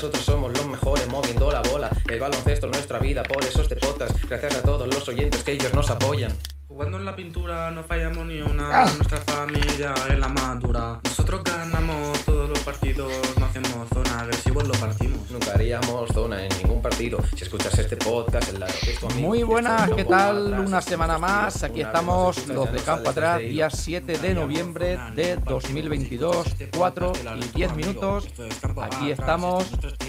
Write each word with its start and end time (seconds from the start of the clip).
Nosotros 0.00 0.24
somos 0.24 0.50
los 0.54 0.66
mejores 0.66 1.06
moviendo 1.08 1.52
la 1.52 1.60
bola. 1.60 1.90
El 2.08 2.18
baloncesto 2.18 2.64
es 2.64 2.72
nuestra 2.72 2.98
vida, 2.98 3.22
por 3.22 3.44
eso 3.44 3.60
este 3.60 3.76
podcast. 3.76 4.18
Gracias 4.24 4.54
a 4.54 4.62
todos 4.62 4.88
los 4.88 5.06
oyentes 5.06 5.44
que 5.44 5.52
ellos 5.52 5.74
nos 5.74 5.90
apoyan. 5.90 6.32
Jugando 6.68 6.96
en 6.96 7.04
la 7.04 7.14
pintura 7.14 7.70
no 7.70 7.84
fallamos 7.84 8.24
ni 8.24 8.40
una. 8.40 8.86
Nuestra 8.86 9.18
familia 9.18 9.92
es 10.08 10.18
la 10.18 10.28
madura. 10.28 11.00
Nosotros 11.04 11.44
ganamos 11.44 12.18
partimos. 15.00 15.30
Nunca 15.30 15.52
haríamos 15.52 16.10
zona 16.12 16.44
en 16.44 16.48
ningún 16.58 16.82
partido. 16.82 17.18
Si 17.36 17.44
escuchas 17.44 17.78
este 17.78 17.96
podcast, 17.96 18.52
el 18.52 18.60
lado 18.60 18.72
que 18.82 18.92
es 18.92 19.00
tu 19.00 19.06
amigo. 19.06 19.28
Muy 19.28 19.42
buenas, 19.42 19.90
¿qué 19.90 20.04
tal? 20.04 20.52
atrás, 20.52 20.66
Una 20.66 20.80
semana 20.80 21.18
más. 21.18 21.62
Aquí 21.62 21.80
estamos 21.80 22.46
los 22.48 22.72
de 22.72 22.78
Campo 22.80 23.10
Atrás, 23.10 23.40
día 23.40 23.70
7 23.70 24.18
de 24.18 24.34
noviembre 24.34 24.98
de 25.14 25.36
2022, 25.36 26.46
4 26.76 27.12
y 27.36 27.56
10 27.56 27.76
minutos. 27.76 28.28
Aquí 28.80 29.10
estamos 29.10 29.66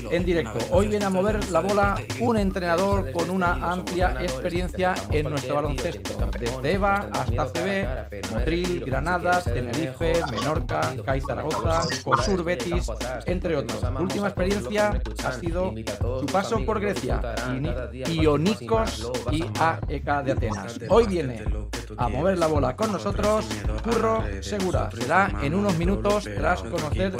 en 0.09 0.25
directo. 0.25 0.59
Hoy 0.71 0.87
viene 0.87 1.05
a 1.05 1.09
mover 1.09 1.49
la 1.51 1.59
bola 1.59 1.95
un 2.19 2.37
entrenador 2.37 3.11
con 3.11 3.29
una 3.29 3.53
amplia 3.71 4.17
experiencia 4.21 4.95
en 5.11 5.29
nuestro 5.29 5.55
baloncesto. 5.55 6.29
Desde 6.39 6.73
EVA 6.73 7.09
hasta 7.11 7.45
CB, 7.47 8.31
Motril, 8.31 8.83
Granada, 8.85 9.41
Tenerife, 9.41 10.13
Menorca, 10.31 10.95
CAI 11.05 11.21
Zaragoza, 11.21 11.81
Cosur 12.03 12.43
Betis, 12.43 12.91
entre 13.25 13.57
otros. 13.57 13.79
Su 13.79 14.03
última 14.03 14.27
experiencia 14.27 15.01
ha 15.23 15.31
sido 15.33 15.73
su 16.19 16.25
paso 16.25 16.65
por 16.65 16.79
Grecia, 16.79 17.21
Ionikos 18.09 19.11
y 19.31 19.43
AEK 19.59 20.23
de 20.23 20.31
Atenas. 20.31 20.79
Hoy 20.89 21.07
viene 21.07 21.43
a 21.97 22.07
mover 22.07 22.37
la 22.37 22.47
bola 22.47 22.75
con 22.75 22.91
nosotros 22.91 23.47
Curro 23.83 24.23
Segura. 24.41 24.89
Será 24.91 25.31
en 25.41 25.53
unos 25.53 25.77
minutos 25.77 26.23
tras 26.23 26.61
conocer 26.61 27.13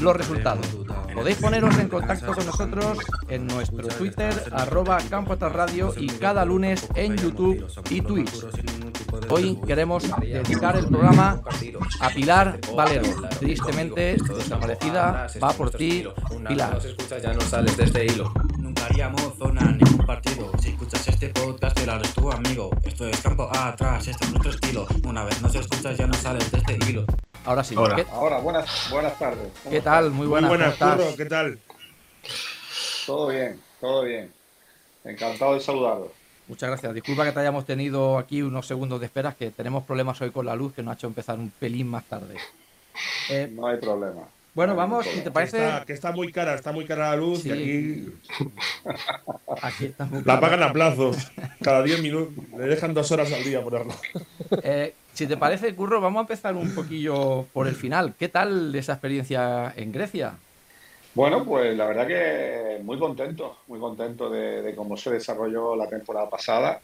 los 0.00 0.16
resultados. 0.16 0.66
Podéis 1.14 1.38
poneros 1.38 1.78
en 1.78 1.88
contacto 1.88 2.25
con 2.34 2.46
nosotros 2.46 2.98
en 3.28 3.46
nuestro 3.46 3.88
Twitter, 3.88 4.32
arroba 4.52 4.98
Campo 5.08 5.34
Atrás 5.34 5.52
Radio 5.52 5.94
y 5.96 6.06
cada 6.08 6.44
lunes 6.44 6.86
en 6.94 7.16
YouTube 7.16 7.66
y 7.90 8.00
Twitch. 8.00 8.44
Hoy 9.30 9.58
queremos 9.66 10.04
dedicar 10.20 10.76
el 10.76 10.86
programa 10.86 11.40
a 12.00 12.08
Pilar 12.10 12.60
Valero. 12.74 13.08
Tristemente 13.38 14.16
desaparecida, 14.36 15.26
va 15.42 15.52
por 15.52 15.70
ti, 15.70 16.06
Una 16.30 16.50
vez 16.50 16.96
Pilar. 16.96 17.22
ya 17.22 17.32
no 17.32 17.40
sales 17.40 17.76
de 17.76 17.84
este 17.84 18.06
hilo. 18.06 18.32
Nunca 18.58 18.84
haríamos 18.86 19.34
zona 19.38 19.62
en 19.62 19.78
ningún 19.78 20.06
partido. 20.06 20.50
Si 20.60 20.70
escuchas 20.70 21.06
este 21.08 21.28
podcast, 21.30 21.78
Pilar 21.78 22.02
es 22.02 22.12
tu 22.14 22.30
amigo. 22.30 22.70
Esto 22.84 23.06
es 23.06 23.20
campo 23.20 23.48
atrás, 23.52 24.06
este 24.06 24.24
es 24.24 24.30
nuestro 24.30 24.50
estilo. 24.50 24.86
Una 25.04 25.24
vez 25.24 25.40
no 25.42 25.48
se 25.48 25.60
escuchas, 25.60 25.96
ya 25.96 26.06
no 26.06 26.14
sales 26.14 26.50
de 26.50 26.58
este 26.58 26.78
hilo. 26.88 27.04
Ahora 27.44 27.62
sí. 27.62 27.74
Hola. 27.76 27.94
¿Qué, 27.94 28.06
Ahora, 28.10 28.38
buenas, 28.38 28.88
buenas 28.90 29.16
tardes. 29.18 29.48
¿Cómo 29.62 29.70
qué 29.72 29.80
tal? 29.80 30.10
Muy 30.10 30.26
buenas. 30.26 30.50
Muy 30.50 30.58
buenas, 30.58 31.14
¿qué 31.16 31.26
tal? 31.26 31.58
Todo 33.06 33.28
bien, 33.28 33.60
todo 33.80 34.02
bien. 34.02 34.30
Encantado 35.04 35.54
de 35.54 35.60
saludaros. 35.60 36.08
Muchas 36.48 36.68
gracias. 36.70 36.94
Disculpa 36.94 37.24
que 37.24 37.32
te 37.32 37.40
hayamos 37.40 37.64
tenido 37.66 38.18
aquí 38.18 38.42
unos 38.42 38.66
segundos 38.66 39.00
de 39.00 39.06
espera, 39.06 39.32
que 39.32 39.50
tenemos 39.50 39.84
problemas 39.84 40.20
hoy 40.20 40.30
con 40.30 40.46
la 40.46 40.54
luz 40.54 40.72
que 40.72 40.82
nos 40.82 40.92
ha 40.92 40.94
hecho 40.94 41.06
empezar 41.06 41.38
un 41.38 41.50
pelín 41.50 41.88
más 41.88 42.04
tarde. 42.04 42.36
Eh, 43.30 43.50
No 43.52 43.66
hay 43.66 43.78
problema. 43.78 44.22
bueno, 44.54 44.74
No 44.74 44.80
hay 44.80 44.88
vamos, 44.88 45.06
si 45.06 45.18
te 45.18 45.24
Que 45.24 45.30
parece, 45.32 45.64
está, 45.64 45.84
que 45.84 45.92
está 45.92 46.12
muy 46.12 46.30
cara, 46.32 46.54
está 46.54 46.72
muy 46.72 46.84
cara 46.84 47.10
la 47.10 47.16
luz 47.16 47.42
Sí. 47.42 47.48
y 47.48 47.52
aquí 47.52 48.12
aquí 49.62 49.84
estamos. 49.86 50.24
la 50.24 50.40
pagan 50.40 50.62
a 50.62 50.72
plazos. 50.72 51.16
Cada 51.62 51.82
10 51.82 52.00
minutos. 52.02 52.32
Le 52.56 52.66
dejan 52.66 52.94
dos 52.94 53.10
horas 53.12 53.32
al 53.32 53.44
día 53.44 53.62
ponerla. 53.62 53.94
Eh, 54.62 54.94
si 55.12 55.26
te 55.26 55.36
parece, 55.36 55.74
Curro, 55.74 56.00
vamos 56.00 56.20
a 56.20 56.22
empezar 56.22 56.54
un 56.54 56.72
poquillo 56.72 57.46
por 57.52 57.66
el 57.66 57.74
final. 57.74 58.14
¿Qué 58.16 58.28
tal 58.28 58.72
esa 58.76 58.92
experiencia 58.92 59.72
en 59.76 59.90
Grecia? 59.90 60.34
Bueno, 61.16 61.46
pues 61.46 61.74
la 61.74 61.86
verdad 61.86 62.06
que 62.06 62.82
muy 62.84 62.98
contento, 62.98 63.56
muy 63.68 63.80
contento 63.80 64.28
de, 64.28 64.60
de 64.60 64.76
cómo 64.76 64.98
se 64.98 65.12
desarrolló 65.12 65.74
la 65.74 65.88
temporada 65.88 66.28
pasada. 66.28 66.78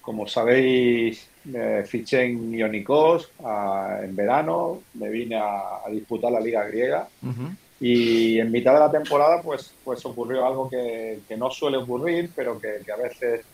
Como 0.00 0.26
sabéis, 0.26 1.28
me 1.44 1.84
fiché 1.84 2.22
en 2.24 2.54
Ionikos 2.54 3.30
a- 3.44 3.98
en 4.02 4.16
verano, 4.16 4.80
me 4.94 5.10
vine 5.10 5.36
a, 5.36 5.84
a 5.84 5.90
disputar 5.90 6.32
la 6.32 6.40
Liga 6.40 6.64
Griega 6.64 7.06
Ujú. 7.22 7.50
y 7.78 8.38
en 8.40 8.50
mitad 8.50 8.72
de 8.72 8.80
la 8.80 8.90
temporada 8.90 9.42
pues, 9.42 9.70
pues 9.84 10.02
ocurrió 10.06 10.46
algo 10.46 10.70
que, 10.70 11.20
que 11.28 11.36
no 11.36 11.50
suele 11.50 11.76
ocurrir, 11.76 12.30
pero 12.34 12.58
que, 12.58 12.78
que 12.86 12.90
a 12.92 12.96
veces 12.96 13.44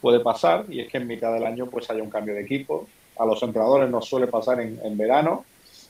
puede 0.00 0.18
pasar 0.18 0.64
y 0.68 0.80
es 0.80 0.90
que 0.90 0.98
en 0.98 1.06
mitad 1.06 1.32
del 1.32 1.46
año 1.46 1.70
pues 1.70 1.88
haya 1.90 2.02
un 2.02 2.10
cambio 2.10 2.34
de 2.34 2.40
equipo. 2.42 2.88
A 3.18 3.24
los 3.24 3.40
entrenadores 3.44 3.88
nos 3.88 4.04
suele 4.08 4.26
pasar 4.26 4.60
en, 4.60 4.80
en 4.84 4.98
verano, 4.98 5.44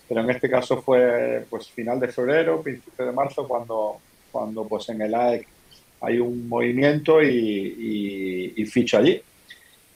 pero 0.08 0.20
en 0.20 0.30
este 0.30 0.48
caso 0.50 0.80
fue 0.82 1.44
pues 1.48 1.68
final 1.70 1.98
de 2.00 2.08
febrero, 2.08 2.62
principio 2.62 3.06
de 3.06 3.12
marzo 3.12 3.46
cuando, 3.48 3.98
cuando 4.30 4.66
pues 4.68 4.88
en 4.90 5.02
el 5.02 5.14
AEC 5.14 5.46
hay 6.02 6.18
un 6.18 6.48
movimiento 6.48 7.22
y, 7.22 7.28
y- 7.28 8.52
y 8.62 8.66
ficho 8.66 8.98
allí. 8.98 9.20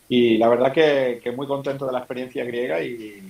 Y 0.09 0.39
la 0.39 0.49
verdad 0.49 0.73
que, 0.73 1.21
que 1.23 1.33
muy 1.33 1.47
contento 1.47 1.87
de 1.87 1.93
la 1.93 1.99
experiencia 1.99 2.43
griega 2.45 2.83
y, 2.83 3.23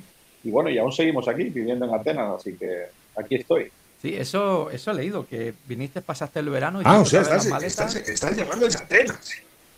y 0.45 0.51
bueno, 0.51 0.71
y 0.71 0.79
aún 0.79 0.93
seguimos 0.93 1.27
aquí 1.27 1.45
viviendo 1.45 1.85
en 1.87 1.95
Atenas, 1.95 2.37
así 2.37 2.57
que 2.57 2.85
aquí 3.17 3.35
estoy. 3.35 3.71
Sí, 4.01 4.15
eso, 4.15 4.71
eso 4.71 4.93
he 4.93 4.95
leído, 4.95 5.27
que 5.27 5.55
viniste, 5.67 6.03
pasaste 6.03 6.39
el 6.39 6.51
verano 6.51 6.81
y 6.81 6.85
Ah, 6.87 7.01
o 7.01 7.05
sea, 7.05 7.23
las 7.23 7.29
estás, 7.31 7.47
maletas. 7.51 7.97
estás, 7.97 8.09
estás 8.09 8.37
llamando 8.37 8.67
a 8.67 8.69
Atenas. 8.69 9.33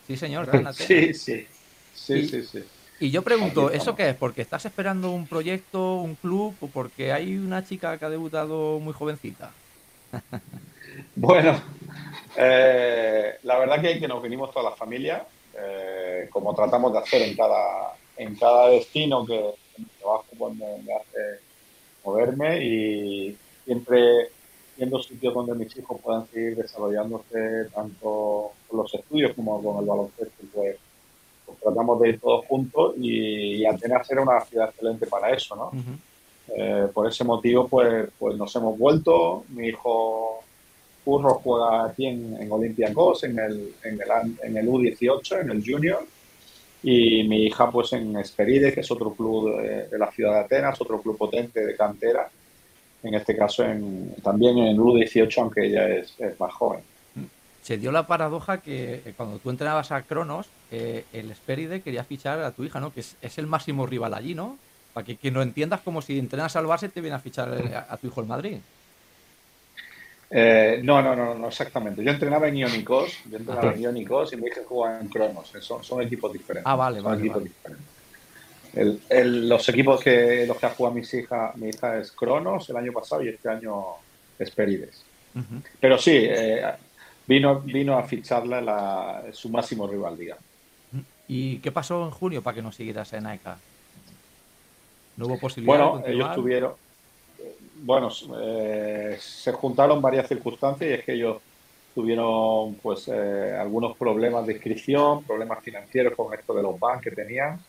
Sí, 0.06 0.16
señor, 0.18 0.44
en 0.54 0.66
Atenas. 0.66 0.76
Sí, 0.76 1.14
sí, 1.14 1.46
sí, 1.94 2.14
Y- 2.14 2.28
sí, 2.28 2.42
sí. 2.42 2.62
Y 3.00 3.10
yo 3.10 3.22
pregunto, 3.22 3.70
¿eso 3.70 3.96
qué 3.96 4.10
es? 4.10 4.14
¿Porque 4.14 4.42
estás 4.42 4.66
esperando 4.66 5.10
un 5.10 5.26
proyecto, 5.26 5.96
un 5.96 6.16
club 6.16 6.54
o 6.60 6.66
porque 6.66 7.12
hay 7.12 7.34
una 7.38 7.64
chica 7.64 7.96
que 7.96 8.04
ha 8.04 8.10
debutado 8.10 8.78
muy 8.78 8.92
jovencita? 8.92 9.50
Bueno, 11.14 11.58
eh, 12.36 13.36
la 13.44 13.58
verdad 13.58 13.80
que, 13.80 13.98
que 13.98 14.08
nos 14.08 14.22
vinimos 14.22 14.52
toda 14.52 14.70
la 14.70 14.76
familia, 14.76 15.24
eh, 15.56 16.28
como 16.30 16.54
tratamos 16.54 16.92
de 16.92 16.98
hacer 16.98 17.22
en 17.22 17.36
cada, 17.36 17.94
en 18.16 18.34
cada 18.34 18.68
destino 18.68 19.24
que 19.24 19.54
trabajo 19.98 20.26
pues, 20.36 20.54
me, 20.56 20.66
hace 20.92 21.40
moverme 22.04 22.64
y 22.64 23.38
siempre 23.64 24.30
viendo 24.76 25.02
sitios 25.02 25.32
donde 25.32 25.54
mis 25.54 25.74
hijos 25.76 26.00
puedan 26.02 26.26
seguir 26.28 26.56
desarrollándose 26.56 27.66
tanto 27.74 28.52
con 28.68 28.80
los 28.80 28.92
estudios 28.92 29.32
como 29.34 29.62
con 29.62 29.78
el 29.82 29.86
baloncesto, 29.86 30.42
pues 30.52 30.76
tratamos 31.62 32.00
de 32.00 32.09
ir 32.10 32.21
todos 32.21 32.44
juntos 32.47 32.94
y, 32.98 33.56
y 33.56 33.66
Atenas 33.66 34.10
era 34.10 34.22
una 34.22 34.41
ciudad 34.41 34.71
excelente 34.71 35.06
para 35.06 35.31
eso, 35.31 35.56
¿no? 35.56 35.71
Eh, 36.56 36.88
por 36.93 37.09
ese 37.09 37.25
motivo, 37.25 37.69
pues, 37.69 38.09
pues 38.19 38.37
nos 38.37 38.54
hemos 38.56 38.76
vuelto. 38.76 39.44
Mi 39.50 39.69
hijo 39.69 40.43
Curro 41.04 41.34
juega 41.34 41.87
aquí 41.87 42.06
en, 42.06 42.37
en 42.41 42.50
Olympiacos, 42.50 43.25
en 43.25 43.38
el, 43.38 43.75
en, 43.84 44.00
el, 44.00 44.38
en 44.43 44.56
el 44.56 44.69
U18, 44.69 45.43
en 45.43 45.50
el 45.50 45.65
Junior. 45.65 46.04
Y 46.82 47.25
mi 47.25 47.44
hija, 47.44 47.71
pues 47.71 47.92
en 47.92 48.16
Esperide, 48.16 48.72
que 48.72 48.81
es 48.81 48.91
otro 48.91 49.12
club 49.12 49.60
de, 49.60 49.88
de 49.88 49.98
la 49.98 50.10
ciudad 50.10 50.32
de 50.32 50.41
Atenas, 50.41 50.81
otro 50.81 51.00
club 51.00 51.16
potente 51.16 51.65
de 51.65 51.77
cantera. 51.77 52.28
En 53.03 53.15
este 53.15 53.37
caso, 53.37 53.65
en, 53.65 54.15
también 54.22 54.59
en 54.59 54.69
el 54.69 54.78
U18, 54.78 55.38
aunque 55.38 55.66
ella 55.66 55.88
es, 55.88 56.15
es 56.19 56.38
más 56.41 56.53
joven. 56.53 56.81
Se 57.62 57.76
dio 57.76 57.93
la 57.93 58.06
paradoja 58.06 58.59
que 58.59 59.03
eh, 59.04 59.15
cuando 59.16 59.38
tú 59.38 59.50
entrenabas 59.50 59.93
a 59.93 60.03
Cronos, 60.03 60.47
eh, 60.71 61.04
el 61.12 61.31
Esperide 61.31 61.82
quería 61.82 62.04
fichar 62.04 62.41
a 62.41 62.53
tu 62.53 62.65
hija, 62.65 62.81
¿no? 62.81 62.93
Que 62.93 63.00
es, 63.00 63.16
es 63.21 63.38
el 63.38 63.47
máximo 63.47 63.87
rival 63.87 64.15
allí, 64.15 64.34
¿no? 64.34 64.59
Para 64.94 65.04
que, 65.06 65.16
que 65.16 65.31
no 65.31 65.43
entiendas 65.43 65.81
como 65.81 66.00
si 66.03 66.19
entrenas 66.19 66.57
al 66.57 66.65
Barça 66.66 66.91
te 66.91 67.01
viene 67.01 67.16
a 67.16 67.21
fichar 67.21 67.53
eh, 67.54 67.74
a, 67.74 67.86
a 67.92 67.97
tu 67.98 68.07
hijo 68.09 68.21
el 68.22 68.27
Madrid. 68.27 68.59
Eh, 70.33 70.80
no, 70.84 71.03
no, 71.03 71.15
no, 71.16 71.34
no, 71.34 71.48
exactamente. 71.48 72.03
Yo 72.04 72.10
entrenaba 72.12 72.48
en 72.48 72.57
Ionikos, 72.57 73.18
yo 73.28 73.36
entrenaba 73.39 73.68
Ajá. 73.68 73.77
en 73.77 73.83
Ionikos 73.83 74.33
y 74.33 74.36
mi 74.36 74.47
hija 74.47 74.60
jugaba 74.66 75.01
en 75.01 75.09
Cronos. 75.09 75.53
Son, 75.60 75.83
son 75.83 76.03
equipos 76.03 76.33
diferentes. 76.33 76.66
Ah, 76.66 76.77
vale, 76.77 76.97
son 77.01 77.04
vale, 77.06 77.21
equipos 77.21 77.42
vale. 77.42 77.48
diferentes. 77.51 77.86
El- 78.72 79.01
el- 79.09 79.48
los 79.48 79.68
equipos 79.68 80.01
que 80.01 80.47
los 80.47 80.56
que 80.56 80.66
ha 80.66 80.71
jugado 80.71 80.95
mis 80.95 81.13
hija, 81.13 81.53
mi 81.56 81.68
hija 81.71 81.98
es 81.98 82.13
Cronos 82.13 82.71
el 82.71 82.77
año 82.77 82.92
pasado 82.92 83.22
y 83.24 83.28
este 83.28 83.48
año 83.48 83.84
es 84.39 84.51
Perides. 84.53 85.03
Ujú. 85.34 85.60
Pero 85.80 85.98
sí, 85.98 86.13
eh, 86.16 86.65
vino, 87.30 87.60
vino 87.60 87.97
a 87.97 88.03
ficharla 88.03 88.60
la, 88.60 89.22
su 89.32 89.48
máximo 89.48 89.86
rival, 89.86 90.18
digamos. 90.18 90.44
¿Y 91.28 91.59
qué 91.59 91.71
pasó 91.71 92.04
en 92.04 92.10
junio 92.10 92.42
para 92.42 92.56
que 92.56 92.62
no 92.62 92.72
siguieras 92.72 93.12
en 93.12 93.24
AEK? 93.24 93.47
¿No 95.16 95.27
hubo 95.27 95.38
posibilidad 95.38 95.77
de 95.77 95.82
Bueno, 95.84 95.98
ellos 95.98 96.06
continuar? 96.06 96.34
tuvieron, 96.34 96.72
bueno, 97.82 98.09
eh, 98.42 99.16
se 99.21 99.53
juntaron 99.53 100.03
varias 100.03 100.27
circunstancias 100.27 100.91
y 100.91 100.94
es 100.94 101.04
que 101.04 101.12
ellos 101.12 101.36
tuvieron 101.94 102.74
pues 102.82 103.06
eh, 103.06 103.56
algunos 103.56 103.97
problemas 103.97 104.44
de 104.47 104.54
inscripción, 104.54 105.22
problemas 105.22 105.62
financieros 105.62 106.15
con 106.16 106.34
esto 106.34 106.53
de 106.53 106.62
los 106.62 106.78
banks 106.80 107.04
que 107.04 107.10
tenían 107.12 107.60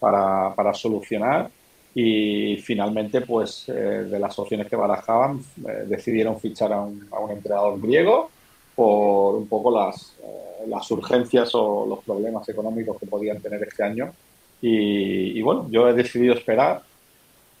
para, 0.00 0.52
para 0.56 0.74
solucionar 0.74 1.48
y 1.94 2.56
finalmente 2.56 3.20
pues 3.20 3.68
eh, 3.68 3.72
de 3.72 4.18
las 4.18 4.36
opciones 4.40 4.66
que 4.66 4.74
barajaban 4.74 5.40
eh, 5.68 5.84
decidieron 5.86 6.40
fichar 6.40 6.72
a 6.72 6.80
un, 6.80 7.06
a 7.12 7.20
un 7.20 7.30
entrenador 7.30 7.80
griego 7.80 8.30
por 8.74 9.36
un 9.36 9.46
poco 9.48 9.70
las, 9.70 10.16
eh, 10.22 10.64
las 10.66 10.90
urgencias 10.90 11.54
o 11.54 11.86
los 11.86 12.04
problemas 12.04 12.48
económicos 12.48 12.98
que 12.98 13.06
podían 13.06 13.40
tener 13.40 13.62
este 13.62 13.82
año. 13.82 14.12
Y, 14.60 15.38
y 15.38 15.42
bueno, 15.42 15.66
yo 15.70 15.88
he 15.88 15.92
decidido 15.92 16.34
esperar. 16.34 16.82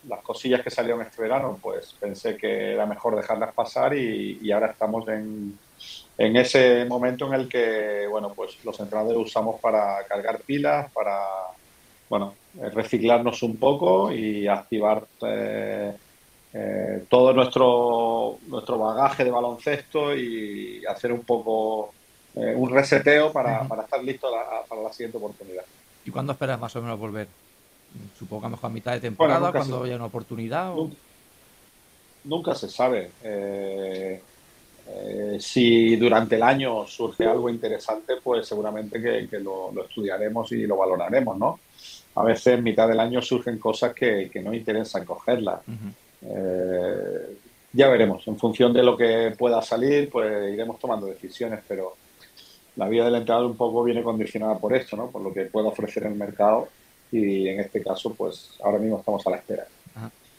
Las 0.08 0.20
cosillas 0.20 0.60
que 0.62 0.70
salieron 0.70 1.00
este 1.00 1.22
verano, 1.22 1.58
pues 1.62 1.94
pensé 1.98 2.36
que 2.36 2.72
era 2.72 2.84
mejor 2.84 3.16
dejarlas 3.16 3.54
pasar 3.54 3.96
y, 3.96 4.52
ahora 4.52 4.66
estamos 4.66 5.08
en, 5.08 5.58
en, 6.18 6.36
ese 6.36 6.84
momento 6.84 7.26
en 7.26 7.40
el 7.40 7.48
que, 7.48 8.06
bueno, 8.10 8.30
pues 8.34 8.62
los 8.64 8.78
entrenadores 8.80 9.18
usamos 9.18 9.58
para 9.60 10.04
cargar 10.06 10.40
pilas, 10.40 10.92
para, 10.92 11.20
bueno, 12.10 12.34
reciclarnos 12.74 13.42
un 13.42 13.56
poco 13.56 14.12
y 14.12 14.46
activar 14.46 15.06
eh, 15.22 15.94
eh, 16.54 17.04
todo 17.08 17.32
nuestro, 17.32 18.38
nuestro 18.46 18.78
bagaje 18.78 19.24
de 19.24 19.30
baloncesto 19.30 20.14
y 20.16 20.84
hacer 20.86 21.12
un 21.12 21.22
poco 21.22 21.92
eh, 22.34 22.54
un 22.56 22.70
reseteo 22.70 23.32
para, 23.32 23.66
para 23.68 23.82
estar 23.82 24.02
listo 24.02 24.28
para 24.68 24.82
la 24.82 24.92
siguiente 24.92 25.18
oportunidad. 25.18 25.64
¿Y 26.04 26.10
cuándo 26.10 26.32
esperas 26.32 26.60
más 26.60 26.74
o 26.76 26.82
menos 26.82 26.98
volver? 26.98 27.28
Supongo 28.18 28.42
que 28.42 28.46
a 28.46 28.50
mejor 28.50 28.70
a 28.70 28.72
mitad 28.72 28.92
de 28.92 29.00
temporada, 29.00 29.52
cuando 29.52 29.84
haya 29.84 29.96
una 29.96 30.06
oportunidad. 30.06 30.72
Nunca, 32.24 32.54
se 32.54 32.68
sabe. 32.68 33.10
Eh, 33.22 34.20
eh, 34.86 35.36
si 35.40 35.96
durante 35.96 36.36
el 36.36 36.42
año 36.42 36.86
surge 36.86 37.24
algo 37.24 37.48
interesante, 37.48 38.14
pues 38.22 38.46
seguramente 38.46 39.00
que, 39.00 39.38
lo, 39.38 39.72
estudiaremos 39.84 40.50
y 40.52 40.66
lo 40.66 40.76
valoraremos, 40.76 41.38
¿no? 41.38 41.60
A 42.16 42.22
veces 42.22 42.58
en 42.58 42.64
mitad 42.64 42.88
del 42.88 43.00
año 43.00 43.20
surgen 43.20 43.58
cosas 43.58 43.94
que, 43.94 44.30
no 44.42 44.54
interesan 44.54 45.04
cogerlas. 45.04 45.60
Eh, 46.24 47.38
ya 47.72 47.88
veremos. 47.88 48.26
En 48.28 48.38
función 48.38 48.72
de 48.72 48.82
lo 48.82 48.96
que 48.96 49.34
pueda 49.36 49.60
salir, 49.62 50.08
pues 50.10 50.52
iremos 50.52 50.78
tomando 50.78 51.06
decisiones, 51.06 51.60
pero 51.66 51.96
la 52.76 52.88
vida 52.88 53.04
del 53.04 53.16
entrenador 53.16 53.50
un 53.50 53.56
poco 53.56 53.82
viene 53.84 54.02
condicionada 54.02 54.58
por 54.58 54.74
esto, 54.74 54.96
¿no? 54.96 55.10
Por 55.10 55.22
lo 55.22 55.32
que 55.32 55.46
pueda 55.46 55.68
ofrecer 55.68 56.04
el 56.04 56.14
mercado 56.14 56.68
y 57.10 57.48
en 57.48 57.60
este 57.60 57.82
caso, 57.82 58.14
pues 58.14 58.50
ahora 58.62 58.78
mismo 58.78 58.98
estamos 58.98 59.26
a 59.26 59.30
la 59.30 59.36
espera. 59.36 59.66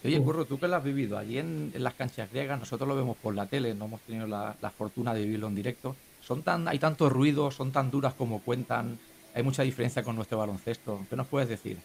Oye, 0.04 0.22
Curro, 0.22 0.46
tú 0.46 0.60
que 0.60 0.68
lo 0.68 0.76
has 0.76 0.84
vivido 0.84 1.18
allí 1.18 1.40
en, 1.40 1.74
las 1.78 1.96
canchas 1.96 2.30
griegas, 2.30 2.60
nosotros 2.60 2.88
lo 2.88 2.96
vemos 2.96 3.18
por 3.18 3.34
la 3.34 3.48
tele, 3.48 3.74
no 3.74 3.86
hemos 3.86 4.02
tenido 4.02 4.28
la, 4.28 4.56
fortuna 4.78 5.14
de 5.14 5.22
vivirlo 5.22 5.48
en 5.48 5.56
directo. 5.56 5.96
Son 6.22 6.44
tan, 6.44 6.68
hay 6.68 6.78
tantos 6.78 7.12
ruidos, 7.12 7.56
son 7.56 7.72
tan 7.72 7.90
duras 7.90 8.14
como 8.14 8.42
cuentan, 8.42 9.00
hay 9.34 9.42
mucha 9.42 9.64
diferencia 9.64 10.04
con 10.04 10.16
nuestro 10.16 10.38
baloncesto. 10.38 11.02
¿Qué 11.10 11.16
nos 11.16 11.28
puedes 11.28 11.50
decir? 11.50 11.78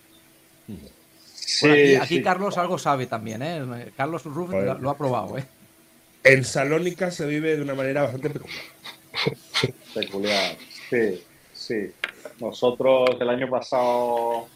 Aquí, 2.00 2.22
Carlos 2.22 2.58
algo 2.58 2.78
sabe 2.78 3.06
también, 3.06 3.42
¿eh? 3.42 3.92
Carlos 3.96 4.24
Rubén 4.24 4.66
lo, 4.80 4.90
ha 4.90 4.96
probado, 4.96 5.38
¿eh? 5.38 5.44
En 6.22 6.44
Salónica 6.44 7.10
se 7.10 7.26
vive 7.26 7.56
de 7.56 7.62
una 7.62 7.74
manera 7.74 8.02
bastante 8.02 8.30
peculiar. 8.30 8.62
Peculiar, 9.94 10.56
sí, 10.88 11.22
sí. 11.52 11.90
Nosotros 12.40 13.16
el 13.20 13.28
año 13.28 13.48
pasado 13.48 14.46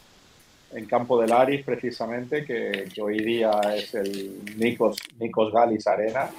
en 0.73 0.85
Campo 0.85 1.19
del 1.21 1.31
Aris, 1.31 1.63
precisamente, 1.63 2.45
que, 2.45 2.89
hoy 3.01 3.23
día 3.23 3.51
es 3.75 3.93
el 3.95 4.41
Nikos, 4.57 4.97
Nikos 5.19 5.53
Galis 5.53 5.87
Arena. 5.87 6.29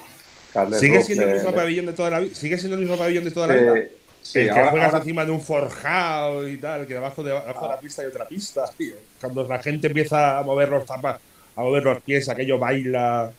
¿Sigue 0.79 1.03
siendo, 1.03 1.25
el 1.25 1.35
mismo 1.35 1.53
pabellón 1.53 1.85
de 1.87 1.93
toda 1.93 2.09
la, 2.09 2.25
¿Sigue 2.33 2.57
siendo 2.57 2.75
el 2.75 2.81
mismo 2.81 2.97
pabellón 2.97 3.25
de 3.25 3.31
toda 3.31 3.47
la 3.47 3.55
vida? 3.55 3.87
Sí, 4.31 4.39
el 4.39 4.53
que 4.53 4.63
juegas 4.63 4.93
encima 4.93 5.25
de 5.25 5.31
un 5.31 5.41
forjado 5.41 6.47
y 6.47 6.57
tal, 6.57 6.85
que 6.85 6.95
debajo 6.95 7.23
de, 7.23 7.31
debajo 7.31 7.65
de 7.65 7.73
la 7.73 7.79
pista 7.79 8.01
hay 8.01 8.07
otra 8.09 8.27
pista. 8.27 8.65
Cuando 9.21 9.47
la 9.47 9.59
gente 9.59 9.87
empieza 9.87 10.39
a 10.39 10.43
mover 10.43 10.69
los 10.69 10.85
tapas, 10.85 11.19
a 11.55 11.61
mover 11.61 11.83
los 11.83 12.01
pies, 12.01 12.27
aquello 12.29 12.59
baila. 12.59 13.31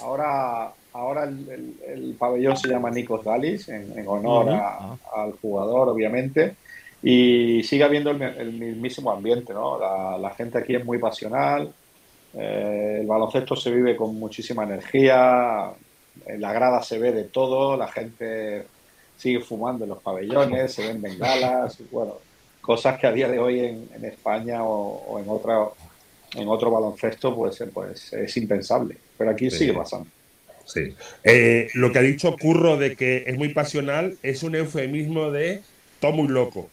Ahora, 0.00 0.70
ahora 0.92 1.24
el, 1.24 2.14
pabellón 2.18 2.56
se 2.56 2.68
llama 2.68 2.90
Nikos 2.90 3.24
Galis, 3.24 3.68
en, 3.68 4.06
honor 4.06 4.50
ah. 4.50 4.96
al 5.14 5.32
jugador, 5.32 5.88
obviamente 5.88 6.56
y 7.02 7.62
sigue 7.62 7.84
habiendo 7.84 8.10
el, 8.10 8.52
mismísimo 8.52 9.12
ambiente, 9.12 9.52
¿no? 9.52 9.78
La, 9.78 10.30
gente 10.30 10.58
aquí 10.58 10.74
es 10.74 10.84
muy 10.84 10.98
pasional, 10.98 11.72
eh, 12.34 12.98
el 13.00 13.06
baloncesto 13.06 13.54
se 13.54 13.70
vive 13.70 13.94
con 13.94 14.18
muchísima 14.18 14.64
energía, 14.64 15.70
en 16.26 16.40
la 16.40 16.52
grada 16.52 16.82
se 16.82 16.98
ve 16.98 17.12
de 17.12 17.24
todo, 17.24 17.76
la 17.76 17.88
gente 17.88 18.66
sigue 19.16 19.40
fumando 19.40 19.84
en 19.84 19.90
los 19.90 20.02
pabellones, 20.02 20.72
se 20.74 20.86
ven 20.86 21.00
bengalas, 21.00 21.78
bueno, 21.90 22.18
cosas 22.60 22.98
que 22.98 23.06
a 23.06 23.12
día 23.12 23.28
de 23.28 23.38
hoy 23.38 23.60
en, 23.60 24.04
España 24.04 24.62
o, 24.62 25.18
en 25.18 25.28
otra 25.28 25.58
en 26.34 26.48
otro 26.48 26.70
baloncesto 26.70 27.34
pues, 27.34 27.62
pues 27.72 28.12
es 28.12 28.36
impensable, 28.36 28.96
pero 29.16 29.30
aquí 29.30 29.50
sigue 29.50 29.72
pasando. 29.72 30.08
Sí. 30.64 30.94
Eh, 31.22 31.68
lo 31.74 31.92
que 31.92 32.00
ha 32.00 32.02
dicho 32.02 32.36
Curro 32.36 32.76
de 32.76 32.96
que 32.96 33.24
es 33.26 33.36
muy 33.36 33.50
pasional 33.50 34.18
es 34.22 34.42
un 34.42 34.56
eufemismo 34.56 35.30
de 35.30 35.62
todo 36.00 36.12
muy 36.12 36.28
loco. 36.28 36.68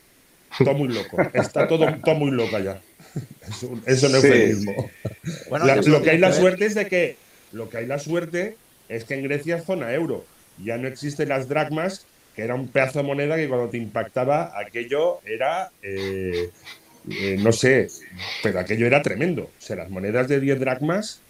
Todo 0.57 0.73
muy 0.73 0.87
loco. 0.87 1.17
Está 1.33 1.67
todo, 1.67 1.87
todo 2.03 2.15
muy 2.15 2.31
loco 2.31 2.55
allá. 2.55 2.81
Eso 3.85 4.09
no 4.09 4.17
es 4.17 4.23
eufemismo. 4.23 4.89
lo 5.85 6.01
que 6.01 6.09
hay 6.09 6.17
la 6.17 6.33
suerte 6.33 6.65
es 6.65 6.75
de 6.75 6.87
que 6.87 7.17
lo 7.51 7.69
que 7.69 7.77
hay 7.77 7.85
la 7.85 7.99
suerte 7.99 8.57
es 8.89 9.05
que 9.05 9.13
en 9.13 9.23
Grecia 9.23 9.57
es 9.57 9.65
zona 9.65 9.93
euro. 9.93 10.25
Ya 10.63 10.77
no 10.77 10.87
existen 10.87 11.29
las 11.29 11.47
dracmas, 11.47 12.05
que 12.35 12.43
era 12.43 12.55
un 12.55 12.67
pedazo 12.67 12.99
de 12.99 13.05
moneda 13.05 13.35
que 13.35 13.47
cuando 13.47 13.69
te 13.69 13.77
impactaba 13.77 14.51
aquello 14.57 15.19
era 15.25 15.71
eh, 15.81 16.49
eh, 17.09 17.37
no 17.39 17.51
sé, 17.51 17.87
pero 18.41 18.59
aquello 18.59 18.87
era 18.87 19.01
tremendo. 19.01 19.43
O 19.43 19.61
sea, 19.61 19.75
las 19.75 19.89
monedas 19.89 20.27
de 20.27 20.39
10 20.39 20.59
dracmas 20.59 21.21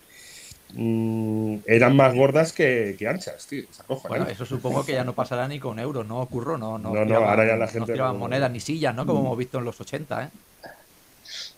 Mm, 0.75 1.57
eran 1.67 1.95
más 1.95 2.15
gordas 2.15 2.51
que, 2.51 2.97
anchas, 3.07 3.45
tío. 3.45 3.65
bueno, 4.07 4.27
eso 4.27 4.43
supongo 4.43 4.83
que 4.83 4.93
ya 4.93 5.03
no 5.03 5.13
pasará 5.13 5.47
ni 5.47 5.59
con 5.59 5.77
euros, 5.77 6.05
¿no? 6.05 6.19
Ocurro, 6.21 6.57
no. 6.57 6.79
No, 6.79 7.05
no, 7.05 7.15
ahora 7.17 7.45
ya 7.45 7.55
la 7.55 7.67
gente. 7.67 7.95
No 7.95 8.13
monedas 8.15 8.51
ni 8.51 8.59
sillas, 8.59 8.95
¿no? 8.95 9.05
Como 9.05 9.21
mm. 9.21 9.25
hemos 9.25 9.37
visto 9.37 9.59
en 9.59 9.65
los 9.65 9.79
80, 9.79 10.23
¿eh? 10.23 10.29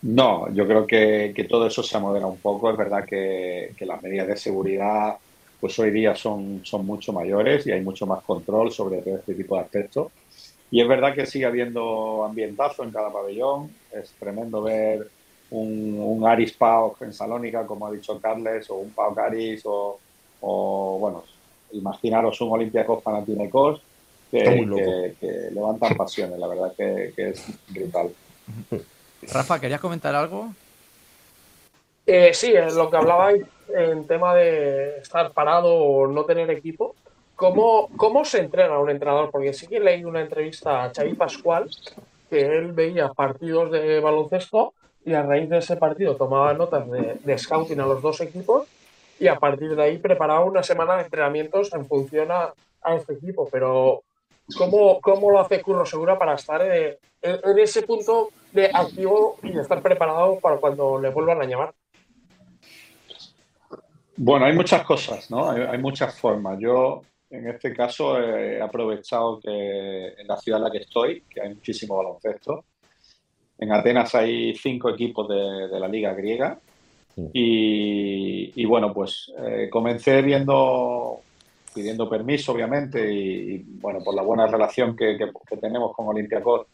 No, 0.01 0.53
yo 0.53 0.67
creo 0.67 0.85
que, 0.85 1.47
todo 1.49 1.67
eso 1.67 1.81
se 1.81 1.95
ha 1.95 1.99
moderado 1.99 2.31
un 2.31 2.39
poco. 2.39 2.69
Es 2.69 2.77
verdad 2.77 3.05
que, 3.05 3.73
las 3.79 4.03
medidas 4.03 4.27
de 4.27 4.35
seguridad, 4.35 5.15
pues 5.59 5.77
hoy 5.79 5.91
día 5.91 6.15
son, 6.15 6.61
son 6.63 6.85
mucho 6.85 7.13
mayores 7.13 7.65
y 7.67 7.71
hay 7.71 7.81
mucho 7.81 8.05
más 8.05 8.23
control 8.23 8.71
sobre 8.71 8.99
este 8.99 9.33
tipo 9.33 9.55
de 9.55 9.61
aspectos. 9.61 10.11
Y 10.71 10.81
es 10.81 10.87
verdad 10.87 11.13
que 11.13 11.25
sigue 11.25 11.45
habiendo 11.45 12.25
ambientazo 12.25 12.83
en 12.83 12.91
cada 12.91 13.11
pabellón. 13.11 13.71
Es 13.91 14.11
tremendo 14.19 14.61
ver 14.61 15.09
un, 15.51 16.23
Aris 16.27 16.53
Pau 16.53 16.95
en 17.01 17.13
Salónica, 17.13 17.65
como 17.65 17.87
ha 17.87 17.91
dicho 17.91 18.19
Carles, 18.19 18.69
o 18.69 18.75
un 18.75 18.91
Pau 18.91 19.17
Aris, 19.17 19.61
o, 19.65 20.97
bueno, 20.99 21.23
imaginaros 21.71 22.39
un 22.41 22.51
Olympiacos 22.51 23.01
Panathinaikos 23.03 23.81
que, 24.31 25.15
que, 25.19 25.49
levantan 25.51 25.95
pasiones, 25.97 26.39
la 26.39 26.47
verdad 26.47 26.73
que, 26.75 27.13
es 27.15 27.45
brutal. 27.69 28.09
Rafa, 29.31 29.59
¿querías 29.59 29.79
comentar 29.79 30.15
algo? 30.15 30.53
Eh, 32.05 32.33
sí, 32.33 32.53
lo 32.75 32.89
que 32.89 32.97
hablabais 32.97 33.43
en 33.69 34.05
tema 34.05 34.35
de 34.35 34.97
estar 34.97 35.31
parado 35.31 35.73
o 35.73 36.07
no 36.07 36.23
tener 36.25 36.49
equipo. 36.51 36.95
¿Cómo, 37.35 37.89
¿Cómo 37.97 38.23
se 38.23 38.39
entrena 38.39 38.79
un 38.79 38.89
entrenador? 38.89 39.31
Porque 39.31 39.53
sí 39.53 39.67
que 39.67 39.79
leí 39.79 40.05
una 40.05 40.21
entrevista 40.21 40.83
a 40.83 40.93
Xavi 40.93 41.15
Pascual 41.15 41.69
que 42.29 42.57
él 42.57 42.71
veía 42.71 43.09
partidos 43.09 43.71
de 43.71 43.99
baloncesto 43.99 44.73
y 45.03 45.13
a 45.13 45.21
raíz 45.21 45.49
de 45.49 45.59
ese 45.59 45.77
partido 45.77 46.15
tomaba 46.15 46.53
notas 46.53 46.89
de, 46.89 47.37
scouting 47.37 47.79
a 47.79 47.85
los 47.85 48.01
dos 48.01 48.21
equipos 48.21 48.67
y 49.19 49.27
a 49.27 49.35
partir 49.35 49.75
de 49.75 49.83
ahí 49.83 49.97
preparaba 49.97 50.43
una 50.43 50.63
semana 50.63 50.95
de 50.95 51.03
entrenamientos 51.03 51.73
en 51.73 51.85
función 51.85 52.29
a, 52.31 52.53
este 52.95 53.13
equipo. 53.13 53.47
Pero, 53.51 54.03
¿cómo, 54.57 54.99
¿cómo, 55.01 55.31
lo 55.31 55.39
hace 55.39 55.61
Curro 55.61 55.85
Segura 55.85 56.17
para 56.17 56.35
estar 56.35 56.61
en, 56.61 56.97
ese 57.59 57.81
punto 57.83 58.29
de 58.51 58.69
activo 58.73 59.37
y 59.41 59.51
de 59.51 59.61
estar 59.61 59.81
preparado 59.81 60.39
para 60.39 60.57
cuando 60.57 60.99
le 60.99 61.09
vuelvan 61.09 61.41
a 61.41 61.45
llamar? 61.45 61.73
Bueno, 64.17 64.45
hay 64.45 64.53
muchas 64.53 64.83
cosas, 64.83 65.29
¿no? 65.29 65.49
Hay, 65.49 65.61
hay 65.61 65.77
muchas 65.77 66.17
formas. 66.17 66.57
Yo, 66.59 67.01
en 67.29 67.47
este 67.49 67.73
caso, 67.73 68.19
he 68.19 68.61
aprovechado 68.61 69.39
que 69.39 70.13
en 70.17 70.27
la 70.27 70.37
ciudad 70.37 70.59
en 70.59 70.63
la 70.63 70.71
que 70.71 70.79
estoy, 70.79 71.21
que 71.29 71.41
hay 71.41 71.49
muchísimo 71.55 71.97
baloncesto, 71.97 72.63
en 73.57 73.71
Atenas 73.71 74.13
hay 74.15 74.55
cinco 74.55 74.89
equipos 74.89 75.27
de, 75.29 75.79
la 75.79 75.87
liga 75.87 76.13
griega 76.13 76.59
y, 77.33 78.65
bueno, 78.65 78.93
pues 78.93 79.31
eh, 79.39 79.69
comencé 79.71 80.21
viendo, 80.21 81.21
pidiendo 81.73 82.09
permiso 82.09 82.51
obviamente 82.51 83.11
y, 83.11 83.59
bueno, 83.59 83.99
por 84.03 84.13
la 84.13 84.21
buena 84.21 84.47
relación 84.47 84.95
que, 84.95 85.17
tenemos 85.61 85.95
con 85.95 86.07
Olympiacos, 86.07 86.67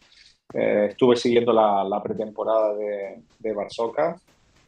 eh, 0.54 0.88
estuve 0.90 1.16
siguiendo 1.16 1.54
la, 1.54 2.02
pretemporada 2.04 2.74
de, 2.74 3.22
de 3.38 3.54
Barsoca, 3.54 4.20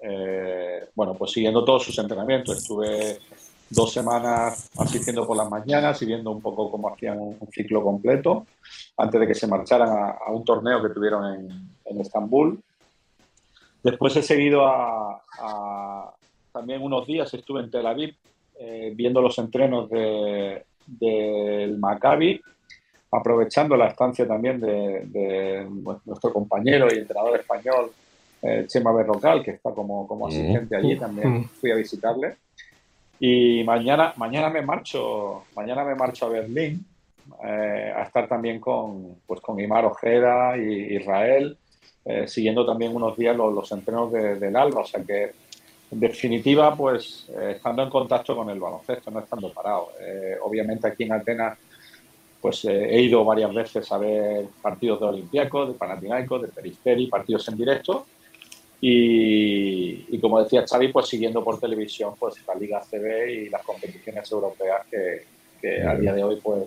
eh, 0.05 0.89
bueno, 0.95 1.13
pues 1.13 1.31
siguiendo 1.31 1.63
todos 1.63 1.83
sus 1.83 1.97
entrenamientos. 1.97 2.57
Estuve 2.57 3.19
dos 3.69 3.93
semanas 3.93 4.69
asistiendo 4.77 5.25
por 5.25 5.37
las 5.37 5.49
mañanas 5.49 6.01
y 6.01 6.05
viendo 6.05 6.29
un 6.29 6.41
poco 6.41 6.69
cómo 6.69 6.89
hacían 6.89 7.19
un, 7.19 7.37
ciclo 7.51 7.81
completo 7.81 8.45
antes 8.97 9.21
de 9.21 9.27
que 9.27 9.33
se 9.33 9.47
marcharan 9.47 9.89
a, 9.89 10.31
un 10.31 10.43
torneo 10.43 10.81
que 10.83 10.89
tuvieron 10.89 11.33
en, 11.85 12.01
Estambul. 12.01 12.59
Después 13.81 14.15
he 14.17 14.23
seguido 14.23 14.65
a, 14.65 16.13
también 16.51 16.81
unos 16.81 17.07
días, 17.07 17.33
estuve 17.33 17.61
en 17.61 17.71
Tel 17.71 17.85
Aviv 17.85 18.15
eh, 18.59 18.91
viendo 18.95 19.21
los 19.21 19.37
entrenos 19.37 19.89
del 19.89 21.77
Maccabi, 21.77 22.41
aprovechando 23.11 23.77
la 23.77 23.87
estancia 23.87 24.27
también 24.27 24.59
de, 24.59 25.67
nuestro 26.05 26.33
compañero 26.33 26.87
y 26.91 26.97
entrenador 26.97 27.39
español 27.39 27.91
eh, 28.45 28.65
Chema 28.67 28.91
Berrocal, 28.91 29.41
que 29.41 29.51
está 29.51 29.71
como, 29.71 30.05
como 30.05 30.27
asistente 30.27 30.75
allí, 30.75 30.97
también 30.97 31.45
fui 31.45 31.71
a 31.71 31.75
visitarle. 31.75 32.35
Y 33.17 33.63
mañana, 33.63 34.13
mañana 34.17 34.49
me 34.49 34.61
marcho, 34.61 35.45
mañana 35.55 35.85
me 35.85 35.95
marcho 35.95 36.25
a 36.25 36.29
Berlín 36.29 36.85
eh, 37.45 37.93
a 37.95 38.03
estar 38.03 38.27
también 38.27 38.59
con, 38.59 39.15
pues, 39.25 39.39
con 39.39 39.57
Imar 39.61 39.85
Ojeda 39.85 40.57
y 40.57 40.93
Israel, 40.93 41.57
eh, 42.03 42.27
siguiendo 42.27 42.65
también 42.65 42.93
unos 42.93 43.15
días 43.15 43.33
los, 43.33 43.53
los 43.53 43.71
entrenos 43.71 44.11
del 44.11 44.55
Alba. 44.57 44.81
O 44.81 44.85
sea 44.85 45.01
que, 45.01 45.31
en 45.91 45.99
definitiva, 46.01 46.75
pues 46.75 47.29
estando 47.49 47.83
en 47.83 47.89
contacto 47.89 48.35
con 48.35 48.49
el 48.49 48.59
baloncesto, 48.59 49.09
no 49.09 49.21
estando 49.21 49.53
parado. 49.53 49.89
obviamente 50.43 50.87
aquí 50.87 51.03
en 51.03 51.13
Atenas 51.13 51.57
pues 52.41 52.65
he 52.65 53.01
ido 53.01 53.23
varias 53.23 53.53
veces 53.53 53.89
a 53.89 53.97
ver 53.97 54.47
partidos 54.61 54.99
de 54.99 55.05
Olympiacos, 55.05 55.69
de 55.69 55.75
Panathinaikos, 55.75 56.41
de 56.41 56.47
Peristeri, 56.49 57.07
partidos 57.07 57.47
en 57.47 57.55
directo. 57.55 58.05
Y, 58.85 60.19
como 60.19 60.43
decía 60.43 60.65
Xavi, 60.67 60.89
pues 60.89 61.07
siguiendo 61.07 61.41
por 61.41 61.57
televisión 61.57 62.15
pues 62.19 62.35
la 62.45 62.53
Liga 62.55 62.81
CB 62.81 63.29
y 63.29 63.49
las 63.49 63.63
competiciones 63.63 64.29
europeas 64.29 64.85
que, 64.91 65.81
a 65.81 65.95
día 65.95 66.13
de 66.13 66.21
hoy 66.21 66.41
pues, 66.43 66.65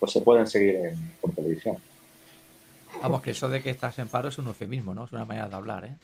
pues 0.00 0.12
se 0.12 0.22
pueden 0.22 0.46
seguir 0.46 0.94
por 1.20 1.32
televisión. 1.32 1.76
Vamos, 3.02 3.20
que 3.20 3.32
eso 3.32 3.50
de 3.50 3.62
que 3.62 3.68
estás 3.68 3.98
en 3.98 4.08
paro 4.08 4.30
es 4.30 4.38
un 4.38 4.46
eufemismo, 4.46 4.94
¿no? 4.94 5.04
Es 5.04 5.12
una 5.12 5.26
manera 5.26 5.46
de 5.46 5.54
hablar, 5.54 5.84
¿eh? 5.84 5.94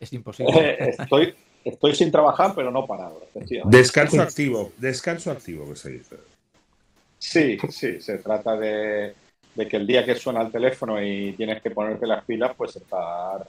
Es 0.00 0.12
imposible. 0.12 0.90
estoy, 0.90 1.32
estoy 1.64 1.94
sin 1.94 2.10
trabajar, 2.10 2.52
pero 2.56 2.72
no 2.72 2.84
parado. 2.84 3.22
Descanso 3.66 4.20
activo, 4.20 4.72
descanso 4.78 5.30
activo 5.30 5.68
que 5.68 5.76
se 5.76 5.90
dice. 5.90 6.16
Sí, 7.20 7.56
sí, 7.70 8.00
se 8.00 8.18
trata 8.18 8.56
de, 8.56 9.14
que 9.54 9.76
el 9.76 9.86
día 9.86 10.04
que 10.04 10.16
suena 10.16 10.42
el 10.42 10.50
teléfono 10.50 11.00
y 11.00 11.34
tienes 11.34 11.62
que 11.62 11.70
ponerte 11.70 12.04
las 12.04 12.24
pilas, 12.24 12.52
pues 12.56 12.74
estar 12.74 13.46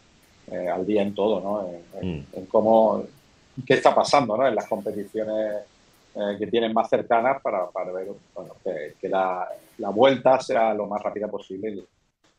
eh, 0.51 0.67
al 0.67 0.85
día 0.85 1.01
en 1.01 1.13
todo, 1.13 1.39
¿no? 1.41 1.69
En, 2.01 2.19
mm. 2.19 2.45
cómo, 2.47 3.03
qué 3.65 3.75
está 3.75 3.93
pasando, 3.93 4.37
¿no? 4.37 4.47
En 4.47 4.55
las 4.55 4.67
competiciones 4.67 5.63
eh, 6.15 6.35
que 6.37 6.47
tienen 6.47 6.73
más 6.73 6.89
cercanas 6.89 7.41
para, 7.41 7.65
ver 7.91 8.07
bueno, 8.33 8.55
que, 8.63 9.09
la, 9.09 9.47
vuelta 9.93 10.39
sea 10.39 10.73
lo 10.73 10.87
más 10.87 11.01
rápida 11.01 11.27
posible 11.27 11.83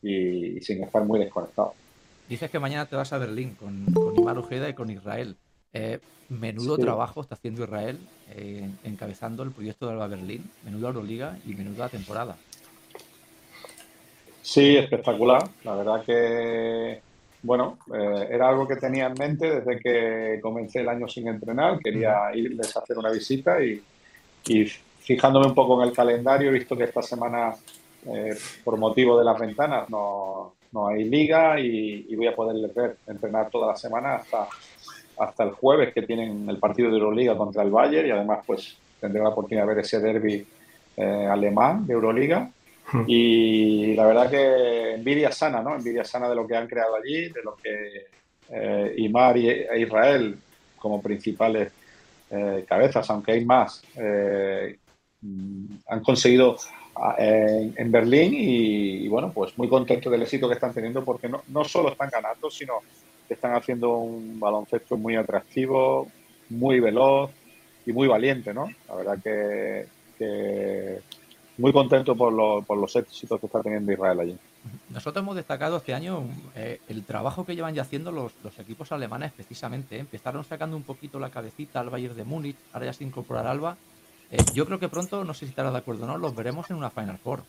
y, 0.01 0.59
sin 0.61 0.83
estar 0.83 1.03
muy 1.03 1.19
desconectado. 1.19 1.73
Dices 2.27 2.49
que 2.49 2.59
mañana 2.59 2.85
te 2.85 2.95
vas 2.95 3.11
a 3.13 3.17
Berlín 3.17 3.55
con, 3.55 3.85
con 3.93 4.15
Imar 4.17 4.37
Ojeda 4.37 4.69
y 4.69 4.73
con 4.73 4.89
Israel. 4.89 5.35
Eh, 5.73 5.99
menudo 6.27 6.77
trabajo 6.77 7.21
está 7.21 7.35
haciendo 7.35 7.63
Israel 7.63 7.99
eh, 8.29 8.69
encabezando 8.83 9.43
el 9.43 9.51
proyecto 9.51 9.87
de 9.87 9.93
Alba 9.93 10.07
Berlín, 10.07 10.49
menuda 10.63 10.89
Euroliga 10.89 11.37
y 11.45 11.53
menuda 11.53 11.89
temporada. 11.89 12.37
Sí, 14.41 14.75
espectacular. 14.75 15.43
La 15.63 15.75
verdad 15.75 16.03
que, 16.03 17.01
bueno, 17.43 17.77
eh, 17.93 18.27
era 18.31 18.49
algo 18.49 18.67
que 18.67 18.75
tenía 18.75 19.07
en 19.07 19.13
mente 19.13 19.61
desde 19.61 19.79
que 19.79 20.39
comencé 20.41 20.81
el 20.81 20.89
año 20.89 21.07
sin 21.07 21.27
entrenar. 21.27 21.79
Quería 21.79 22.33
irles 22.33 22.75
a 22.75 22.79
hacer 22.79 22.97
una 22.97 23.11
visita 23.11 23.57
y, 23.63 23.81
fijándome 24.99 25.47
un 25.47 25.55
poco 25.55 25.81
en 25.81 25.89
el 25.89 25.95
calendario, 25.95 26.49
he 26.49 26.53
visto 26.53 26.77
que 26.77 26.85
esta 26.85 27.01
semana, 27.01 27.53
eh, 28.05 28.35
por 28.63 28.77
motivo 28.77 29.17
de 29.17 29.25
las 29.25 29.39
ventanas, 29.39 29.89
no, 29.89 30.53
hay 30.87 31.03
liga 31.03 31.59
y, 31.59 32.05
y 32.07 32.15
voy 32.15 32.27
a 32.27 32.35
poderles 32.35 32.73
ver 32.73 32.95
entrenar 33.05 33.49
toda 33.49 33.67
la 33.67 33.75
semana 33.75 34.15
hasta 34.15 34.47
hasta 35.21 35.43
el 35.43 35.51
jueves 35.51 35.93
que 35.93 36.01
tienen 36.01 36.49
el 36.49 36.57
partido 36.57 36.89
de 36.89 36.97
Euroliga 36.97 37.37
contra 37.37 37.61
el 37.61 37.69
Bayern 37.69 38.07
y 38.07 38.11
además 38.11 38.39
pues 38.45 38.75
tendré 38.99 39.21
la 39.21 39.29
oportunidad 39.29 39.67
de 39.67 39.73
ver 39.75 39.85
ese 39.85 39.99
derby 39.99 40.45
eh, 40.97 41.27
alemán 41.29 41.85
de 41.85 41.93
Euroliga. 41.93 42.49
Hmm. 42.91 43.03
Y 43.07 43.93
la 43.95 44.05
verdad 44.05 44.29
que 44.29 44.93
envidia 44.95 45.31
sana, 45.31 45.61
¿no? 45.61 45.75
Envidia 45.75 46.03
sana 46.03 46.29
de 46.29 46.35
lo 46.35 46.47
que 46.47 46.55
han 46.55 46.67
creado 46.67 46.95
allí, 46.95 47.29
de 47.29 47.43
lo 47.43 47.55
que 47.55 48.07
eh, 48.49 48.93
Imar 48.97 49.37
e 49.37 49.79
Israel 49.79 50.37
como 50.77 51.01
principales 51.01 51.71
eh, 52.29 52.65
cabezas, 52.67 53.09
aunque 53.09 53.33
hay 53.33 53.45
más, 53.45 53.83
han 55.87 55.99
conseguido 56.03 56.57
en, 57.17 57.91
Berlín 57.91 58.33
y, 58.35 59.07
bueno, 59.07 59.31
pues 59.31 59.57
muy 59.57 59.69
contento 59.69 60.09
del 60.09 60.23
éxito 60.23 60.47
que 60.47 60.55
están 60.55 60.73
teniendo 60.73 61.05
porque 61.05 61.29
no, 61.29 61.43
no 61.49 61.63
solo 61.63 61.91
están 61.91 62.09
ganando, 62.09 62.49
sino 62.49 62.79
están 63.33 63.55
haciendo 63.55 63.97
un 63.97 64.39
baloncesto 64.39 64.97
muy 64.97 65.15
atractivo, 65.15 66.07
muy 66.49 66.79
veloz 66.79 67.31
y 67.85 67.93
muy 67.93 68.07
valiente, 68.07 68.53
¿no? 68.53 68.69
La 68.87 68.95
verdad 68.95 69.17
que, 69.23 70.99
muy 71.61 71.71
contento 71.71 72.15
por, 72.15 72.33
los 72.33 72.95
éxitos 72.95 73.39
que 73.39 73.45
está 73.45 73.61
teniendo 73.61 73.91
Israel 73.91 74.19
allí. 74.19 74.37
Nosotros 74.89 75.21
hemos 75.23 75.35
destacado 75.35 75.77
este 75.77 75.93
año 75.93 76.23
eh, 76.55 76.81
el 76.89 77.05
trabajo 77.05 77.45
que 77.45 77.55
llevan 77.55 77.75
ya 77.75 77.83
haciendo 77.83 78.11
los, 78.11 78.33
equipos 78.59 78.91
alemanes 78.91 79.31
precisamente. 79.31 79.95
¿eh? 79.95 79.99
Empezaron 79.99 80.43
sacando 80.43 80.75
un 80.75 80.83
poquito 80.83 81.19
la 81.19 81.29
cabecita 81.29 81.79
al 81.79 81.91
Bayern 81.91 82.15
de 82.15 82.23
Múnich, 82.23 82.57
ahora 82.73 82.87
ya 82.87 82.93
se 82.93 83.03
incorporará 83.03 83.51
Alba. 83.51 83.77
Eh, 84.31 84.37
yo 84.53 84.65
creo 84.65 84.79
que 84.79 84.89
pronto, 84.89 85.23
no 85.23 85.33
sé 85.33 85.45
si 85.45 85.49
estará 85.51 85.71
de 85.71 85.77
acuerdo 85.77 86.05
o 86.05 86.07
no, 86.07 86.17
los 86.17 86.35
veremos 86.35 86.69
en 86.71 86.77
una 86.77 86.89
Final 86.89 87.19
Four. 87.19 87.43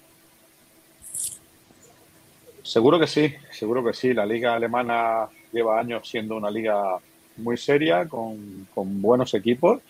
Seguro 2.62 2.99
que 3.00 3.07
sí, 3.07 3.35
seguro 3.50 3.83
que 3.83 3.95
sí. 3.95 4.12
La 4.12 4.26
liga 4.26 4.54
alemana 4.54 5.26
lleva 5.52 5.81
años 5.81 6.09
siendo 6.09 6.37
una 6.37 6.50
liga 6.50 6.99
muy 7.38 7.57
seria, 7.57 8.07
con, 8.07 8.69
buenos 8.75 9.33
equipos 9.35 9.81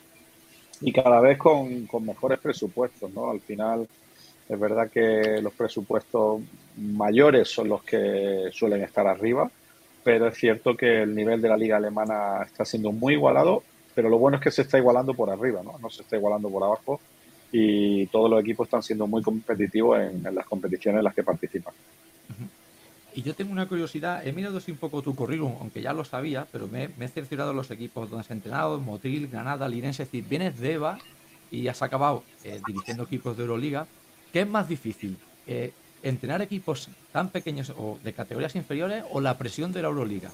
y 0.81 0.93
cada 0.93 1.21
vez 1.21 1.39
con, 1.39 1.89
mejores 2.01 2.39
presupuestos, 2.39 3.13
¿no? 3.13 3.31
Al 3.31 3.41
final 3.41 3.89
es 4.49 4.59
verdad 4.59 4.91
que 4.91 5.41
los 5.43 5.53
presupuestos 5.53 6.41
mayores 6.77 7.49
son 7.49 7.69
los 7.69 7.83
que 7.83 8.51
suelen 8.53 8.83
estar 8.83 9.07
arriba, 9.07 9.51
pero 10.05 10.29
es 10.29 10.37
cierto 10.37 10.77
que 10.77 11.03
el 11.03 11.15
nivel 11.15 11.41
de 11.41 11.49
la 11.49 11.57
liga 11.57 11.77
alemana 11.77 12.43
está 12.45 12.65
siendo 12.65 12.93
muy 12.93 13.15
igualado, 13.15 13.63
pero 13.95 14.09
lo 14.09 14.19
bueno 14.19 14.37
es 14.37 14.43
que 14.43 14.51
se 14.51 14.63
está 14.63 14.79
igualando 14.79 15.15
por 15.15 15.31
arriba, 15.31 15.63
¿no? 15.63 15.79
No 15.79 15.91
se 15.91 16.03
está 16.03 16.17
igualando 16.17 16.51
por 16.51 16.63
abajo 16.63 17.01
y 17.53 18.07
todos 18.07 18.31
los 18.31 18.41
equipos 18.41 18.67
están 18.67 18.83
siendo 18.83 19.07
muy 19.07 19.23
competitivos 19.23 20.01
en, 20.01 20.23
las 20.35 20.47
competiciones 20.47 20.99
en 20.99 21.05
las 21.05 21.15
que 21.15 21.23
participan. 21.23 21.75
Y 23.15 23.21
yo 23.21 23.35
tengo 23.35 23.53
una 23.53 23.69
curiosidad, 23.69 24.27
he 24.27 24.33
mirado 24.33 24.57
así 24.57 24.73
un 24.73 24.79
poco 24.79 25.03
tu 25.03 25.15
currículum, 25.15 25.57
aunque 25.61 25.83
ya 25.83 25.93
lo 25.93 26.03
sabía, 26.03 26.47
pero 26.51 26.67
me, 26.67 26.89
he 26.99 27.09
cerciorado 27.09 27.53
los 27.53 27.71
equipos 27.71 28.09
donde 28.09 28.23
has 28.25 28.31
entrenado, 28.31 28.81
Motril, 28.81 29.29
Granada, 29.29 29.69
Linense, 29.69 30.05
es 30.05 30.11
decir, 30.11 30.25
vienes 30.27 30.59
de 30.59 30.73
EVA 30.73 30.99
y 31.51 31.69
has 31.69 31.83
acabado 31.83 32.25
eh, 32.43 32.59
dirigiendo 32.67 33.03
equipos 33.03 33.37
de 33.37 33.43
Euroliga. 33.43 33.87
¿Qué 34.33 34.41
es 34.41 34.49
más 34.49 34.69
difícil? 34.69 35.17
Eh, 35.47 35.73
¿Entrenar 36.03 36.43
equipos 36.43 36.89
tan 37.13 37.29
pequeños 37.29 37.73
o 37.77 37.99
de 38.03 38.13
categorías 38.13 38.57
inferiores 38.57 39.05
o 39.11 39.21
la 39.21 39.37
presión 39.39 39.73
de 39.73 39.83
la 39.83 39.89
Euroliga? 39.89 40.31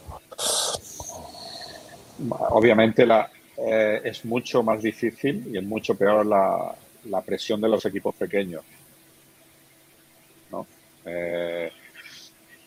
Obviamente 2.51 3.05
la, 3.05 3.31
eh, 3.57 4.01
es 4.05 4.25
mucho 4.25 4.63
más 4.63 4.83
difícil 4.83 5.49
y 5.53 5.59
es 5.59 5.65
mucho 5.65 5.95
peor 5.95 6.25
la, 6.25 6.75
la 7.05 7.21
presión 7.23 7.61
de 7.61 7.69
los 7.69 7.85
equipos 7.85 8.15
pequeños. 8.15 8.63
¿no? 10.51 10.67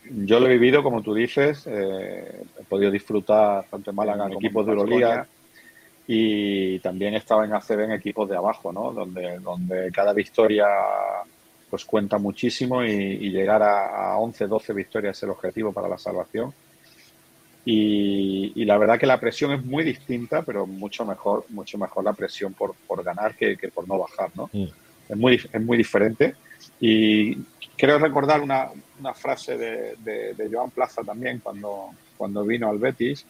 Yo 0.10 0.40
lo 0.40 0.48
he 0.48 0.54
vivido, 0.54 0.84
como 0.84 1.02
tú 1.02 1.14
dices, 1.14 1.64
eh, 1.68 2.44
he 2.60 2.64
podido 2.64 2.92
disfrutar 2.92 3.66
tanto 3.70 3.92
en 3.92 3.96
Málaga 3.96 4.26
en 4.26 4.34
equipos 4.34 4.66
de 4.66 4.72
Euroliga 4.72 5.28
y 6.14 6.78
también 6.80 7.14
he 7.14 7.18
estado 7.20 7.46
en 7.46 7.54
ACB 7.54 7.86
en 7.86 7.92
equipos 7.94 8.28
de 8.28 8.36
abajo, 8.36 8.74
¿no? 8.74 8.92
donde, 8.92 9.40
donde 9.40 9.90
cada 9.94 10.12
victoria 10.12 10.68
pues 11.70 11.86
cuenta 11.86 12.18
muchísimo 12.18 12.84
y, 12.84 13.30
llegar 13.30 13.64
a, 13.64 14.18
11, 14.18 14.46
12 14.48 14.74
victorias 14.74 15.16
es 15.16 15.24
el 15.24 15.30
objetivo 15.30 15.72
para 15.72 15.88
la 15.88 15.98
salvación. 15.98 16.54
Y, 17.64 18.66
la 18.66 18.78
verdad 18.78 19.00
que 19.00 19.06
la 19.06 19.22
presión 19.22 19.54
es 19.54 19.64
muy 19.64 19.86
distinta, 19.86 20.42
pero 20.42 20.68
mucho 20.68 21.06
mejor, 21.06 21.46
mucho 21.48 21.78
mejor 21.78 22.04
la 22.04 22.12
presión 22.12 22.54
por, 22.56 22.76
por 22.86 23.02
ganar 23.06 23.34
que, 23.38 23.56
que, 23.56 23.70
por 23.70 23.88
no 23.88 23.98
bajar, 23.98 24.32
¿no? 24.36 24.50
Mm. 24.52 24.68
Es, 25.08 25.18
muy, 25.18 25.36
es 25.36 25.62
muy 25.62 25.78
diferente. 25.78 26.36
Y 26.82 27.38
Quiero 27.82 27.98
recordar 27.98 28.42
una, 28.42 28.70
una 29.00 29.16
frase 29.16 29.58
de, 29.58 29.96
de, 29.98 30.50
Joan 30.52 30.70
Plaza 30.70 31.02
también 31.02 31.40
cuando, 31.40 31.90
cuando 32.16 32.46
vino 32.46 32.70
al 32.70 32.78
Betis, 32.78 33.26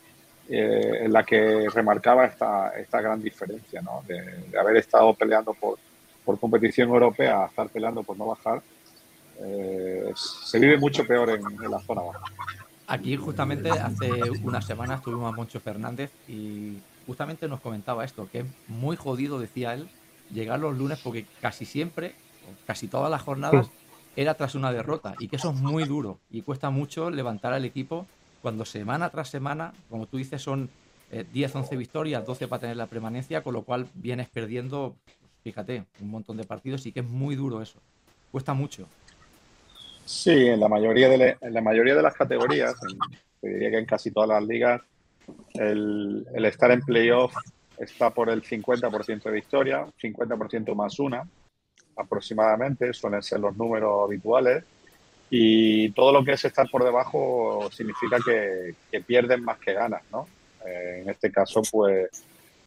eh, 0.50 1.05
en 1.05 1.13
la 1.13 1.24
que 1.24 1.67
remarcaba 1.69 2.25
esta, 2.25 2.69
esta 2.77 3.01
gran 3.01 3.21
diferencia, 3.21 3.81
¿no? 3.81 4.03
de, 4.07 4.57
haber 4.57 4.77
estado 4.77 5.13
peleando 5.13 5.53
por, 5.53 5.77
por 6.25 6.39
competición 6.39 6.89
europea 6.89 7.43
a 7.43 7.48
estar 7.48 7.69
peleando 7.69 8.03
por 8.03 8.17
no 8.17 8.27
bajar. 8.27 8.62
Eh, 9.39 10.12
se 10.15 10.60
vive 10.60 10.77
mucho 10.77 11.05
peor 11.05 11.29
en, 11.29 11.71
la 11.71 11.79
zona 11.79 12.01
baja. 12.01 12.25
Aquí 12.88 13.15
justamente 13.15 13.69
hace 13.69 14.10
unas 14.43 14.65
semanas 14.65 15.01
tuvimos 15.01 15.31
a 15.31 15.36
Moncho 15.36 15.60
Fernández 15.60 16.12
y 16.27 16.77
justamente 17.07 17.48
nos 17.48 17.62
comentaba 17.62 18.03
esto, 18.03 18.27
que 18.29 18.39
es 18.39 18.45
muy 18.67 18.98
jodido, 18.98 19.39
decía 19.39 19.74
él, 19.74 19.89
llegar 20.33 20.60
los 20.60 20.77
lunes 20.77 21.00
porque 21.01 21.25
casi 21.39 21.65
siempre, 21.65 22.13
casi 22.65 22.88
todas 22.88 23.10
las 23.10 23.21
jornadas, 23.21 23.69
era 24.15 24.33
tras 24.33 24.55
una 24.55 24.74
derrota 24.74 25.15
y 25.19 25.27
que 25.27 25.38
eso 25.38 25.51
es 25.51 25.55
muy 25.55 25.86
duro 25.86 26.19
y 26.29 26.41
cuesta 26.41 26.69
mucho 26.69 27.10
levantar 27.10 27.53
al 27.53 27.63
equipo 27.63 28.07
cuando 28.41 28.65
semana 28.65 29.10
tras 29.10 29.29
semana, 29.29 29.74
como 29.89 30.07
tú 30.07 30.17
dices, 30.17 30.41
son 30.41 30.69
10, 31.12 31.55
eh, 31.55 31.57
11 31.57 31.77
victorias, 31.77 32.25
12 32.25 32.48
para 32.48 32.62
tener 32.62 32.77
la 32.77 32.88
permanencia, 32.88 33.43
con 33.43 33.53
lo 33.53 33.63
cual 33.63 33.88
vienes 33.93 34.29
perdiendo, 34.29 34.95
fíjate, 35.43 35.86
un 36.00 36.10
montón 36.10 36.38
de 36.38 36.43
partidos 36.43 36.86
y 36.86 36.91
que 36.91 37.01
es 37.01 37.05
muy 37.05 37.36
duro 37.36 37.62
eso. 37.62 37.79
Cuesta 38.31 38.53
mucho. 38.53 38.88
Sí, 40.05 40.48
en 40.48 40.60
la 40.60 40.67
mayoría 40.67 41.10
de, 41.10 41.38
la 41.41 41.62
mayoría 41.62 41.95
de 41.95 42.01
las 42.01 42.15
categorías, 42.15 42.75
Te 43.39 43.50
diría 43.50 43.71
que 43.71 43.77
en 43.79 43.86
casi 43.86 44.12
todas 44.12 44.29
las 44.29 44.43
ligas 44.43 44.81
el, 45.53 46.27
el 46.33 46.45
estar 46.45 46.71
en 46.71 46.81
playoff 46.81 47.33
está 47.77 48.10
por 48.10 48.29
el 48.29 48.43
50% 48.43 49.24
de 49.24 49.31
victoria, 49.31 49.86
50% 50.01 50.75
más 50.75 51.00
una 51.00 51.27
aproximadamente, 51.95 52.93
suelen 52.93 53.21
ser 53.21 53.39
los 53.39 53.55
números 53.55 54.03
habituales. 54.05 54.63
Y 55.34 55.92
todo 55.94 56.12
lo 56.12 56.26
que 56.26 56.34
es 56.34 56.44
estar 56.44 56.70
por 56.70 56.84
debajo 56.84 57.70
significa 57.72 58.18
que, 58.24 58.76
que 58.92 59.02
pierden 59.02 59.44
más 59.44 59.58
que 59.60 59.74
ganas, 59.74 60.04
¿no? 60.12 60.28
Eh, 60.66 61.00
en 61.02 61.10
este 61.10 61.32
caso, 61.32 61.62
pues, 61.72 62.10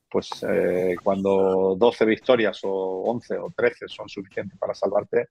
pues 0.09 0.31
eh, 0.49 0.97
cuando 1.03 1.77
12 1.79 2.05
victorias 2.05 2.61
o 2.65 3.03
11 3.05 3.39
o 3.39 3.53
13 3.55 3.89
son 3.89 4.09
suficientes 4.09 4.59
para 4.59 4.75
salvarte, 4.75 5.29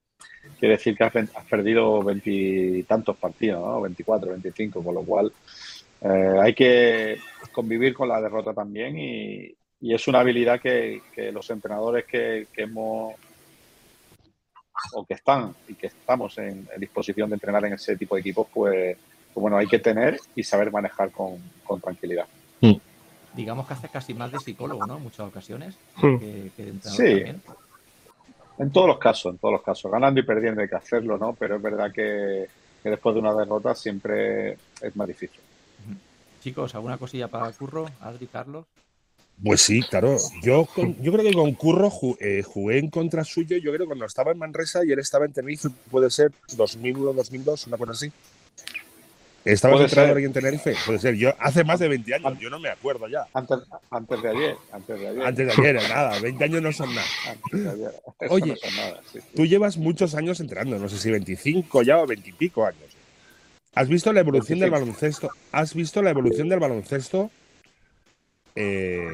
quiere 0.58 0.76
decir 0.76 0.96
que 0.96 1.04
has, 1.04 1.12
perdido 1.48 2.02
veintitantos 2.02 3.16
partidos, 3.16 3.60
¿no? 3.60 3.80
24, 3.80 4.30
25, 4.30 4.84
con 4.84 4.94
lo 4.94 5.02
cual 5.02 5.32
eh, 6.02 6.38
hay 6.40 6.54
que 6.54 7.18
convivir 7.52 7.94
con 7.94 8.08
la 8.08 8.20
derrota 8.20 8.52
también 8.52 8.98
y, 8.98 9.56
es 9.80 10.08
una 10.08 10.20
habilidad 10.20 10.60
que, 10.60 11.02
los 11.30 11.50
entrenadores 11.50 12.06
que, 12.06 12.46
hemos 12.56 13.14
o 14.92 15.04
que 15.04 15.14
están 15.14 15.54
y 15.68 15.74
que 15.74 15.88
estamos 15.88 16.36
en, 16.38 16.68
en, 16.72 16.80
disposición 16.80 17.30
de 17.30 17.36
entrenar 17.36 17.64
en 17.64 17.74
ese 17.74 17.96
tipo 17.96 18.14
de 18.14 18.20
equipos, 18.20 18.46
pues, 18.52 18.96
pues 19.32 19.42
bueno, 19.42 19.56
hay 19.56 19.66
que 19.66 19.78
tener 19.78 20.18
y 20.34 20.42
saber 20.42 20.70
manejar 20.70 21.10
con, 21.10 21.38
con 21.64 21.80
tranquilidad. 21.80 22.26
Mm. 22.60 22.74
Digamos 23.34 23.66
que 23.66 23.74
hace 23.74 23.88
casi 23.88 24.14
más 24.14 24.30
de 24.30 24.38
psicólogo, 24.38 24.86
¿no? 24.86 24.96
En 24.96 25.02
muchas 25.02 25.26
ocasiones. 25.26 25.76
Mm. 25.96 26.16
Que, 26.18 26.50
que 26.56 26.64
de 26.64 26.72
sí. 26.82 26.96
También. 26.96 27.42
En 28.58 28.70
todos 28.70 28.86
los 28.86 28.98
casos, 28.98 29.32
en 29.32 29.38
todos 29.38 29.52
los 29.52 29.62
casos. 29.62 29.90
Ganando 29.90 30.20
y 30.20 30.22
perdiendo 30.22 30.60
hay 30.60 30.68
que 30.68 30.76
hacerlo, 30.76 31.18
¿no? 31.18 31.32
Pero 31.34 31.56
es 31.56 31.62
verdad 31.62 31.90
que, 31.92 32.46
que 32.82 32.90
después 32.90 33.14
de 33.14 33.20
una 33.20 33.34
derrota 33.34 33.74
siempre 33.74 34.52
es 34.52 34.94
más 34.94 35.08
difícil. 35.08 35.40
Chicos, 36.40 36.74
¿alguna 36.74 36.98
cosilla 36.98 37.28
para 37.28 37.50
Curro? 37.52 37.86
Adri, 38.00 38.26
Carlos. 38.26 38.66
Pues 39.42 39.60
sí, 39.62 39.82
claro. 39.82 40.16
Yo, 40.42 40.64
con, 40.66 41.00
yo 41.02 41.12
creo 41.12 41.24
que 41.24 41.34
con 41.34 41.52
Curro 41.52 41.90
jugué, 41.90 42.38
eh, 42.38 42.42
jugué, 42.42 42.78
en 42.78 42.88
contra 42.88 43.24
suyo, 43.24 43.56
yo 43.56 43.72
creo 43.72 43.80
que 43.80 43.86
cuando 43.86 44.06
estaba 44.06 44.32
en 44.32 44.38
Manresa 44.38 44.84
y 44.84 44.92
él 44.92 44.98
estaba 44.98 45.24
en 45.24 45.32
Tenerife, 45.32 45.68
puede 45.90 46.10
ser 46.10 46.32
2001, 46.56 47.12
2002, 47.12 47.66
una 47.66 47.76
cosa 47.76 47.92
así. 47.92 48.12
¿Estabas 49.44 49.82
entrenador 49.82 50.16
ahí 50.16 50.24
en 50.24 50.32
Tenerife? 50.32 50.74
Puede 50.86 50.98
ser. 50.98 51.16
Yo 51.16 51.34
hace 51.38 51.64
más 51.64 51.78
de 51.78 51.88
20 51.88 52.14
años, 52.14 52.38
yo 52.40 52.48
no 52.48 52.58
me 52.58 52.70
acuerdo 52.70 53.06
ya. 53.08 53.26
Antes, 53.34 53.58
antes 53.90 54.22
de 54.22 54.28
ayer. 54.30 54.56
Antes 54.72 54.98
de 54.98 55.08
ayer, 55.08 55.22
antes 55.22 55.46
de 55.46 55.52
ayer 55.52 55.88
nada. 55.88 56.18
20 56.18 56.44
años 56.44 56.62
no 56.62 56.72
son 56.72 56.94
nada. 56.94 57.06
Antes 57.28 57.64
de 57.64 57.70
ayer. 57.70 57.92
Oye, 58.30 58.46
no 58.46 58.56
son 58.56 58.76
nada, 58.76 59.00
sí, 59.12 59.20
sí. 59.20 59.26
tú 59.36 59.44
llevas 59.44 59.76
muchos 59.76 60.14
años 60.14 60.40
entrenando, 60.40 60.78
no 60.78 60.88
sé 60.88 60.96
si 60.96 61.10
25 61.10 61.82
ya 61.82 61.98
o 61.98 62.06
20 62.06 62.30
y 62.30 62.32
pico 62.32 62.64
años. 62.64 62.96
¿Has 63.74 63.88
visto 63.88 64.12
la 64.12 64.20
evolución 64.20 64.60
25. 64.60 64.64
del 64.64 64.70
baloncesto? 64.70 65.30
¿Has 65.52 65.74
visto 65.74 66.00
la 66.00 66.10
evolución 66.10 66.48
del 66.48 66.60
baloncesto 66.60 67.30
eh, 68.56 69.08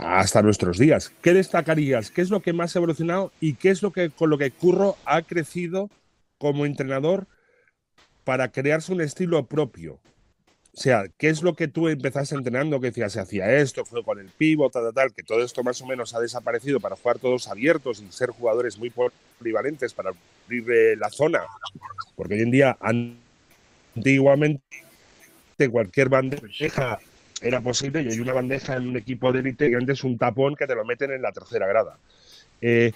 hasta 0.00 0.42
nuestros 0.42 0.78
días? 0.78 1.12
¿Qué 1.22 1.32
destacarías? 1.32 2.10
¿Qué 2.10 2.22
es 2.22 2.30
lo 2.30 2.40
que 2.40 2.52
más 2.52 2.74
ha 2.74 2.80
evolucionado 2.80 3.32
y 3.40 3.54
qué 3.54 3.70
es 3.70 3.82
lo 3.82 3.92
que 3.92 4.10
con 4.10 4.30
lo 4.30 4.38
que 4.38 4.50
Curro 4.50 4.96
ha 5.04 5.22
crecido 5.22 5.90
como 6.38 6.66
entrenador 6.66 7.26
para 8.24 8.50
crearse 8.50 8.92
un 8.92 9.00
estilo 9.00 9.46
propio? 9.46 10.00
O 10.76 10.80
sea, 10.80 11.04
¿qué 11.18 11.28
es 11.28 11.40
lo 11.42 11.54
que 11.54 11.68
tú 11.68 11.88
empezaste 11.88 12.34
entrenando? 12.34 12.80
Que 12.80 12.88
decías, 12.88 13.12
se 13.12 13.20
hacía 13.20 13.54
esto, 13.58 13.84
fue 13.84 14.02
con 14.02 14.18
el 14.18 14.26
pivot, 14.26 14.72
tal, 14.72 14.82
tal, 14.82 14.94
tal, 14.94 15.14
que 15.14 15.22
todo 15.22 15.44
esto 15.44 15.62
más 15.62 15.80
o 15.80 15.86
menos 15.86 16.12
ha 16.14 16.20
desaparecido 16.20 16.80
para 16.80 16.96
jugar 16.96 17.20
todos 17.20 17.46
abiertos 17.46 18.02
y 18.02 18.10
ser 18.10 18.30
jugadores 18.30 18.76
muy 18.76 18.92
polivalentes 19.38 19.94
para 19.94 20.10
abrir 20.10 20.98
la 20.98 21.10
zona. 21.10 21.42
Porque 22.16 22.34
hoy 22.34 22.40
en 22.40 22.50
día, 22.50 22.76
antiguamente, 23.94 24.64
cualquier 25.70 26.08
bandeja 26.08 26.98
era 27.40 27.60
posible 27.60 28.02
y 28.02 28.08
hay 28.08 28.20
una 28.20 28.32
bandeja 28.32 28.76
en 28.76 28.88
un 28.88 28.96
equipo 28.96 29.32
de 29.32 29.40
élite 29.40 29.70
y 29.70 29.74
antes 29.74 30.04
un 30.04 30.16
tapón 30.18 30.54
que 30.56 30.66
te 30.66 30.74
lo 30.74 30.84
meten 30.84 31.12
en 31.12 31.22
la 31.22 31.32
tercera 31.32 31.66
grada. 31.66 31.98
Eh, 32.60 32.92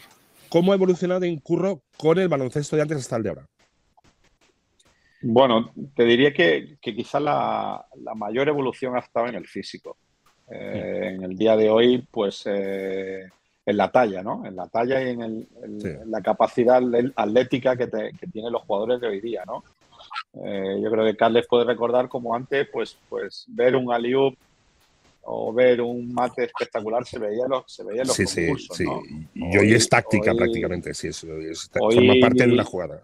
¿Cómo 0.48 0.72
ha 0.72 0.76
evolucionado 0.76 1.24
Incurro 1.24 1.82
con 1.96 2.18
el 2.18 2.28
baloncesto 2.28 2.76
de 2.76 2.82
antes 2.82 2.98
hasta 2.98 3.16
el 3.16 3.22
de 3.22 3.28
ahora? 3.28 3.46
Bueno, 5.20 5.72
te 5.94 6.04
diría 6.04 6.32
que, 6.32 6.78
que 6.80 6.94
quizás 6.94 7.20
la, 7.20 7.84
la, 7.96 8.14
mayor 8.14 8.48
evolución 8.48 8.96
ha 8.96 9.00
estado 9.00 9.26
en 9.26 9.34
el 9.34 9.46
físico. 9.46 9.96
Eh, 10.50 11.14
en 11.14 11.24
el 11.24 11.36
día 11.36 11.56
de 11.56 11.68
hoy, 11.68 12.06
pues 12.10 12.44
eh, 12.46 13.28
en 13.66 13.76
la 13.76 13.90
talla, 13.90 14.22
¿no? 14.22 14.46
En 14.46 14.56
la 14.56 14.66
talla 14.68 15.02
y 15.02 15.10
en, 15.10 15.20
el, 15.20 15.48
sí. 15.78 15.88
la 16.06 16.22
capacidad 16.22 16.80
atlética 17.16 17.76
que, 17.76 17.88
te, 17.88 18.12
que, 18.18 18.26
tienen 18.28 18.52
los 18.52 18.62
jugadores 18.62 19.00
de 19.00 19.08
hoy 19.08 19.20
día, 19.20 19.42
¿no? 19.44 19.64
Eh, 20.44 20.80
yo 20.82 20.90
creo 20.90 21.04
que 21.04 21.16
Carles 21.16 21.46
puede 21.48 21.64
recordar 21.64 22.08
como 22.08 22.34
antes, 22.34 22.68
pues, 22.72 22.96
pues 23.08 23.44
ver 23.48 23.76
un 23.76 23.92
aliup 23.92 24.36
o 25.22 25.52
ver 25.52 25.80
un 25.80 26.12
mate 26.12 26.44
espectacular 26.44 27.04
se 27.04 27.18
veía 27.18 27.46
los, 27.46 27.64
se 27.66 27.84
veía 27.84 28.04
los 28.04 28.14
sí, 28.14 28.24
concursos, 28.24 28.76
sí. 28.76 28.84
Y 29.34 29.44
hoy, 29.44 29.58
hoy 29.58 29.74
es 29.74 29.88
táctica 29.88 30.32
hoy, 30.32 30.38
prácticamente, 30.38 30.94
sí, 30.94 31.08
es, 31.08 31.22
es, 31.24 31.70
hoy, 31.80 31.94
forma 31.96 32.14
parte 32.20 32.46
de 32.46 32.54
la 32.54 32.64
jugada 32.64 33.02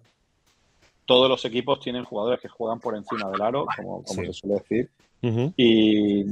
todos 1.06 1.28
los 1.28 1.44
equipos 1.44 1.80
tienen 1.80 2.04
jugadores 2.04 2.40
que 2.40 2.48
juegan 2.48 2.80
por 2.80 2.96
encima 2.96 3.30
del 3.30 3.42
aro, 3.42 3.66
como, 3.76 4.02
como 4.02 4.20
sí. 4.22 4.26
se 4.26 4.32
suele 4.32 4.54
decir. 4.56 4.90
Uh 5.22 5.28
-huh. 5.28 5.52
y, 5.56 6.24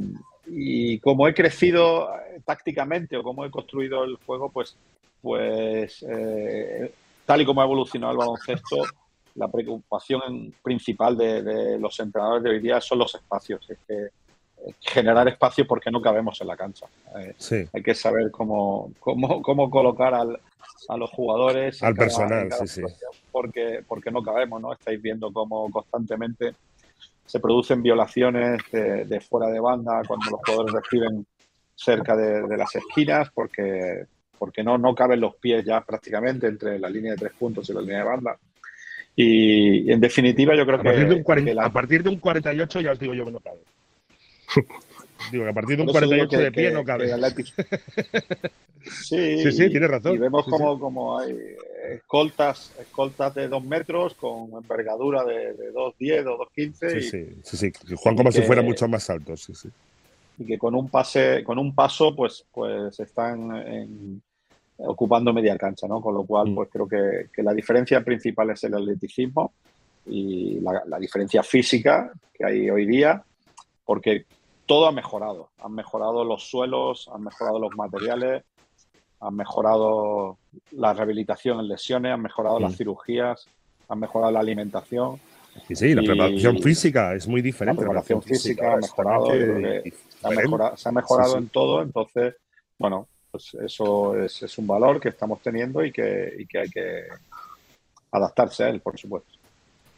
y, 0.46 0.98
como 0.98 1.28
he 1.28 1.34
crecido 1.34 2.08
tácticamente 2.44 3.16
o 3.16 3.22
como 3.22 3.44
he 3.44 3.50
construido 3.50 4.04
el 4.04 4.16
juego, 4.16 4.50
pues, 4.50 4.76
pues 5.20 6.04
eh, 6.08 6.92
tal 7.24 7.42
y 7.42 7.46
como 7.46 7.60
ha 7.60 7.64
evolucionado 7.64 8.12
el 8.12 8.18
baloncesto, 8.18 8.84
la 9.34 9.48
preocupación 9.48 10.54
principal 10.62 11.16
de, 11.16 11.42
de, 11.42 11.78
los 11.78 11.98
entrenadores 12.00 12.42
de 12.42 12.50
hoy 12.50 12.60
día 12.60 12.80
son 12.80 12.98
los 12.98 13.14
espacios. 13.14 13.68
Es 13.70 13.78
que 13.86 14.08
generar 14.80 15.26
espacio 15.28 15.66
porque 15.66 15.90
no 15.90 16.00
cabemos 16.00 16.40
en 16.40 16.46
la 16.46 16.56
cancha. 16.56 16.86
Eh, 17.18 17.34
sí. 17.36 17.64
Hay 17.72 17.82
que 17.82 17.94
saber 17.94 18.30
cómo, 18.30 18.92
cómo, 19.00 19.42
cómo 19.42 19.70
colocar 19.70 20.14
al, 20.14 20.38
a 20.88 20.96
los 20.96 21.10
jugadores. 21.10 21.82
Al 21.82 21.94
personal, 21.94 22.48
cada 22.48 22.66
sí, 22.66 22.82
sí. 22.82 23.08
Porque, 23.30 23.82
porque 23.86 24.10
no 24.10 24.22
cabemos, 24.22 24.60
¿no? 24.60 24.72
Estáis 24.72 25.00
viendo 25.00 25.32
cómo 25.32 25.70
constantemente 25.70 26.54
se 27.24 27.40
producen 27.40 27.82
violaciones 27.82 28.60
de, 28.70 29.04
de 29.04 29.20
fuera 29.20 29.48
de 29.48 29.60
banda 29.60 30.02
cuando 30.06 30.30
los 30.30 30.40
jugadores 30.44 30.74
reciben 30.74 31.26
cerca 31.74 32.14
de, 32.14 32.42
de, 32.42 32.56
las 32.56 32.74
esquinas 32.76 33.30
porque, 33.32 34.06
porque 34.38 34.62
no, 34.62 34.76
no 34.76 34.94
caben 34.94 35.20
los 35.20 35.36
pies 35.36 35.64
ya 35.64 35.80
prácticamente 35.80 36.46
entre 36.46 36.78
la 36.78 36.90
línea 36.90 37.12
de 37.12 37.18
tres 37.18 37.32
puntos 37.32 37.68
y 37.70 37.72
la 37.72 37.80
línea 37.80 37.98
de 37.98 38.04
banda. 38.04 38.38
Y, 39.14 39.90
en 39.92 40.00
definitiva 40.00 40.56
yo 40.56 40.64
creo 40.64 40.78
a 40.78 40.82
que, 40.82 40.88
partir 40.88 41.08
de 41.08 41.14
un 41.14 41.22
40, 41.22 41.50
que 41.50 41.54
la... 41.54 41.64
A 41.66 41.72
partir 41.72 42.02
de 42.02 42.08
un 42.08 42.16
48 42.16 42.80
ya 42.80 42.92
os 42.92 42.98
digo 42.98 43.14
yo 43.14 43.24
que 43.24 43.32
no 43.32 43.40
cabe. 43.40 43.60
Digo 45.30 45.44
que 45.44 45.50
a 45.50 45.54
partir 45.54 45.76
de 45.76 45.82
un 45.82 45.88
48 45.88 46.28
que, 46.28 46.36
de 46.36 46.52
pie 46.52 46.68
que, 46.68 46.74
no 46.74 46.84
cabe. 46.84 47.08
sí, 48.82 49.38
sí, 49.38 49.52
sí, 49.52 49.70
tienes 49.70 49.90
razón. 49.90 50.14
Y 50.14 50.18
vemos 50.18 50.44
sí, 50.44 50.50
como, 50.50 50.74
sí. 50.74 50.80
como 50.80 51.18
hay 51.18 51.36
escoltas, 51.92 52.74
escoltas 52.80 53.34
de 53.34 53.48
dos 53.48 53.62
metros 53.62 54.14
con 54.14 54.50
envergadura 54.52 55.24
de, 55.24 55.54
de 55.54 55.72
2,10 55.72 56.26
o 56.26 56.38
2,15. 56.56 56.90
Sí, 56.90 57.00
sí, 57.02 57.26
sí, 57.42 57.72
sí. 57.86 57.94
Juan 57.96 58.16
como 58.16 58.32
si 58.32 58.42
fuera 58.42 58.62
mucho 58.62 58.88
más 58.88 59.08
alto, 59.10 59.36
sí, 59.36 59.54
sí. 59.54 59.68
Y 60.38 60.46
que 60.46 60.58
con 60.58 60.74
un 60.74 60.88
pase, 60.88 61.44
con 61.44 61.58
un 61.58 61.74
paso, 61.74 62.16
pues, 62.16 62.44
pues 62.52 62.98
están 62.98 63.54
en, 63.56 64.22
ocupando 64.78 65.32
media 65.32 65.56
cancha, 65.56 65.86
¿no? 65.86 66.00
Con 66.00 66.14
lo 66.14 66.24
cual, 66.24 66.50
mm. 66.50 66.54
pues 66.54 66.68
creo 66.70 66.88
que, 66.88 67.28
que, 67.32 67.42
la 67.42 67.52
diferencia 67.52 68.02
principal 68.04 68.50
es 68.50 68.64
el 68.64 68.74
atleticismo 68.74 69.52
y 70.06 70.60
la, 70.60 70.82
la 70.86 70.98
diferencia 70.98 71.42
física 71.42 72.12
que 72.32 72.44
hay 72.44 72.70
hoy 72.70 72.86
día, 72.86 73.22
porque 73.84 74.26
todo 74.66 74.86
ha 74.86 74.92
mejorado. 74.92 75.50
Han 75.58 75.74
mejorado 75.74 76.24
los 76.24 76.48
suelos, 76.48 77.10
han 77.12 77.22
mejorado 77.22 77.58
los 77.58 77.74
materiales, 77.76 78.44
han 79.20 79.36
mejorado 79.36 80.38
la 80.72 80.92
rehabilitación 80.92 81.60
en 81.60 81.68
lesiones, 81.68 82.12
han 82.12 82.22
mejorado 82.22 82.58
las 82.58 82.76
cirugías, 82.76 83.46
han 83.88 84.00
mejorado 84.00 84.32
la 84.32 84.40
alimentación. 84.40 85.20
Sí, 85.68 85.76
sí, 85.76 85.94
la 85.94 86.02
preparación 86.02 86.56
y 86.56 86.62
física 86.62 87.14
es 87.14 87.28
muy 87.28 87.42
diferente. 87.42 87.82
La 87.82 87.86
preparación, 87.86 88.22
física, 88.22 88.38
física, 88.44 88.72
ha 88.72 88.76
mejorado, 88.76 89.30
ha 90.22 90.30
mejorado, 90.30 90.76
se 90.76 90.88
ha 90.88 90.92
mejorado 90.92 91.30
sí, 91.30 91.36
sí. 91.36 91.42
en 91.44 91.48
todo, 91.50 91.82
entonces, 91.82 92.34
bueno, 92.78 93.06
pues 93.32 93.54
eso 93.54 94.16
es, 94.22 94.42
es, 94.42 94.58
un 94.58 94.66
valor 94.66 95.00
que 95.00 95.08
estamos 95.08 95.40
teniendo 95.40 95.82
y 95.82 95.90
que, 95.90 96.34
y 96.38 96.46
que 96.46 96.58
hay 96.58 96.68
que 96.68 97.04
adaptarse 98.10 98.64
a 98.64 98.68
él, 98.68 98.80
por 98.80 98.98
supuesto. 98.98 99.30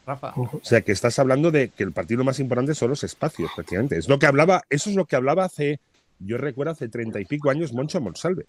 Rafa. 0.07 0.33
O 0.35 0.61
sea, 0.63 0.81
que 0.81 0.93
estás 0.93 1.19
hablando 1.19 1.51
de 1.51 1.69
que 1.69 1.83
el 1.83 1.91
partido 1.91 2.23
más 2.23 2.39
importante 2.39 2.73
son 2.73 2.89
los 2.89 3.03
espacios, 3.03 3.51
prácticamente. 3.53 3.97
Es 3.97 4.07
lo 4.07 4.17
que 4.19 4.27
hablaba, 4.27 4.63
eso 4.69 4.89
es 4.89 4.95
lo 4.95 5.05
que 5.05 5.17
hablaba 5.17 5.43
hace, 5.43 5.79
yo 6.19 6.37
recuerdo 6.37 6.71
hace 6.71 6.87
treinta 6.87 7.19
y 7.19 7.25
pico 7.25 7.49
años 7.49 7.73
Moncho 7.73 7.99
Monsalve. 7.99 8.45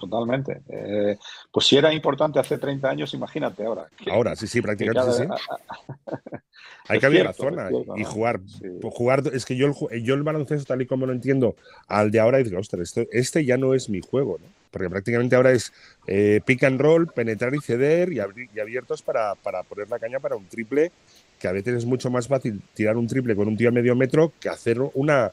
Totalmente. 0.00 0.62
Eh, 0.68 1.18
pues 1.52 1.66
si 1.66 1.76
era 1.76 1.92
importante 1.92 2.38
hace 2.38 2.56
30 2.56 2.88
años, 2.88 3.12
imagínate 3.12 3.66
ahora. 3.66 3.86
Que, 4.02 4.10
ahora, 4.10 4.34
sí, 4.34 4.46
sí, 4.46 4.62
prácticamente 4.62 5.12
sí. 5.12 5.24
Hay 6.88 6.98
que 6.98 7.06
abrir 7.06 7.24
la 7.24 7.34
zona 7.34 7.68
cierto, 7.68 7.96
y 7.96 8.04
jugar. 8.04 8.40
Sí. 8.46 8.66
Jugar, 8.82 9.22
es 9.32 9.44
que 9.44 9.56
yo 9.56 9.66
el, 9.66 10.02
yo 10.02 10.14
el 10.14 10.22
baloncesto, 10.22 10.64
tal 10.64 10.80
y 10.80 10.86
como 10.86 11.04
lo 11.04 11.12
entiendo, 11.12 11.54
al 11.86 12.10
de 12.10 12.18
ahora, 12.18 12.38
digo, 12.38 12.58
ostras, 12.58 12.82
esto, 12.82 13.02
este 13.12 13.44
ya 13.44 13.58
no 13.58 13.74
es 13.74 13.90
mi 13.90 14.00
juego, 14.00 14.38
¿no? 14.40 14.46
Porque 14.70 14.88
prácticamente 14.88 15.36
ahora 15.36 15.52
es 15.52 15.72
eh, 16.06 16.40
pick 16.44 16.64
and 16.64 16.80
roll, 16.80 17.08
penetrar 17.08 17.54
y 17.54 17.60
ceder 17.60 18.12
y, 18.12 18.20
abrir, 18.20 18.48
y 18.54 18.60
abiertos 18.60 19.02
para, 19.02 19.34
para, 19.34 19.62
poner 19.64 19.90
la 19.90 19.98
caña 19.98 20.18
para 20.18 20.36
un 20.36 20.46
triple 20.46 20.92
que 21.38 21.48
a 21.48 21.52
veces 21.52 21.74
es 21.78 21.86
mucho 21.86 22.10
más 22.10 22.28
fácil 22.28 22.62
tirar 22.74 22.96
un 22.96 23.06
triple 23.06 23.34
con 23.34 23.48
un 23.48 23.56
tío 23.56 23.68
a 23.68 23.72
medio 23.72 23.96
metro 23.96 24.32
que 24.38 24.48
hacer 24.48 24.78
una, 24.94 25.32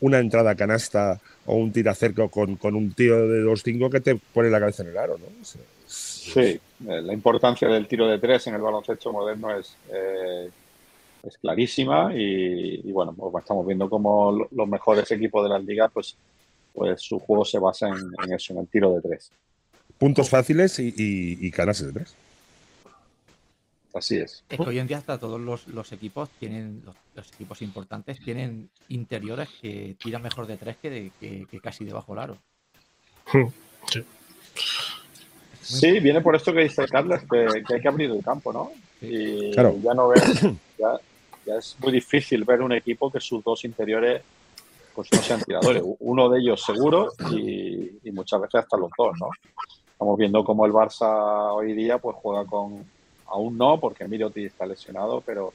una 0.00 0.18
entrada 0.18 0.54
canasta 0.54 1.20
o 1.46 1.56
un 1.56 1.72
tiro 1.72 1.94
cerco 1.94 2.28
con, 2.28 2.56
con 2.56 2.74
un 2.74 2.92
tío 2.92 3.28
de 3.28 3.42
2-5 3.42 3.90
que 3.90 4.00
te 4.00 4.16
pone 4.16 4.50
la 4.50 4.60
cabeza 4.60 4.82
en 4.82 4.90
el 4.90 4.98
aro, 4.98 5.18
¿no? 5.18 5.26
Sí, 5.86 6.40
eh, 6.40 6.60
la 6.80 7.12
importancia 7.12 7.68
del 7.68 7.88
tiro 7.88 8.06
de 8.06 8.18
tres 8.18 8.46
en 8.46 8.54
el 8.54 8.60
baloncesto 8.60 9.12
moderno 9.12 9.56
es, 9.56 9.74
eh, 9.90 10.50
es 11.22 11.38
clarísima 11.38 12.12
y, 12.14 12.92
bueno, 12.92 13.14
pues 13.14 13.42
estamos 13.42 13.66
viendo 13.66 13.88
como 13.88 14.46
los 14.50 14.68
mejores 14.68 15.10
equipos 15.10 15.42
de 15.42 15.48
la 15.48 15.58
liga, 15.58 15.88
pues, 15.88 16.16
pues 16.74 17.00
su 17.00 17.18
juego 17.18 17.44
se 17.44 17.58
basa 17.58 17.88
en, 17.88 18.32
eso, 18.32 18.52
en 18.52 18.60
el 18.60 18.68
tiro 18.68 18.94
de 18.94 19.00
tres. 19.00 19.32
Puntos 19.96 20.28
fáciles 20.28 20.78
y, 20.78 20.94
y, 20.96 21.50
de 21.50 21.92
tres. 21.92 22.14
Así 23.94 24.16
es. 24.16 24.44
Es 24.48 24.58
que 24.58 24.68
hoy 24.68 24.78
en 24.78 24.86
día 24.86 24.98
hasta 24.98 25.18
todos 25.18 25.40
los, 25.40 25.92
equipos 25.92 26.28
tienen, 26.38 26.82
los, 27.14 27.32
equipos 27.32 27.62
importantes 27.62 28.20
tienen 28.20 28.68
interiores 28.88 29.48
que 29.60 29.96
tiran 29.98 30.22
mejor 30.22 30.46
de 30.46 30.56
tres 30.56 30.76
que, 30.76 30.90
de, 30.90 31.46
que, 31.50 31.60
casi 31.60 31.84
debajo 31.84 32.12
del 32.14 32.22
aro. 32.22 32.38
Sí. 33.86 34.04
Sí, 35.62 36.00
viene 36.00 36.20
por 36.20 36.34
esto 36.34 36.52
que 36.52 36.60
dice 36.60 36.86
Carlos, 36.86 37.20
que, 37.30 37.46
hay 37.74 37.80
que 37.80 37.88
abrir 37.88 38.10
el 38.10 38.22
campo, 38.22 38.52
¿no? 38.52 38.72
Y 39.00 39.52
ya 39.52 39.94
no 39.94 40.08
ves, 40.08 40.22
ya, 40.78 41.56
es 41.58 41.76
muy 41.80 41.92
difícil 41.92 42.44
ver 42.44 42.62
un 42.62 42.72
equipo 42.72 43.10
que 43.10 43.20
sus 43.20 43.42
dos 43.44 43.64
interiores 43.64 44.22
pues 44.94 45.12
no 45.12 45.18
sean 45.18 45.40
tiradores. 45.42 45.82
Uno 46.00 46.28
de 46.28 46.40
ellos 46.40 46.62
seguro 46.62 47.12
y, 47.30 48.10
muchas 48.12 48.40
veces 48.40 48.62
hasta 48.62 48.76
los 48.76 48.90
dos, 48.96 49.16
¿no? 49.20 49.28
Estamos 49.92 50.18
viendo 50.18 50.42
cómo 50.44 50.66
el 50.66 50.72
Barça 50.72 51.52
hoy 51.52 51.72
día 51.72 51.98
pues 51.98 52.16
juega 52.20 52.44
con, 52.46 52.84
aún 53.28 53.56
no, 53.56 53.78
porque 53.78 54.06
Mirotic 54.06 54.46
está 54.46 54.66
lesionado, 54.66 55.22
pero 55.24 55.52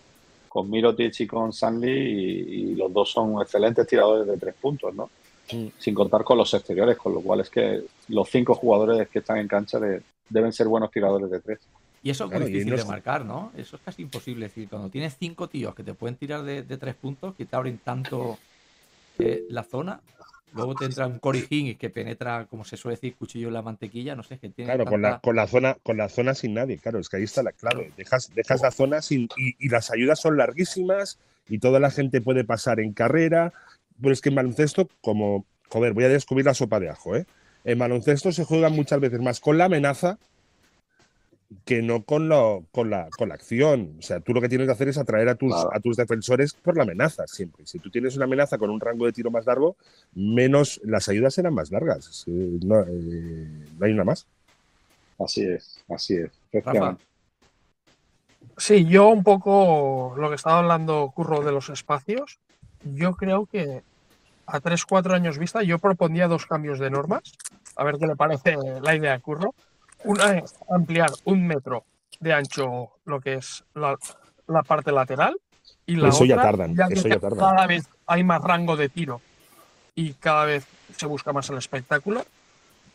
con 0.47 0.69
Mirotic 0.69 1.19
y 1.21 1.27
con 1.27 1.51
Sandy 1.51 1.89
y 1.89 2.75
los 2.75 2.93
dos 2.93 3.11
son 3.11 3.41
excelentes 3.41 3.87
tiradores 3.87 4.27
de 4.27 4.37
tres 4.37 4.55
puntos, 4.59 4.93
¿no? 4.93 5.09
sin 5.45 5.93
contar 5.93 6.23
con 6.23 6.37
los 6.37 6.53
exteriores, 6.53 6.97
con 6.97 7.13
lo 7.13 7.21
cual 7.21 7.41
es 7.41 7.49
que 7.49 7.83
los 8.07 8.29
cinco 8.29 8.55
jugadores 8.55 9.09
que 9.09 9.19
están 9.19 9.37
en 9.37 9.47
cancha 9.47 9.77
deben 10.29 10.53
ser 10.53 10.67
buenos 10.67 10.91
tiradores 10.91 11.29
de 11.29 11.39
tres. 11.41 11.59
Y 12.01 12.09
eso 12.09 12.25
es 12.25 12.31
muy 12.31 12.51
difícil 12.51 12.75
de 12.75 12.85
marcar, 12.85 13.23
¿no? 13.23 13.51
Eso 13.55 13.77
es 13.77 13.81
casi 13.81 14.01
imposible. 14.01 14.45
Es 14.47 14.53
decir, 14.53 14.69
cuando 14.69 14.89
tienes 14.89 15.15
cinco 15.17 15.47
tíos 15.47 15.73
que 15.73 15.83
te 15.83 15.93
pueden 15.93 16.17
tirar 16.17 16.43
de, 16.43 16.63
tres 16.63 16.95
puntos, 16.95 17.33
que 17.35 17.45
te 17.45 17.55
abren 17.55 17.77
tanto 17.77 18.37
eh, 19.19 19.43
la 19.49 19.63
zona, 19.63 20.01
luego 20.53 20.75
te 20.75 20.85
entra 20.85 21.07
un 21.07 21.19
Cory 21.19 21.45
Higgins 21.49 21.77
que 21.77 21.89
penetra, 21.89 22.45
como 22.45 22.63
se 22.63 22.77
suele 22.77 22.95
decir, 22.95 23.15
cuchillo 23.15 23.47
en 23.47 23.53
la 23.53 23.61
mantequilla, 23.61 24.15
no 24.15 24.23
sé, 24.23 24.37
que 24.39 24.49
tiene. 24.49 24.73
Claro, 24.73 24.85
con, 24.89 25.01
la, 25.01 25.19
con, 25.19 25.35
la, 25.35 25.47
zona, 25.47 25.77
con 25.83 25.97
la 25.97 26.09
zona 26.09 26.33
sin 26.33 26.53
nadie, 26.53 26.77
claro, 26.77 26.99
es 26.99 27.09
que 27.09 27.17
ahí 27.17 27.23
está 27.23 27.43
la 27.43 27.51
clave. 27.51 27.91
Dejas, 27.97 28.31
dejas 28.33 28.61
la 28.61 28.71
zona 28.71 29.01
sin. 29.01 29.27
Y, 29.37 29.55
y, 29.59 29.69
las 29.69 29.91
ayudas 29.91 30.19
son 30.19 30.37
larguísimas 30.37 31.19
y 31.47 31.59
toda 31.59 31.79
la 31.79 31.91
gente 31.91 32.21
puede 32.21 32.43
pasar 32.43 32.79
en 32.79 32.93
carrera 32.93 33.53
pero 34.01 34.13
es 34.13 34.21
que 34.21 34.29
en 34.29 34.35
baloncesto, 34.35 34.89
como, 35.01 35.45
joder, 35.69 35.93
voy 35.93 36.05
a 36.05 36.09
descubrir 36.09 36.45
la 36.45 36.53
sopa 36.53 36.79
de 36.79 36.89
ajo, 36.89 37.15
¿eh? 37.15 37.25
En 37.63 37.79
baloncesto 37.79 38.31
se 38.31 38.43
juega 38.43 38.69
muchas 38.69 38.99
veces 38.99 39.21
más 39.21 39.39
con 39.39 39.57
la 39.57 39.65
amenaza 39.65 40.17
que 41.65 41.81
no 41.81 42.03
con, 42.03 42.29
lo, 42.29 42.65
con, 42.71 42.89
la, 42.89 43.09
con 43.17 43.29
la 43.29 43.35
acción. 43.35 43.95
O 43.99 44.01
sea, 44.01 44.19
tú 44.19 44.33
lo 44.33 44.41
que 44.41 44.49
tienes 44.49 44.67
que 44.67 44.73
hacer 44.73 44.87
es 44.87 44.97
atraer 44.97 45.29
a 45.29 45.35
tus, 45.35 45.53
a 45.53 45.79
tus 45.79 45.97
defensores 45.97 46.53
por 46.53 46.77
la 46.77 46.83
amenaza 46.83 47.25
siempre. 47.27 47.65
Si 47.65 47.79
tú 47.79 47.89
tienes 47.89 48.15
una 48.15 48.25
amenaza 48.25 48.57
con 48.57 48.69
un 48.69 48.79
rango 48.79 49.05
de 49.05 49.13
tiro 49.13 49.31
más 49.31 49.45
largo, 49.45 49.75
menos 50.13 50.79
las 50.83 51.09
ayudas 51.09 51.33
serán 51.33 51.53
más 51.53 51.71
largas. 51.71 52.25
No, 52.27 52.81
eh, 52.81 53.67
no 53.77 53.85
hay 53.85 53.91
una 53.91 54.03
más. 54.03 54.27
Así 55.19 55.43
es, 55.45 55.83
así 55.89 56.15
es. 56.15 56.31
Sí, 58.57 58.85
yo 58.85 59.09
un 59.09 59.23
poco 59.23 60.13
lo 60.17 60.29
que 60.29 60.35
estaba 60.35 60.59
hablando, 60.59 61.11
Curro, 61.15 61.41
de 61.41 61.51
los 61.51 61.69
espacios, 61.69 62.39
yo 62.83 63.15
creo 63.15 63.45
que 63.45 63.81
a 64.45 64.59
3-4 64.59 65.13
años 65.13 65.37
vista 65.37 65.63
yo 65.63 65.79
propondría 65.79 66.27
dos 66.27 66.45
cambios 66.45 66.79
de 66.79 66.89
normas, 66.89 67.23
a 67.75 67.83
ver 67.83 67.97
qué 67.97 68.07
le 68.07 68.15
parece 68.15 68.57
la 68.81 68.95
idea 68.95 69.13
de 69.13 69.21
Curro. 69.21 69.55
Una 70.03 70.37
es 70.37 70.55
ampliar 70.69 71.11
un 71.25 71.45
metro 71.45 71.85
de 72.19 72.33
ancho 72.33 72.91
lo 73.05 73.19
que 73.19 73.35
es 73.35 73.63
la, 73.73 73.97
parte 74.63 74.91
lateral 74.91 75.35
y 75.85 75.95
la 75.95 76.09
eso 76.09 76.23
otra, 76.23 76.35
ya 76.35 76.41
tardan, 76.41 76.75
eso 76.91 77.07
ya 77.07 77.19
tardan. 77.19 77.39
cada 77.39 77.67
vez 77.67 77.85
hay 78.05 78.23
más 78.23 78.41
rango 78.41 78.75
de 78.75 78.89
tiro 78.89 79.21
y 79.95 80.13
cada 80.13 80.45
vez 80.45 80.65
se 80.95 81.05
busca 81.05 81.33
más 81.33 81.49
el 81.49 81.57
espectáculo, 81.57 82.25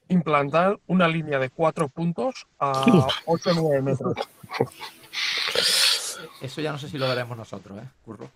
implantar 0.09 0.79
una 0.87 1.09
línea 1.09 1.39
de 1.39 1.51
cuatro 1.51 1.89
puntos 1.89 2.47
a 2.59 3.07
8 3.27 3.51
o 3.51 3.55
9 3.55 3.83
metros. 3.83 4.17
Eso 6.41 6.61
ya 6.61 6.73
no 6.73 6.79
sé 6.79 6.89
si 6.89 6.99
lo 6.99 7.09
veremos 7.09 7.37
nosotros, 7.37 7.79
¿eh, 7.79 7.87
Curro? 8.05 8.31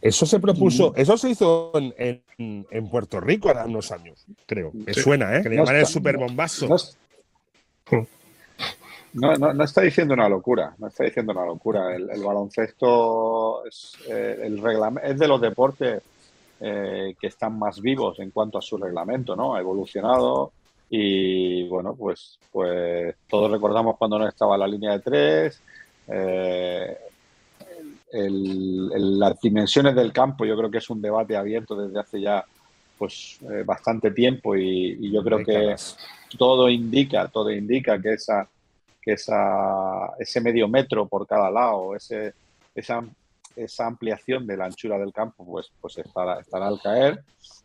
Eso 0.00 0.26
se 0.26 0.40
propuso, 0.40 0.92
eso 0.96 1.16
se 1.16 1.30
hizo 1.30 1.70
en, 1.74 2.24
en, 2.36 2.88
Puerto 2.88 3.20
Rico 3.20 3.50
hace 3.50 3.68
unos 3.68 3.92
años, 3.92 4.26
creo. 4.46 4.72
Me 4.74 4.92
suena, 4.92 5.36
¿eh? 5.36 5.42
Que 5.42 5.48
le 5.48 5.56
llaman 5.56 5.76
el 5.76 5.86
super 5.86 6.16
bombazo. 6.16 6.76
No, 9.14 9.34
no, 9.34 9.64
está 9.64 9.82
diciendo 9.82 10.14
una 10.14 10.28
locura, 10.28 10.74
no 10.78 10.86
está 10.86 11.04
diciendo 11.04 11.32
una 11.32 11.44
locura. 11.44 11.94
El, 11.94 12.22
baloncesto 12.22 13.64
es, 13.66 13.98
eh, 14.08 14.50
es 15.02 15.18
de 15.18 15.28
los 15.28 15.40
deportes 15.40 16.02
eh, 16.60 17.14
que 17.20 17.26
están 17.26 17.58
más 17.58 17.80
vivos 17.80 18.18
en 18.20 18.30
cuanto 18.30 18.56
a 18.56 18.62
su 18.62 18.78
reglamento, 18.78 19.36
¿no? 19.36 19.54
Ha 19.54 19.60
evolucionado 19.60 20.52
y, 20.88 21.68
bueno, 21.68 21.94
pues, 21.94 22.38
pues 22.50 23.14
todos 23.28 23.50
recordamos 23.50 23.96
cuando 23.96 24.18
no 24.18 24.28
estaba 24.28 24.56
la 24.56 24.66
línea 24.66 24.92
de 24.92 25.00
tres. 25.00 25.62
Eh, 26.08 26.96
las 28.14 29.40
dimensiones 29.40 29.94
del 29.94 30.12
campo 30.12 30.44
yo 30.44 30.56
creo 30.56 30.70
que 30.70 30.78
es 30.78 30.90
un 30.90 31.00
debate 31.00 31.36
abierto 31.36 31.74
desde 31.74 31.98
hace 31.98 32.20
ya 32.20 32.44
pues 33.02 33.40
eh, 33.50 33.64
bastante 33.66 34.12
tiempo 34.12 34.54
y, 34.54 35.10
yo 35.10 35.24
creo 35.24 35.44
que 35.44 35.74
todo 36.38 36.68
indica, 36.68 37.26
todo 37.26 37.50
indica 37.50 38.00
que 38.00 38.12
esa 38.12 38.48
que 39.00 39.14
esa, 39.14 40.14
ese 40.20 40.40
medio 40.40 40.68
metro 40.68 41.08
por 41.08 41.26
cada 41.26 41.50
lado, 41.50 41.96
ese, 41.96 42.32
esa, 42.72 43.02
esa 43.56 43.86
ampliación 43.88 44.46
de 44.46 44.56
la 44.56 44.66
anchura 44.66 44.96
del 44.98 45.12
campo, 45.12 45.44
pues, 45.44 45.72
pues 45.80 45.98
estará, 45.98 46.38
estará 46.38 46.68
al 46.68 46.80
caer 46.80 47.24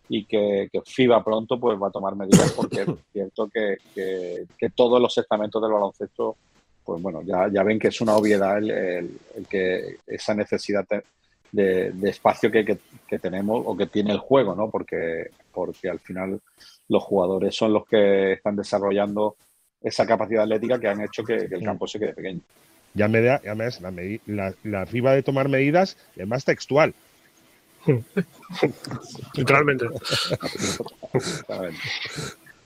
y 0.09 0.25
que, 0.25 0.69
que, 0.71 0.81
FIBA 0.81 1.23
pronto 1.23 1.59
pues 1.59 1.77
va 1.79 1.89
a 1.89 1.91
tomar 1.91 2.15
medidas 2.15 2.51
porque 2.53 2.81
es 2.81 2.87
cierto 3.13 3.47
que, 3.53 3.77
que, 3.93 4.47
que 4.57 4.69
todos 4.71 4.99
los 4.99 5.15
estamentos 5.15 5.61
del 5.61 5.71
baloncesto 5.71 6.35
pues 6.83 6.99
bueno, 6.99 7.21
ya, 7.21 7.47
ya 7.53 7.61
ven 7.61 7.77
que 7.77 7.89
es 7.89 8.01
una 8.01 8.15
obviedad 8.15 8.57
el, 8.57 9.19
que 9.47 9.97
esa 10.07 10.33
necesidad 10.33 10.87
de, 11.57 12.09
espacio 12.09 12.51
que, 12.51 12.79
tenemos 13.19 13.63
o 13.65 13.75
que 13.75 13.87
tiene 13.87 14.11
el 14.11 14.19
juego, 14.19 14.55
¿no? 14.55 14.69
Porque, 14.69 15.31
porque 15.51 15.89
al 15.89 15.99
final 15.99 16.39
los 16.87 17.03
jugadores 17.03 17.55
son 17.55 17.73
los 17.73 17.85
que 17.85 18.33
están 18.33 18.55
desarrollando 18.55 19.35
esa 19.81 20.05
capacidad 20.05 20.43
atlética 20.43 20.79
que 20.79 20.87
han 20.87 21.01
hecho 21.01 21.23
que, 21.23 21.35
el 21.35 21.63
campo 21.63 21.87
se 21.87 21.99
quede 21.99 22.13
pequeño. 22.13 22.41
Ya, 22.93 23.07
me 23.07 23.21
da, 23.21 23.41
ya 23.43 23.55
me 23.55 23.69
la, 24.25 24.53
la, 24.63 24.85
FIBA 24.85 25.13
de 25.13 25.23
tomar 25.23 25.49
medidas 25.49 25.97
es 26.15 26.27
más 26.27 26.45
textual. 26.45 26.93
Literalmente. 29.35 29.85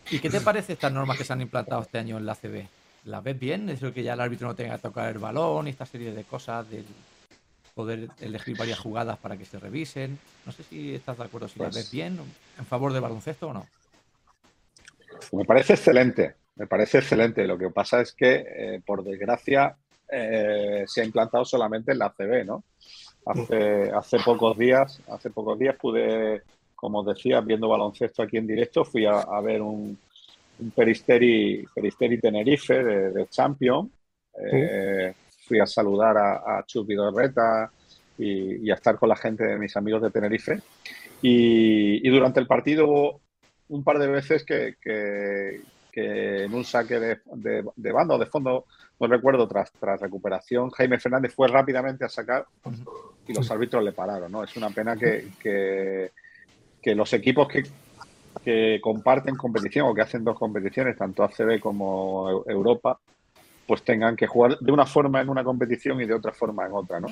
¿Y 0.10 0.19
qué 0.19 0.30
te 0.30 0.41
parece 0.41 0.73
estas 0.73 0.91
normas 0.91 1.17
que 1.17 1.23
se 1.23 1.34
han 1.34 1.41
implantado 1.41 1.82
este 1.82 1.97
año 1.97 2.17
en 2.17 2.25
la 2.25 2.36
CB? 2.36 2.65
¿La 3.06 3.21
ves 3.21 3.39
bien? 3.39 3.69
Eso 3.69 3.93
que 3.93 4.04
ya 4.04 4.13
el 4.13 4.19
árbitro 4.19 4.47
no 4.47 4.56
tenga 4.56 4.75
que 4.75 4.82
tocar 4.82 5.12
el 5.12 5.19
balón 5.19 5.67
y 5.67 5.71
esta 5.71 5.86
serie 5.86 6.12
de 6.13 6.23
cosas, 6.23 6.69
de 6.69 6.84
poder 7.73 8.10
elegir 8.19 8.57
varias 8.57 8.79
jugadas 8.79 9.17
para 9.17 9.38
que 9.38 9.45
se 9.45 9.60
revisen. 9.60 10.17
No 10.45 10.51
sé 10.51 10.63
si 10.63 10.95
estás 10.95 11.17
de 11.17 11.23
acuerdo, 11.23 11.47
si 11.47 11.60
la 11.60 11.65
pues 11.65 11.75
ves 11.75 11.91
bien, 11.91 12.19
en 12.57 12.65
favor 12.65 12.93
del 12.93 13.01
baloncesto 13.01 13.49
o 13.49 13.53
no. 13.53 13.65
Me 15.31 15.45
parece 15.45 15.73
excelente, 15.73 16.36
me 16.55 16.67
parece 16.67 16.99
excelente. 16.99 17.45
Lo 17.45 17.57
que 17.57 17.69
pasa 17.69 18.01
es 18.01 18.13
que, 18.13 18.45
eh, 18.47 18.81
por 18.86 19.03
desgracia, 19.03 19.75
eh, 20.10 20.84
se 20.88 21.01
ha 21.01 21.05
implantado 21.05 21.45
solamente 21.45 21.91
en 21.91 21.99
la 21.99 22.10
CB, 22.10 22.45
¿no? 22.45 22.63
Hace, 23.25 23.91
hace 23.91 24.17
pocos 24.19 24.57
días, 24.57 24.99
hace 25.10 25.29
pocos 25.29 25.57
días 25.60 25.75
pude, 25.79 26.41
como 26.75 27.03
decía, 27.03 27.39
viendo 27.41 27.69
baloncesto 27.69 28.23
aquí 28.23 28.38
en 28.38 28.47
directo, 28.47 28.84
fui 28.84 29.05
a 29.05 29.39
ver 29.41 29.62
un, 29.62 29.97
un 30.62 30.71
Peristeri, 30.71 31.65
Peristeri 31.73 32.19
Tenerife 32.19 32.84
de, 32.84 33.27
Champion. 33.27 33.91
Eh, 34.39 35.13
fui 35.51 35.59
a 35.59 35.65
saludar 35.65 36.17
a, 36.17 36.59
a 36.59 36.65
Chupi 36.65 36.95
y, 38.17 38.71
a 38.71 38.73
estar 38.73 38.97
con 38.97 39.09
la 39.09 39.17
gente 39.17 39.43
de 39.43 39.57
mis 39.57 39.75
amigos 39.75 40.01
de 40.01 40.09
Tenerife. 40.09 40.61
Y, 41.21 42.09
durante 42.09 42.39
el 42.39 42.47
partido 42.47 42.87
hubo 42.87 43.21
un 43.67 43.83
par 43.83 43.99
de 43.99 44.07
veces 44.07 44.45
que, 44.45 44.75
en 45.93 46.53
un 46.53 46.63
saque 46.63 47.01
de, 47.01 47.19
de, 47.75 47.91
banda 47.91 48.15
o 48.15 48.17
de 48.17 48.27
fondo, 48.27 48.65
no 48.97 49.07
recuerdo, 49.07 49.45
tras, 49.45 49.73
tras 49.73 49.99
recuperación, 49.99 50.69
Jaime 50.69 50.99
Fernández 50.99 51.33
fue 51.35 51.49
rápidamente 51.49 52.05
a 52.05 52.09
sacar 52.09 52.45
y 53.27 53.33
los 53.33 53.51
árbitros 53.51 53.83
le 53.83 53.91
pararon. 53.91 54.31
¿no? 54.31 54.45
Es 54.45 54.55
una 54.55 54.69
pena 54.69 54.95
que, 54.95 55.31
que 56.81 56.95
los 56.95 57.11
equipos 57.11 57.49
que, 57.49 57.63
que 58.45 58.79
comparten 58.81 59.35
competición 59.35 59.85
o 59.89 59.93
que 59.93 60.01
hacen 60.01 60.23
dos 60.23 60.39
competiciones, 60.39 60.97
tanto 60.97 61.23
ACB 61.25 61.59
como 61.59 62.45
Europa, 62.47 63.01
pues 63.65 63.84
tengan 63.84 64.15
que 64.15 64.28
jugar 64.28 64.58
de 64.60 64.71
una 64.71 64.86
forma 64.86 65.21
en 65.21 65.30
una 65.30 65.43
competición 65.43 66.02
y 66.02 66.06
de 66.06 66.13
otra 66.13 66.32
forma 66.32 66.65
en 66.65 66.74
otra, 66.74 67.00
¿no? 67.00 67.08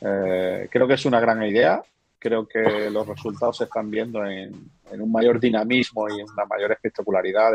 Eh, 0.00 0.68
creo 0.70 0.86
que 0.86 0.94
es 0.94 1.06
una 1.06 1.20
gran 1.20 1.42
idea. 1.42 1.82
Creo 2.18 2.46
que 2.46 2.90
los 2.90 3.06
resultados 3.06 3.58
se 3.58 3.64
están 3.64 3.90
viendo 3.90 4.24
en, 4.24 4.70
un 4.90 5.12
mayor 5.12 5.38
dinamismo 5.38 6.08
y 6.08 6.20
en 6.20 6.26
una 6.30 6.44
mayor 6.46 6.72
espectacularidad 6.72 7.52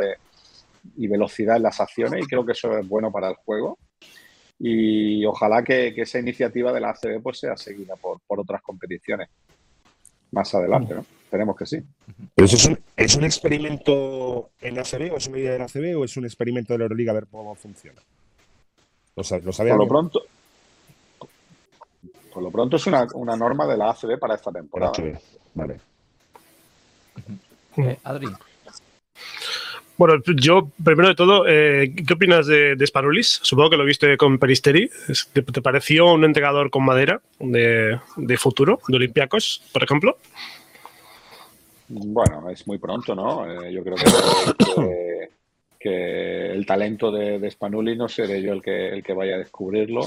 y 0.96 1.08
velocidad 1.08 1.58
en 1.58 1.64
las 1.64 1.80
acciones 1.80 2.24
y 2.24 2.28
creo 2.28 2.46
que 2.46 2.54
eso 2.54 2.78
es 2.78 2.88
bueno 2.88 3.12
para 3.12 3.30
el 3.30 3.36
juego. 3.36 3.78
Y 4.60 5.26
ojalá 5.26 5.64
que, 5.64 5.94
esa 5.98 6.20
iniciativa 6.20 6.72
de 6.72 6.80
la 6.80 6.92
ACB 6.92 7.22
pues, 7.24 7.40
sea 7.40 7.58
seguida 7.58 7.96
por, 7.96 8.20
otras 8.28 8.62
competiciones 8.62 9.30
más 10.32 10.54
adelante, 10.54 10.94
¿no? 10.94 11.06
Esperemos 11.24 11.56
que 11.56 11.66
sí. 11.66 11.82
eso 12.36 12.56
es 12.56 12.66
un, 12.66 12.80
es 12.96 13.16
un 13.16 13.24
experimento 13.24 14.52
en 14.62 14.78
ACB 14.78 15.14
o 15.14 15.18
es 15.18 15.28
una 15.28 15.40
idea 15.40 15.54
de 15.54 15.60
la 15.60 15.66
ACB 15.66 15.98
o 15.98 16.06
es 16.06 16.16
un 16.18 16.26
experimento 16.26 16.74
de 16.74 16.80
la 16.80 16.84
Euroliga 16.84 17.12
a 17.12 17.16
ver 17.16 17.28
cómo 17.32 17.56
funciona? 17.56 18.02
¿Lo, 19.16 19.24
por 19.24 19.78
lo 19.78 19.88
pronto, 19.88 20.24
por 22.32 22.44
lo 22.44 22.52
pronto 22.52 22.78
es 22.78 22.88
una, 22.88 23.06
norma 23.36 23.68
de 23.68 23.78
la 23.78 23.90
ACB 23.92 24.18
para 24.18 24.36
esta 24.36 24.52
temporada. 24.52 24.94
Vale. 25.54 25.80
Eh, 27.78 27.98
Adri. 28.04 28.28
Bueno, 29.98 30.16
yo, 30.36 30.70
primero 30.84 31.10
de 31.10 31.16
todo, 31.16 31.48
eh, 31.48 31.94
¿qué 32.08 32.14
opinas 32.14 32.48
de, 32.48 32.76
de 32.76 32.88
Spanulis? 32.88 33.40
Supongo 33.44 33.70
que 33.72 33.78
lo 33.78 33.86
viste 33.86 34.18
con 34.18 34.40
Peristeri. 34.40 34.90
¿Te, 35.34 35.62
pareció 35.62 36.12
un 36.12 36.24
entrenador 36.24 36.72
con 36.72 36.84
madera 36.84 37.22
de, 37.40 38.00
futuro, 38.38 38.80
de 38.88 38.96
Olympiacos, 38.96 39.62
por 39.72 39.84
ejemplo? 39.84 40.18
Bueno, 41.90 42.50
es 42.50 42.66
muy 42.66 42.80
pronto, 42.80 43.14
¿no? 43.14 43.46
Eh, 43.46 43.74
yo 43.74 43.84
creo 43.84 43.96
que, 43.96 45.11
el 45.90 46.66
talento 46.66 47.12
de, 47.12 47.40
de 47.40 47.52
Spanulis 47.52 47.98
no 47.98 48.08
seré 48.08 48.42
yo 48.42 48.54
el 48.54 48.62
que, 48.62 48.90
el 48.90 49.04
que 49.04 49.14
vaya 49.14 49.36
a 49.36 49.40
descubrirlo. 49.40 50.02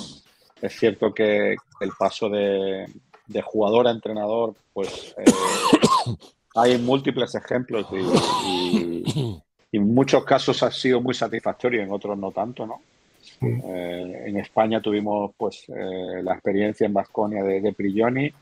Es 0.64 0.78
cierto 0.78 1.12
que 1.12 1.56
el 1.80 1.90
paso 1.98 2.30
de, 2.30 2.86
jugador 3.42 3.86
a 3.86 3.90
entrenador, 3.90 4.54
pues 4.72 5.14
eh, 5.18 5.24
hay 6.54 6.78
múltiples 6.78 7.34
ejemplos 7.34 7.86
y, 7.92 9.42
en 9.72 9.92
muchos 9.92 10.24
casos 10.24 10.62
ha 10.62 10.70
sido 10.70 11.02
muy 11.02 11.14
satisfactorio, 11.14 11.82
en 11.82 11.92
otros 11.92 12.16
no 12.16 12.30
tanto, 12.30 12.66
¿no? 12.66 12.80
Eh, 13.42 14.24
en 14.26 14.38
España 14.38 14.80
tuvimos 14.80 15.32
pues 15.36 15.66
eh, 15.68 16.22
la 16.22 16.32
experiencia 16.34 16.86
en 16.86 16.94
Vasconia 16.94 17.42
de, 17.42 17.60
de 17.60 17.72
Prigioni, 17.72 18.32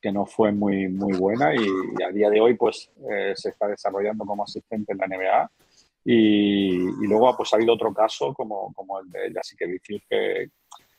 que 0.00 0.12
no 0.12 0.26
fue 0.26 0.52
muy, 0.52 0.88
muy 0.88 1.16
buena 1.16 1.54
y, 1.54 2.02
a 2.04 2.10
día 2.12 2.30
de 2.30 2.40
hoy 2.40 2.54
pues 2.54 2.88
se 3.34 3.48
está 3.48 3.66
desarrollando 3.66 4.24
como 4.24 4.44
asistente 4.44 4.92
en 4.92 4.98
la 4.98 5.06
NBA. 5.08 5.50
Y, 6.10 6.70
luego 7.06 7.36
pues, 7.36 7.52
ha 7.52 7.56
habido 7.56 7.74
otro 7.74 7.92
caso 7.92 8.32
como, 8.32 8.72
como 8.72 8.98
el 8.98 9.10
de 9.10 9.30
Jasikevicius 9.30 10.00
que, 10.08 10.48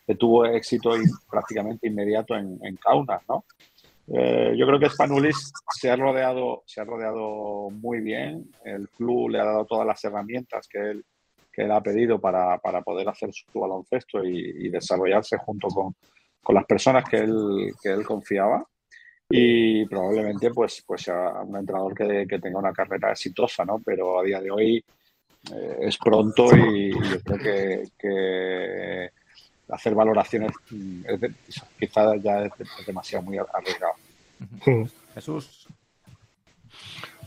que 0.06 0.14
tuvo 0.14 0.46
éxito 0.46 0.92
prácticamente 1.28 1.88
inmediato 1.88 2.36
en, 2.36 2.60
en 2.62 2.76
Kaunas, 2.76 3.24
¿no? 3.28 3.44
Eh, 4.12 4.54
yo 4.56 4.68
creo 4.68 4.80
que 4.80 4.90
Spanulis 4.90 5.52
se 5.76 5.90
ha 5.90 5.96
rodeado, 5.96 6.62
se 6.68 6.82
ha 6.82 6.84
rodeado 6.84 7.72
muy 7.72 8.02
bien. 8.02 8.52
El 8.64 8.88
club 8.90 9.30
le 9.30 9.40
ha 9.40 9.46
dado 9.46 9.66
todas 9.66 9.88
las 9.88 10.04
herramientas 10.04 10.68
que 10.68 10.78
él, 10.78 11.06
que 11.52 11.64
él 11.64 11.72
ha 11.72 11.82
pedido 11.82 12.22
para, 12.22 12.60
para 12.60 12.84
poder 12.84 13.10
hacer 13.10 13.32
su 13.34 13.60
baloncesto 13.60 14.24
y, 14.24 14.70
desarrollarse 14.70 15.40
junto 15.40 15.70
con, 15.70 15.96
con, 16.44 16.54
las 16.54 16.66
personas 16.66 17.04
que 17.10 17.18
él, 17.18 17.74
que 17.82 17.90
él 17.90 18.06
confiaba. 18.06 18.64
Y 19.28 19.88
probablemente 19.88 20.52
pues, 20.52 20.84
pues 20.86 21.02
sea 21.02 21.42
un 21.44 21.58
entrenador 21.58 21.96
que, 21.96 22.28
que 22.28 22.38
tenga 22.38 22.60
una 22.60 22.74
carrera 22.74 23.12
exitosa, 23.12 23.66
¿no? 23.66 23.80
Pero 23.84 24.20
a 24.20 24.24
día 24.24 24.40
de 24.40 24.52
hoy 24.52 24.84
eh, 25.54 25.78
es 25.82 25.98
pronto 25.98 26.56
y, 26.56 26.92
yo 26.92 27.22
creo 27.22 27.38
que, 27.38 27.90
que 27.98 29.12
hacer 29.70 29.96
valoraciones 29.96 30.52
mm, 30.70 31.04
quizás 31.80 32.22
ya 32.22 32.46
es, 32.46 32.52
demasiado 32.86 33.24
muy 33.24 33.38
arriesgado. 33.38 33.94
Jesús. 35.14 35.68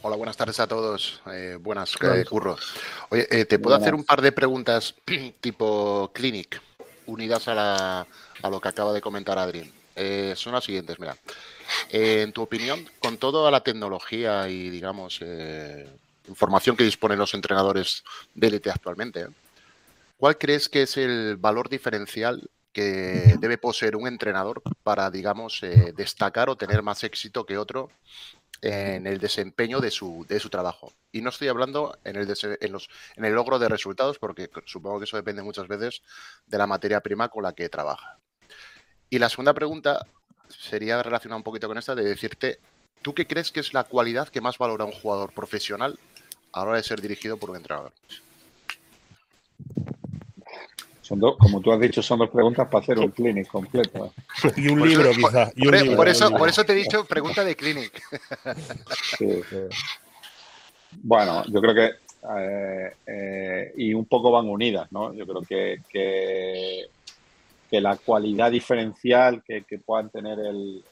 Hola, 0.04 0.16
buenas 0.16 0.36
tardes 0.36 0.58
a 0.58 0.66
todos. 0.66 1.22
Eh, 1.32 1.56
buenas, 1.60 1.94
eh, 2.02 2.24
Curro. 2.28 2.56
Oye, 3.10 3.26
eh, 3.30 3.44
¿te 3.44 3.60
puedo 3.60 3.76
hacer 3.76 3.94
un 3.94 4.02
par 4.02 4.20
de 4.20 4.32
preguntas 4.32 4.96
tipo 5.40 6.10
clinic, 6.12 6.60
unidas 7.06 7.46
a, 7.46 8.00
a 8.00 8.50
lo 8.50 8.60
que 8.60 8.68
acaba 8.68 8.92
de 8.92 9.00
comentar 9.00 9.38
Adrián? 9.38 9.70
son 10.34 10.54
las 10.54 10.64
siguientes, 10.64 10.98
mira. 10.98 11.16
en 11.90 12.32
tu 12.32 12.42
opinión, 12.42 12.84
con 12.98 13.18
toda 13.18 13.50
la 13.50 13.62
tecnología 13.62 14.48
y, 14.48 14.70
digamos, 14.70 15.20
información 16.28 16.76
que 16.76 16.84
disponen 16.84 17.18
los 17.18 17.34
entrenadores 17.34 18.04
de 18.34 18.46
élite 18.48 18.70
actualmente, 18.70 19.26
¿Cuál 20.22 20.38
crees 20.38 20.68
que 20.68 20.82
es 20.82 20.96
el 20.98 21.36
valor 21.36 21.68
diferencial 21.68 22.48
que 22.72 23.34
debe 23.40 23.58
poseer 23.58 23.96
un 23.96 24.06
entrenador 24.06 24.62
para, 24.84 25.10
digamos, 25.10 25.60
eh, 25.64 25.92
destacar 25.96 26.48
o 26.48 26.54
tener 26.54 26.80
más 26.80 27.02
éxito 27.02 27.44
que 27.44 27.58
otro 27.58 27.90
en 28.60 29.08
el 29.08 29.18
desempeño 29.18 29.80
de 29.80 29.90
su, 29.90 30.24
de 30.28 30.38
su 30.38 30.48
trabajo? 30.48 30.92
Y 31.10 31.22
no 31.22 31.30
estoy 31.30 31.48
hablando 31.48 31.98
en 32.04 32.14
el, 32.14 32.32
en, 32.60 32.70
los, 32.72 32.88
en 33.16 33.24
el 33.24 33.34
logro 33.34 33.58
de 33.58 33.68
resultados, 33.68 34.20
porque 34.20 34.48
supongo 34.64 35.00
que 35.00 35.06
eso 35.06 35.16
depende 35.16 35.42
muchas 35.42 35.66
veces 35.66 36.02
de 36.46 36.56
la 36.56 36.68
materia 36.68 37.00
prima 37.00 37.28
con 37.28 37.42
la 37.42 37.52
que 37.52 37.68
trabaja. 37.68 38.20
Y 39.10 39.18
la 39.18 39.28
segunda 39.28 39.54
pregunta 39.54 40.06
sería 40.48 41.02
relacionada 41.02 41.38
un 41.38 41.42
poquito 41.42 41.66
con 41.66 41.78
esta, 41.78 41.96
de 41.96 42.04
decirte, 42.04 42.60
¿tú 43.02 43.12
qué 43.12 43.26
crees 43.26 43.50
que 43.50 43.58
es 43.58 43.74
la 43.74 43.82
cualidad 43.82 44.28
que 44.28 44.40
más 44.40 44.56
valora 44.56 44.84
un 44.84 44.92
jugador 44.92 45.32
profesional 45.32 45.98
a 46.52 46.60
la 46.60 46.66
hora 46.66 46.76
de 46.76 46.82
ser 46.82 47.00
dirigido 47.00 47.36
por 47.36 47.50
un 47.50 47.56
entrenador? 47.56 47.92
como 51.38 51.60
tú 51.60 51.72
has 51.72 51.80
dicho, 51.80 52.02
son 52.02 52.20
dos 52.20 52.30
preguntas 52.30 52.68
para 52.68 52.82
hacer 52.82 52.98
un 52.98 53.10
clinic 53.10 53.46
completo. 53.48 54.12
Y 54.56 54.68
un 54.68 54.88
libro, 54.88 55.10
quizás. 55.10 55.52
Por, 55.96 56.08
eso, 56.08 56.30
por 56.30 56.48
eso 56.48 56.64
te 56.64 56.72
he 56.72 56.76
dicho 56.76 57.04
pregunta 57.04 57.44
de 57.44 57.56
clinic. 57.56 58.02
Bueno, 61.04 61.42
yo 61.46 61.58
creo 61.62 61.74
que. 61.74 61.90
Eh, 62.38 62.96
eh, 63.06 63.72
y 63.78 63.94
un 63.94 64.04
poco 64.04 64.30
van 64.30 64.46
unidas, 64.46 64.92
¿no? 64.92 65.14
Yo 65.14 65.26
creo 65.26 65.40
que, 65.40 65.80
que, 65.88 67.80
la 67.80 67.96
cualidad 67.96 68.50
diferencial 68.50 69.42
que, 69.42 69.62
que, 69.62 69.78
puedan 69.78 70.10
tener 70.10 70.38
el. 70.38 70.84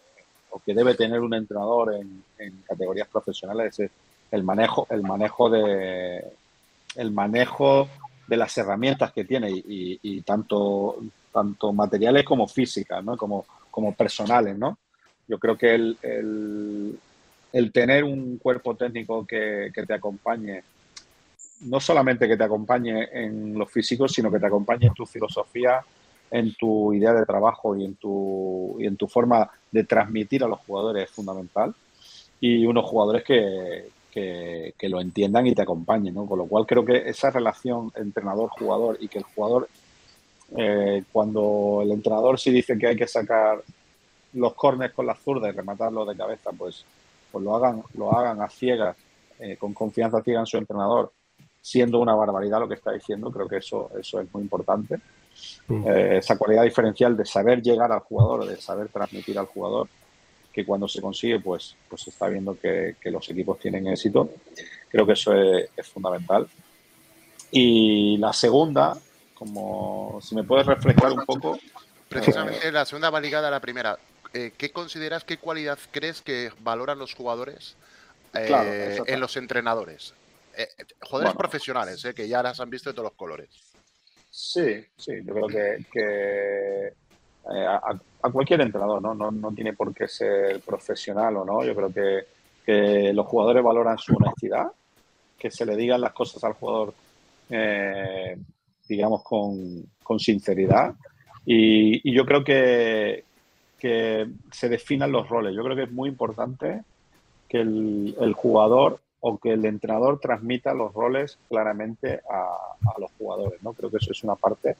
o 0.48 0.58
que 0.58 0.72
debe 0.72 0.94
tener 0.94 1.20
un 1.20 1.34
entrenador 1.34 1.94
en, 1.94 2.24
en 2.38 2.62
categorías 2.62 3.08
profesionales 3.08 3.78
es 3.78 3.90
el 4.30 4.44
manejo, 4.44 4.86
el 4.90 5.02
manejo 5.02 5.50
de. 5.50 6.24
el 6.96 7.10
manejo 7.10 7.88
de 8.30 8.36
las 8.36 8.56
herramientas 8.56 9.12
que 9.12 9.24
tiene 9.24 9.50
y, 9.50 10.20
tanto, 10.22 10.98
tanto 11.32 11.72
materiales 11.72 12.24
como 12.24 12.46
físicas, 12.46 13.04
¿no? 13.04 13.16
como, 13.16 13.44
como 13.72 13.92
personales. 13.92 14.56
¿no? 14.56 14.78
Yo 15.26 15.36
creo 15.40 15.58
que 15.58 15.74
el, 15.74 16.96
el, 17.52 17.72
tener 17.72 18.04
un 18.04 18.38
cuerpo 18.38 18.76
técnico 18.76 19.26
que, 19.26 19.72
te 19.74 19.94
acompañe, 19.94 20.62
no 21.62 21.80
solamente 21.80 22.28
que 22.28 22.36
te 22.36 22.44
acompañe 22.44 23.08
en 23.12 23.58
lo 23.58 23.66
físico, 23.66 24.06
sino 24.06 24.30
que 24.30 24.38
te 24.38 24.46
acompañe 24.46 24.86
en 24.86 24.94
tu 24.94 25.06
filosofía, 25.06 25.80
en 26.30 26.54
tu 26.54 26.92
idea 26.92 27.12
de 27.12 27.26
trabajo 27.26 27.76
y 27.76 27.84
en 27.84 27.96
tu, 27.96 28.76
y 28.78 28.86
en 28.86 28.96
tu 28.96 29.08
forma 29.08 29.50
de 29.72 29.82
transmitir 29.82 30.44
a 30.44 30.48
los 30.48 30.60
jugadores 30.60 31.04
es 31.04 31.10
fundamental. 31.10 31.74
Y 32.38 32.64
unos 32.64 32.84
jugadores 32.84 33.24
que, 33.24 33.88
que, 34.10 34.74
lo 34.88 35.00
entiendan 35.00 35.46
y 35.46 35.54
te 35.54 35.62
acompañen, 35.62 36.14
¿no? 36.14 36.26
Con 36.26 36.38
lo 36.38 36.46
cual 36.46 36.66
creo 36.66 36.84
que 36.84 37.08
esa 37.08 37.30
relación 37.30 37.92
entrenador-jugador 37.94 38.98
y 39.00 39.08
que 39.08 39.18
el 39.18 39.24
jugador, 39.24 39.68
eh, 40.56 41.04
cuando 41.12 41.80
el 41.82 41.92
entrenador 41.92 42.38
sí 42.38 42.50
dice 42.50 42.76
que 42.78 42.88
hay 42.88 42.96
que 42.96 43.06
sacar 43.06 43.62
los 44.34 44.54
corners 44.54 44.94
con 44.94 45.06
la 45.06 45.14
zurda 45.14 45.48
y 45.48 45.52
rematarlos 45.52 46.08
de 46.08 46.16
cabeza, 46.16 46.50
pues, 46.56 46.84
pues 47.30 47.44
lo 47.44 47.56
hagan, 47.56 47.82
lo 47.94 48.12
hagan 48.12 48.42
a 48.42 48.48
ciegas, 48.48 48.96
eh, 49.38 49.56
con 49.56 49.72
confianza 49.72 50.22
ciega 50.22 50.40
en 50.40 50.46
su 50.46 50.56
entrenador, 50.56 51.12
siendo 51.60 52.00
una 52.00 52.14
barbaridad 52.14 52.60
lo 52.60 52.68
que 52.68 52.74
está 52.74 52.92
diciendo, 52.92 53.30
creo 53.30 53.48
que 53.48 53.58
eso, 53.58 53.90
eso 53.98 54.20
es 54.20 54.32
muy 54.32 54.42
importante. 54.42 54.96
Mm. 55.68 55.86
Eh, 55.86 56.18
esa 56.18 56.36
cualidad 56.36 56.64
diferencial 56.64 57.16
de 57.16 57.24
saber 57.24 57.62
llegar 57.62 57.92
al 57.92 58.00
jugador, 58.00 58.46
de 58.46 58.56
saber 58.56 58.88
transmitir 58.88 59.38
al 59.38 59.46
jugador 59.46 59.88
que 60.52 60.64
cuando 60.64 60.88
se 60.88 61.00
consigue, 61.00 61.40
pues, 61.40 61.76
pues 61.88 62.02
se 62.02 62.10
está 62.10 62.28
viendo 62.28 62.58
que, 62.58 62.96
los 63.04 63.28
equipos 63.30 63.58
tienen 63.58 63.86
éxito. 63.86 64.32
Creo 64.88 65.06
que 65.06 65.12
eso 65.12 65.32
es, 65.34 65.88
fundamental. 65.88 66.48
Y 67.50 68.16
la 68.18 68.32
segunda, 68.32 68.96
como 69.34 70.20
si 70.22 70.34
me 70.34 70.44
puedes 70.44 70.66
reflejar 70.66 71.12
un 71.12 71.24
poco. 71.24 71.58
Precisamente 72.08 72.70
la 72.72 72.84
segunda 72.84 73.10
va 73.10 73.20
ligada 73.20 73.48
a 73.48 73.50
la 73.50 73.60
primera. 73.60 73.98
Eh, 74.32 74.52
¿Qué 74.56 74.70
consideras, 74.70 75.24
qué 75.24 75.38
cualidad 75.38 75.78
crees 75.90 76.22
que 76.22 76.52
valoran 76.60 76.98
los 76.98 77.14
jugadores 77.14 77.76
eh, 78.34 79.00
en 79.06 79.20
los 79.20 79.36
entrenadores? 79.36 80.14
Eh, 80.56 80.68
jugadores 81.00 81.36
profesionales, 81.36 82.06
que 82.14 82.28
ya 82.28 82.42
las 82.42 82.60
han 82.60 82.70
visto 82.70 82.90
de 82.90 82.94
todos 82.94 83.10
los 83.10 83.16
colores. 83.16 83.48
Sí, 84.30 84.84
sí, 84.96 85.12
yo 85.24 85.34
creo 85.34 85.48
que, 85.92 86.94
a, 87.46 87.98
a 88.22 88.30
cualquier 88.30 88.60
entrenador, 88.60 89.00
¿no? 89.00 89.14
¿no? 89.14 89.30
No 89.30 89.52
tiene 89.52 89.72
por 89.72 89.94
qué 89.94 90.06
ser 90.08 90.60
profesional 90.60 91.36
o 91.36 91.44
no. 91.44 91.64
Yo 91.64 91.74
creo 91.74 91.92
que, 91.92 92.26
los 93.12 93.26
jugadores 93.26 93.64
valoran 93.64 93.98
su 93.98 94.14
honestidad, 94.14 94.70
que 95.36 95.50
se 95.50 95.66
le 95.66 95.74
digan 95.74 96.00
las 96.00 96.12
cosas 96.12 96.44
al 96.44 96.52
jugador 96.52 96.94
eh, 97.48 98.36
digamos, 98.88 99.24
con, 99.24 100.20
sinceridad. 100.20 100.94
Y, 101.44 102.12
yo 102.12 102.24
creo 102.24 102.44
que, 102.44 103.24
que 103.78 104.28
se 104.52 104.68
definan 104.68 105.10
los 105.10 105.28
roles. 105.28 105.54
Yo 105.54 105.64
creo 105.64 105.74
que 105.74 105.84
es 105.84 105.92
muy 105.92 106.08
importante 106.08 106.82
que 107.48 107.60
el, 107.60 108.32
jugador 108.36 109.00
o 109.20 109.38
que 109.38 109.52
el 109.52 109.64
entrenador 109.64 110.20
transmita 110.20 110.72
los 110.72 110.94
roles 110.94 111.38
claramente 111.48 112.20
a, 112.30 112.98
los 112.98 113.10
jugadores. 113.18 113.60
¿no? 113.62 113.72
Creo 113.72 113.90
que 113.90 113.96
eso 113.96 114.12
es 114.12 114.22
una 114.22 114.36
parte 114.36 114.76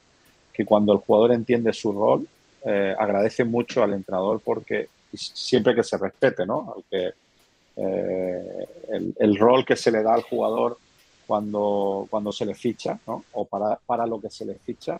que 0.53 0.65
cuando 0.65 0.93
el 0.93 0.99
jugador 0.99 1.33
entiende 1.33 1.73
su 1.73 1.91
rol, 1.91 2.27
eh, 2.65 2.95
agradece 2.97 3.43
mucho 3.43 3.83
al 3.83 3.93
entrenador 3.93 4.41
porque 4.43 4.89
siempre 5.13 5.75
que 5.75 5.83
se 5.83 5.97
respete, 5.97 6.45
¿no? 6.45 6.75
que, 6.89 7.11
eh, 7.75 8.67
el, 9.17 9.37
rol 9.37 9.65
que 9.65 9.75
se 9.75 9.91
le 9.91 10.03
da 10.03 10.13
al 10.13 10.23
jugador 10.23 10.77
cuando, 11.25 12.07
cuando 12.09 12.31
se 12.31 12.45
le 12.45 12.53
ficha, 12.53 12.99
¿no? 13.07 13.23
O 13.31 13.45
para, 13.45 13.77
para 13.77 14.05
lo 14.05 14.19
que 14.19 14.29
se 14.29 14.45
le 14.45 14.55
ficha, 14.55 14.99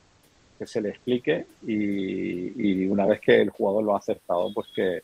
que 0.57 0.65
se 0.65 0.81
le 0.81 0.89
explique 0.89 1.45
y, 1.67 2.85
una 2.85 3.05
vez 3.05 3.19
que 3.19 3.41
el 3.41 3.49
jugador 3.49 3.83
lo 3.83 3.95
ha 3.95 3.99
aceptado, 3.99 4.53
pues 4.53 4.67
que, 4.73 5.01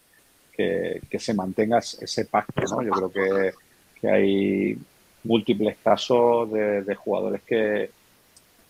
que, 0.55 1.19
se 1.19 1.33
mantenga 1.33 1.79
ese 1.79 2.25
pacto, 2.25 2.61
¿no? 2.71 2.83
Yo 2.83 2.91
creo 2.91 3.53
que, 3.99 4.09
hay 4.09 4.77
múltiples 5.23 5.77
casos 5.83 6.51
de, 6.51 6.95
jugadores 6.95 7.41
que, 7.43 7.89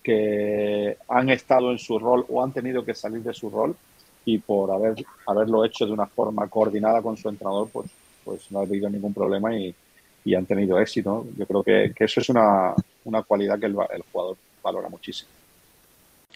que 0.07 0.97
han 1.09 1.29
estado 1.29 1.69
en 1.69 1.77
su 1.77 1.99
rol 1.99 2.25
o 2.29 2.41
han 2.41 2.53
tenido 2.53 2.85
que 2.85 2.95
salir 2.95 3.21
de 3.23 3.33
su 3.33 3.49
rol 3.49 3.75
y 4.23 4.37
por 4.37 4.71
haber, 4.71 4.95
haberlo 5.25 5.65
hecho 5.65 5.85
de 5.85 5.91
una 5.91 6.05
forma 6.05 6.47
coordinada 6.47 7.01
con 7.01 7.17
su 7.17 7.27
entrenador, 7.27 7.69
pues, 7.73 7.89
pues 8.23 8.49
no 8.49 8.59
ha 8.59 8.61
habido 8.61 8.89
ningún 8.89 9.13
problema 9.13 9.53
y, 9.53 9.75
y 10.23 10.33
han 10.33 10.45
tenido 10.45 10.79
éxito. 10.79 11.27
Yo 11.35 11.45
creo 11.45 11.61
que, 11.61 11.91
que 11.93 12.05
eso 12.05 12.21
es 12.21 12.29
una, 12.29 12.73
una, 13.03 13.23
cualidad 13.23 13.59
que 13.59 13.65
el, 13.65 13.75
el, 13.89 14.01
jugador 14.09 14.37
valora 14.63 14.87
muchísimo. 14.87 15.29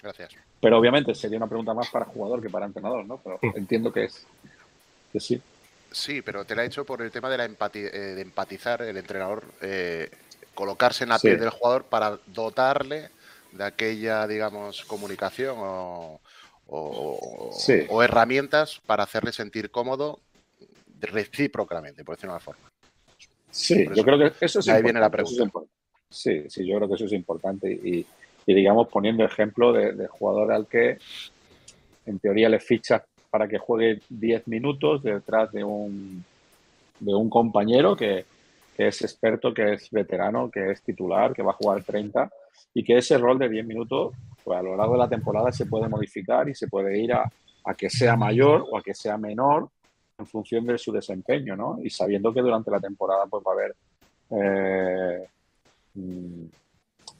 Gracias. 0.03 0.35
Pero 0.59 0.77
obviamente 0.77 1.15
sería 1.15 1.37
una 1.37 1.47
pregunta 1.47 1.73
más 1.73 1.89
para 1.89 2.03
jugador 2.03 2.41
que 2.41 2.49
para 2.49 2.65
entrenador, 2.65 3.05
¿no? 3.05 3.21
Pero 3.23 3.39
entiendo 3.55 3.93
que 3.93 4.03
es 4.03 4.27
que 5.13 5.21
sí. 5.21 5.41
Sí, 5.89 6.21
pero 6.21 6.43
te 6.43 6.55
la 6.55 6.63
he 6.63 6.67
hecho 6.67 6.83
por 6.83 7.01
el 7.01 7.09
tema 7.09 7.29
de, 7.29 7.37
la 7.37 7.45
empati 7.45 7.79
eh, 7.79 8.15
de 8.15 8.21
empatizar 8.21 8.81
el 8.81 8.97
entrenador, 8.97 9.45
eh, 9.61 10.09
colocarse 10.53 11.05
en 11.05 11.11
la 11.11 11.19
piel 11.19 11.39
del 11.39 11.51
jugador 11.51 11.85
para 11.85 12.19
dotarle 12.27 13.11
de 13.51 13.63
aquella, 13.63 14.27
digamos, 14.27 14.83
comunicación 14.85 15.55
o, 15.59 16.19
o, 16.67 17.51
o, 17.89 18.03
herramientas 18.03 18.81
para 18.85 19.03
hacerle 19.03 19.31
sentir 19.31 19.71
cómodo 19.71 20.19
recíprocamente, 20.99 22.03
por 22.03 22.15
decirlo 22.15 22.33
de 22.33 22.35
una 22.35 22.43
forma. 22.43 22.71
Sí, 23.49 23.85
yo 23.93 24.03
creo 24.03 24.17
que 24.17 24.45
eso 24.45 24.59
es 24.59 24.69
Ahí 24.69 24.81
viene 24.81 24.99
la 24.99 25.09
pregunta. 25.09 25.59
Sí, 26.09 26.43
sí, 26.49 26.65
yo 26.65 26.77
creo 26.77 26.87
que 26.87 26.95
eso 26.95 27.05
es 27.05 27.13
importante. 27.13 27.71
Y, 27.71 28.05
digamos, 28.45 28.87
poniendo 28.87 29.23
ejemplo 29.23 29.73
de, 29.73 30.07
jugador 30.07 30.51
al 30.51 30.67
que 30.67 30.97
en 32.05 32.19
teoría 32.19 32.49
le 32.49 32.59
fichas 32.59 33.03
para 33.29 33.47
que 33.47 33.57
juegue 33.57 34.01
10 34.09 34.47
minutos 34.47 35.03
detrás 35.03 35.51
de 35.51 35.63
un, 35.63 36.23
de 36.99 37.13
un 37.13 37.29
compañero 37.29 37.95
que, 37.95 38.25
que, 38.75 38.87
es 38.87 39.01
experto, 39.01 39.53
que 39.53 39.73
es 39.73 39.89
veterano, 39.91 40.49
que 40.49 40.71
es 40.71 40.81
titular, 40.81 41.33
que 41.33 41.43
va 41.43 41.51
a 41.51 41.55
jugar 41.55 41.83
30 41.83 42.29
y 42.73 42.83
que 42.83 42.97
ese 42.97 43.17
rol 43.17 43.37
de 43.37 43.49
10 43.49 43.65
minutos, 43.65 44.13
pues 44.43 44.59
a 44.59 44.63
lo 44.63 44.75
largo 44.75 44.93
de 44.93 44.99
la 44.99 45.09
temporada 45.09 45.51
se 45.51 45.65
puede 45.65 45.87
modificar 45.87 46.47
y 46.49 46.55
se 46.55 46.67
puede 46.67 46.97
ir 46.97 47.13
a, 47.13 47.29
que 47.77 47.89
sea 47.89 48.15
mayor 48.15 48.65
o 48.69 48.77
a 48.77 48.81
que 48.81 48.93
sea 48.93 49.17
menor 49.17 49.69
en 50.17 50.25
función 50.25 50.65
de 50.65 50.77
su 50.77 50.91
desempeño, 50.91 51.55
¿no? 51.55 51.79
Y 51.81 51.89
sabiendo 51.89 52.33
que 52.33 52.41
durante 52.41 52.71
la 52.71 52.79
temporada 52.79 53.25
pues 53.27 53.43
va 53.45 53.51
a 53.51 53.55
haber 53.55 53.75
eh, 54.31 55.27
mm, 55.95 56.45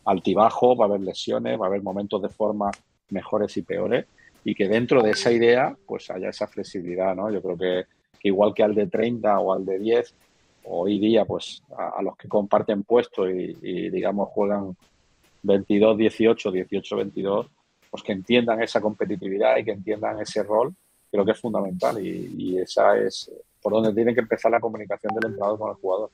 altibajo, 0.06 0.76
va 0.76 0.86
a 0.86 0.88
haber 0.90 1.02
lesiones, 1.02 1.60
va 1.60 1.66
a 1.66 1.68
haber 1.70 1.84
momentos 1.84 2.22
de 2.22 2.30
forma 2.30 2.72
mejores 3.10 3.56
y 3.58 3.62
peores 3.62 4.06
y 4.44 4.56
que 4.56 4.68
dentro 4.68 5.02
de 5.02 5.12
esa 5.12 5.32
idea 5.32 5.76
pues 5.86 6.10
haya 6.10 6.30
esa 6.30 6.48
flexibilidad, 6.48 7.16
¿no? 7.16 7.32
Yo 7.32 7.42
creo 7.42 7.58
que, 7.58 7.86
igual 8.24 8.54
que 8.54 8.64
al 8.64 8.76
de 8.76 8.88
30 8.88 9.40
o 9.40 9.54
al 9.54 9.66
de 9.66 9.80
10, 9.80 10.14
hoy 10.64 11.00
día 11.00 11.26
pues 11.26 11.64
a, 11.78 12.02
los 12.02 12.16
que 12.18 12.28
comparten 12.28 12.84
puesto 12.84 13.30
y, 13.30 13.90
digamos 13.90 14.30
juegan 14.30 14.76
22, 15.44 15.98
18, 15.98 16.52
18, 16.52 16.96
22, 16.96 17.48
pues 17.90 18.04
que 18.04 18.12
entiendan 18.12 18.62
esa 18.62 18.80
competitividad 18.80 19.58
y 19.58 19.66
que 19.66 19.72
entiendan 19.72 20.20
ese 20.20 20.44
rol 20.44 20.74
creo 21.12 21.26
que 21.26 21.32
es 21.32 21.40
fundamental 21.40 22.04
y, 22.06 22.58
esa 22.58 22.98
es 22.98 23.30
por 23.62 23.74
donde 23.74 23.94
tiene 23.94 24.14
que 24.14 24.22
empezar 24.22 24.52
la 24.52 24.60
comunicación 24.60 25.14
del 25.14 25.32
entrenador 25.32 25.60
con 25.60 25.70
el 25.70 25.76
jugador. 25.76 26.10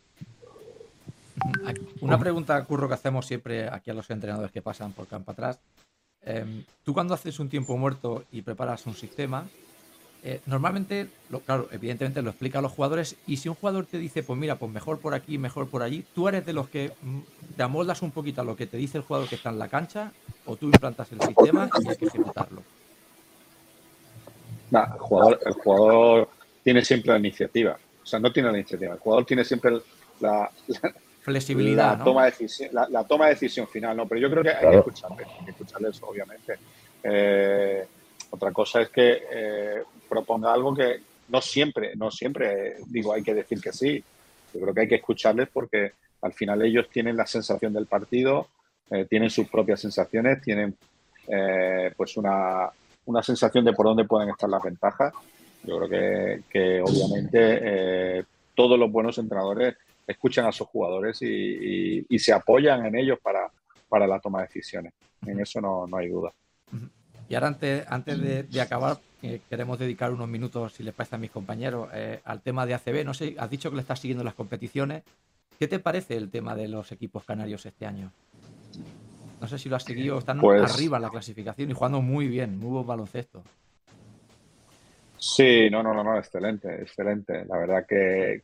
Una 2.01 2.17
pregunta, 2.17 2.61
Curro, 2.65 2.87
que 2.87 2.95
hacemos 2.95 3.25
siempre 3.25 3.69
aquí 3.69 3.91
a 3.91 3.93
los 3.93 4.09
entrenadores 4.09 4.51
que 4.51 4.61
pasan 4.61 4.91
por 4.91 5.07
campo 5.07 5.31
atrás. 5.31 5.59
Em, 6.21 6.63
tú 6.83 6.93
cuando 6.93 7.13
haces 7.13 7.39
un 7.39 7.47
tiempo 7.47 7.77
muerto 7.77 8.23
y 8.31 8.41
preparas 8.41 8.85
un 8.87 8.95
sistema, 8.95 9.47
eh, 10.29 10.41
normalmente, 10.45 11.07
lo, 11.29 11.39
claro, 11.39 11.69
evidentemente 11.71 12.21
lo 12.21 12.31
explica 12.31 12.59
a 12.59 12.61
los 12.61 12.73
jugadores 12.73 13.15
y 13.27 13.37
si 13.37 13.47
un 13.47 13.55
jugador 13.55 13.85
te 13.85 13.97
dice, 13.97 14.23
pues 14.23 14.37
mira, 14.37 14.57
pues 14.57 14.69
mejor 14.69 14.99
por 14.99 15.13
aquí, 15.13 15.37
mejor 15.37 15.69
por 15.69 15.83
allí, 15.83 16.03
¿tú 16.13 16.27
eres 16.27 16.45
de 16.45 16.51
los 16.51 16.67
que 16.67 16.91
mm, 17.01 17.19
te 17.55 17.63
amoldas 17.63 18.01
un 18.01 18.11
poquito 18.11 18.41
a 18.41 18.43
lo 18.43 18.57
que 18.57 18.67
te 18.67 18.75
dice 18.75 18.97
el 18.97 19.05
jugador 19.05 19.29
que 19.29 19.35
está 19.35 19.51
en 19.51 19.59
la 19.59 19.69
cancha 19.69 20.11
o 20.45 20.57
tú 20.57 20.65
implantas 20.65 21.09
el 21.13 21.21
sistema 21.21 21.69
y 21.81 21.87
hay 21.87 21.95
que 21.95 22.05
ejecutarlo? 22.07 22.61
el, 24.69 24.99
jugador, 24.99 25.39
el 25.45 25.53
jugador 25.53 26.29
tiene 26.61 26.83
siempre 26.83 27.13
la 27.13 27.19
iniciativa. 27.19 27.79
O 28.03 28.05
sea, 28.05 28.19
no 28.19 28.29
tiene 28.33 28.51
la 28.51 28.57
iniciativa. 28.57 28.95
El 28.95 28.99
jugador 28.99 29.25
tiene 29.25 29.45
siempre 29.45 29.77
la, 30.19 30.51
flexibilidad. 31.21 31.99
La, 31.99 32.03
toma 32.03 32.25
de 32.25 32.31
decisión, 32.31 32.69
la, 32.73 33.03
toma 33.05 33.25
de 33.27 33.31
decisión 33.31 33.65
final, 33.69 33.95
¿no? 33.95 34.05
Pero 34.05 34.19
yo 34.19 34.29
creo 34.29 34.43
que 34.43 34.49
hay 34.49 34.71
que 34.71 34.77
escucharles, 34.77 35.27
hay 35.39 35.45
que 35.45 35.51
escucharles, 35.51 36.03
obviamente. 36.03 36.59
Eh, 37.01 37.87
otra 38.29 38.51
cosa 38.51 38.81
es 38.81 38.89
que 38.89 39.23
eh, 39.31 39.83
proponga 40.09 40.53
algo 40.53 40.75
que 40.75 41.01
no 41.29 41.41
siempre, 41.41 41.95
no 41.95 42.11
siempre 42.11 42.77
digo 42.87 43.13
hay 43.13 43.23
que 43.23 43.33
decir 43.33 43.61
que 43.61 43.73
sí. 43.73 44.03
Yo 44.53 44.61
creo 44.61 44.73
que 44.73 44.81
hay 44.81 44.87
que 44.87 44.95
escucharles 44.95 45.49
porque 45.51 45.93
al 46.21 46.33
final 46.33 46.61
ellos 46.61 46.89
tienen 46.89 47.17
la 47.17 47.27
sensación 47.27 47.73
del 47.73 47.85
partido, 47.85 48.47
eh, 48.89 49.05
tienen 49.09 49.29
sus 49.29 49.47
propias 49.49 49.81
sensaciones, 49.81 50.41
tienen 50.41 50.75
pues 51.97 52.15
una, 52.15 52.71
una 53.07 53.23
sensación 53.23 53.65
de 53.65 53.73
por 53.73 53.85
dónde 53.85 54.05
pueden 54.05 54.29
estar 54.29 54.49
las 54.49 54.61
ventajas. 54.61 55.13
Yo 55.63 55.79
creo 55.79 56.41
que, 56.49 56.81
obviamente 56.81 57.39
eh, 57.39 58.23
todos 58.53 58.77
los 58.77 58.91
buenos 58.91 59.17
entrenadores 59.17 59.75
escuchan 60.05 60.45
a 60.45 60.51
sus 60.51 60.67
jugadores 60.67 61.21
y, 61.21 62.05
se 62.19 62.33
apoyan 62.33 62.85
en 62.85 62.95
ellos 62.95 63.19
para, 63.21 63.49
para 63.89 64.07
la 64.07 64.19
toma 64.19 64.41
de 64.41 64.47
decisiones. 64.47 64.93
En 65.25 65.39
eso 65.39 65.59
no, 65.59 65.87
hay 65.97 66.09
duda. 66.09 66.31
Y 67.29 67.35
ahora 67.35 67.47
antes, 67.47 67.85
antes 67.89 68.19
de, 68.19 68.61
acabar, 68.61 68.99
eh, 69.21 69.41
queremos 69.49 69.77
dedicar 69.77 70.11
unos 70.11 70.29
minutos, 70.29 70.73
si 70.73 70.83
les 70.83 70.93
parece 70.93 71.15
a 71.15 71.19
mis 71.19 71.31
compañeros, 71.31 71.89
eh, 71.93 72.21
al 72.23 72.41
tema 72.41 72.65
de 72.65 72.73
ACB. 72.73 73.03
No 73.03 73.13
sé, 73.13 73.35
has 73.37 73.49
dicho 73.49 73.69
que 73.69 73.75
le 73.75 73.81
estás 73.81 73.99
siguiendo 73.99 74.23
las 74.23 74.33
competiciones. 74.33 75.03
¿Qué 75.59 75.67
te 75.67 75.79
parece 75.79 76.15
el 76.15 76.29
tema 76.29 76.55
de 76.55 76.67
los 76.67 76.91
equipos 76.91 77.23
canarios 77.25 77.65
este 77.65 77.85
año? 77.85 78.11
No 79.41 79.47
sé 79.47 79.57
si 79.57 79.69
lo 79.69 79.75
has 79.75 79.83
seguido, 79.83 80.17
están 80.17 80.39
pues 80.39 80.73
arriba 80.73 80.97
en 80.97 81.03
la 81.03 81.09
clasificación 81.09 81.69
y 81.69 81.73
jugando 81.73 82.01
muy 82.01 82.27
bien, 82.27 82.57
muy 82.57 82.69
buen 82.69 82.87
baloncesto. 82.87 83.43
Sí, 85.19 85.69
no, 85.71 85.81
no, 85.81 85.93
no, 85.93 86.03
no, 86.03 86.17
excelente, 86.17 86.81
excelente. 86.81 87.43
La 87.45 87.57
verdad 87.57 87.85
que, 87.87 88.43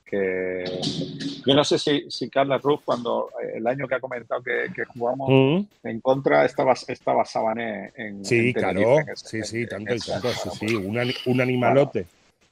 yo 1.45 1.53
no 1.53 1.63
sé 1.63 1.77
si, 1.77 2.09
si 2.09 2.29
Carla 2.29 2.57
Ruz, 2.57 2.81
cuando 2.83 3.29
eh, 3.41 3.57
el 3.57 3.67
año 3.67 3.87
que 3.87 3.95
ha 3.95 3.99
comentado 3.99 4.41
que, 4.41 4.85
jugamos 4.85 5.29
mm. 5.29 5.87
en 5.87 6.01
contra, 6.01 6.45
estaba, 6.45 6.73
estaba 6.87 7.25
Sabané 7.25 7.91
en. 7.95 8.25
Sí, 8.25 8.53
claro, 8.53 8.97
sí, 9.15 9.43
sí, 9.43 9.67
tanto 9.67 9.93
y 9.93 9.99
tanto, 9.99 10.29
sí, 10.29 10.49
sí, 10.67 10.75
un, 10.75 11.41
animalote. 11.41 12.07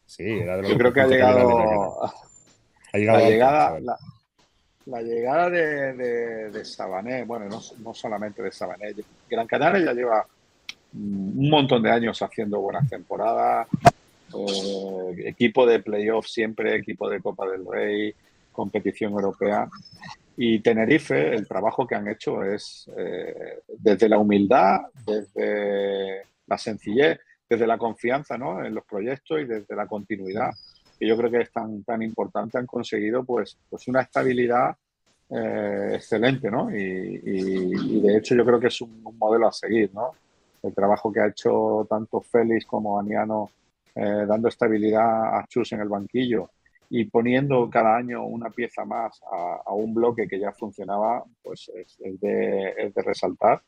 Sí, 0.06 0.24
era 0.24 0.58
de 0.58 0.64
lo 0.64 0.70
yo 0.70 0.78
creo 0.78 0.94
que 0.94 1.02
ha 1.02 1.08
llegado. 1.08 2.04
Ha 2.94 2.98
llegado 2.98 3.20
la 3.20 3.30
llegada, 3.30 3.80
la 4.86 5.02
llegada 5.02 5.50
de, 5.50 6.50
de, 6.52 6.66
Sabané, 6.66 7.24
bueno, 7.24 7.48
no, 7.80 7.94
solamente 7.94 8.42
de 8.42 8.52
Sabané, 8.52 8.94
Gran 9.30 9.48
Canaria 9.48 9.86
ya 9.86 9.94
lleva 9.94 10.26
un 10.94 11.50
montón 11.50 11.82
de 11.84 11.92
años 11.92 12.22
haciendo 12.22 12.60
buenas 12.60 12.90
temporadas, 12.90 13.68
eh, 14.34 15.28
equipo 15.28 15.66
de 15.66 15.80
playoff 15.80 16.28
siempre, 16.28 16.76
equipo 16.76 17.10
de 17.10 17.22
Copa 17.22 17.48
del 17.48 17.66
Rey, 17.66 18.14
competición 18.52 19.14
europea. 19.14 19.70
Y 20.38 20.60
Tenerife, 20.60 21.34
el 21.36 21.48
trabajo 21.48 21.86
que 21.86 21.96
han 21.96 22.08
hecho 22.08 22.44
es 22.44 22.90
eh, 22.98 23.60
desde 23.78 24.10
la 24.10 24.18
humildad, 24.18 24.82
desde 25.06 26.24
la 26.48 26.58
sencillez, 26.58 27.20
desde 27.50 27.68
la 27.68 27.78
confianza 27.78 28.38
¿no? 28.38 28.64
en 28.64 28.74
los 28.74 28.86
proyectos 28.86 29.42
y 29.42 29.46
desde 29.46 29.76
la 29.76 29.88
continuidad 29.88 30.52
que 31.02 31.08
yo 31.08 31.18
creo 31.18 31.32
que 31.32 31.42
es 31.42 31.52
tan, 31.52 31.84
tan 31.84 32.04
importante, 32.04 32.60
han 32.60 32.68
conseguido 32.68 33.24
pues, 33.24 33.58
pues 33.68 33.88
una 33.88 34.02
estabilidad 34.02 34.76
eh, 35.32 35.94
excelente, 35.96 36.52
¿no? 36.52 36.70
Y, 36.70 38.02
de 38.02 38.18
hecho 38.18 38.36
yo 38.36 38.46
creo 38.46 38.60
que 38.60 38.68
es 38.68 38.82
un, 38.82 39.02
modelo 39.18 39.48
a 39.48 39.52
seguir, 39.52 39.90
¿no? 39.96 40.12
El 40.62 40.76
trabajo 40.76 41.12
que 41.12 41.22
ha 41.22 41.28
hecho 41.28 41.88
tanto 41.90 42.22
Félix 42.22 42.68
como 42.68 43.00
Aniano 43.00 43.50
eh, 43.96 44.26
dando 44.28 44.48
estabilidad 44.48 45.38
a 45.38 45.46
Chus 45.48 45.74
en 45.74 45.82
el 45.82 45.90
banquillo 45.90 46.50
y 46.90 47.06
poniendo 47.06 47.70
cada 47.70 47.96
año 47.96 48.26
una 48.26 48.50
pieza 48.50 48.84
más 48.84 49.22
a, 49.32 49.74
un 49.74 49.94
bloque 49.94 50.28
que 50.28 50.40
ya 50.40 50.52
funcionaba, 50.52 51.24
pues 51.42 51.72
es, 51.74 51.98
de, 52.20 52.74
es 52.78 52.94
de, 52.94 53.02
resaltar. 53.02 53.62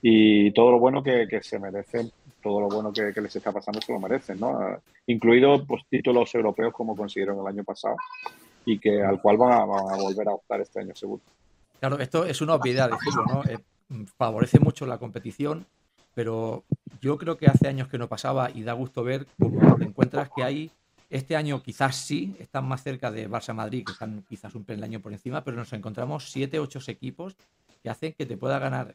y 0.00 0.50
todo 0.52 0.72
lo 0.72 0.78
bueno 0.78 1.02
que, 1.02 1.28
se 1.42 1.58
merecen, 1.58 2.10
todo 2.42 2.60
lo 2.60 2.68
bueno 2.68 2.90
que, 2.90 3.12
les 3.20 3.36
está 3.36 3.52
pasando 3.52 3.80
se 3.82 3.92
lo 3.92 4.00
merecen, 4.00 4.40
¿no? 4.40 4.58
Incluido 5.06 5.66
pues, 5.66 5.82
títulos 5.90 6.34
europeos 6.34 6.72
como 6.72 6.96
consiguieron 6.96 7.38
el 7.40 7.46
año 7.46 7.62
pasado 7.62 7.96
y 8.64 8.78
que 8.78 9.02
al 9.02 9.20
cual 9.20 9.36
van 9.36 9.52
a, 9.52 9.64
volver 9.64 10.28
a 10.28 10.34
optar 10.34 10.62
este 10.62 10.80
año 10.80 10.94
seguro. 10.94 11.22
Claro, 11.78 11.98
esto 11.98 12.24
es 12.24 12.40
una 12.40 12.54
obviedad 12.54 12.90
decirlo, 12.90 13.24
¿no? 13.26 13.44
Eh, 13.44 13.58
favorece 14.16 14.58
mucho 14.60 14.86
la 14.86 14.98
competición, 14.98 15.66
pero 16.14 16.64
yo 17.00 17.18
creo 17.18 17.36
que 17.36 17.46
hace 17.46 17.68
años 17.68 17.88
que 17.88 17.98
no 17.98 18.08
pasaba 18.08 18.50
y 18.50 18.62
da 18.62 18.72
gusto 18.72 19.02
ver 19.02 19.26
cómo 19.38 19.76
te 19.76 19.84
encuentras 19.84 20.30
que 20.34 20.42
hay 20.42 20.70
este 21.12 21.36
año 21.36 21.62
quizás 21.62 21.96
sí, 21.96 22.34
están 22.38 22.66
más 22.66 22.82
cerca 22.82 23.10
de 23.10 23.28
Barça 23.28 23.52
Madrid, 23.52 23.84
que 23.84 23.92
están 23.92 24.24
quizás 24.26 24.54
un 24.54 24.64
peldaño 24.64 25.00
por 25.00 25.12
encima, 25.12 25.44
pero 25.44 25.58
nos 25.58 25.72
encontramos 25.74 26.32
siete, 26.32 26.58
ocho 26.58 26.80
equipos 26.86 27.36
que 27.82 27.90
hacen 27.90 28.14
que 28.14 28.24
te 28.24 28.38
pueda 28.38 28.58
ganar, 28.58 28.94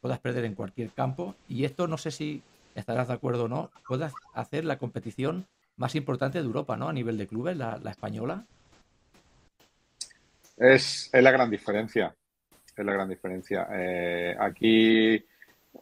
puedas 0.00 0.20
perder 0.20 0.44
en 0.44 0.54
cualquier 0.54 0.90
campo. 0.90 1.34
Y 1.48 1.64
esto 1.64 1.88
no 1.88 1.98
sé 1.98 2.12
si 2.12 2.42
estarás 2.76 3.08
de 3.08 3.14
acuerdo 3.14 3.44
o 3.44 3.48
no, 3.48 3.70
puedas 3.88 4.12
hacer 4.32 4.64
la 4.64 4.78
competición 4.78 5.46
más 5.76 5.96
importante 5.96 6.38
de 6.38 6.44
Europa, 6.44 6.76
¿no? 6.76 6.88
A 6.88 6.92
nivel 6.92 7.18
de 7.18 7.26
clubes, 7.26 7.56
la, 7.56 7.80
española. 7.90 8.44
Es, 10.56 11.10
la 11.12 11.30
gran 11.32 11.50
diferencia. 11.50 12.14
Es 12.76 12.84
la 12.84 12.92
gran 12.92 13.08
diferencia. 13.08 13.66
Eh, 13.72 14.36
aquí 14.38 15.24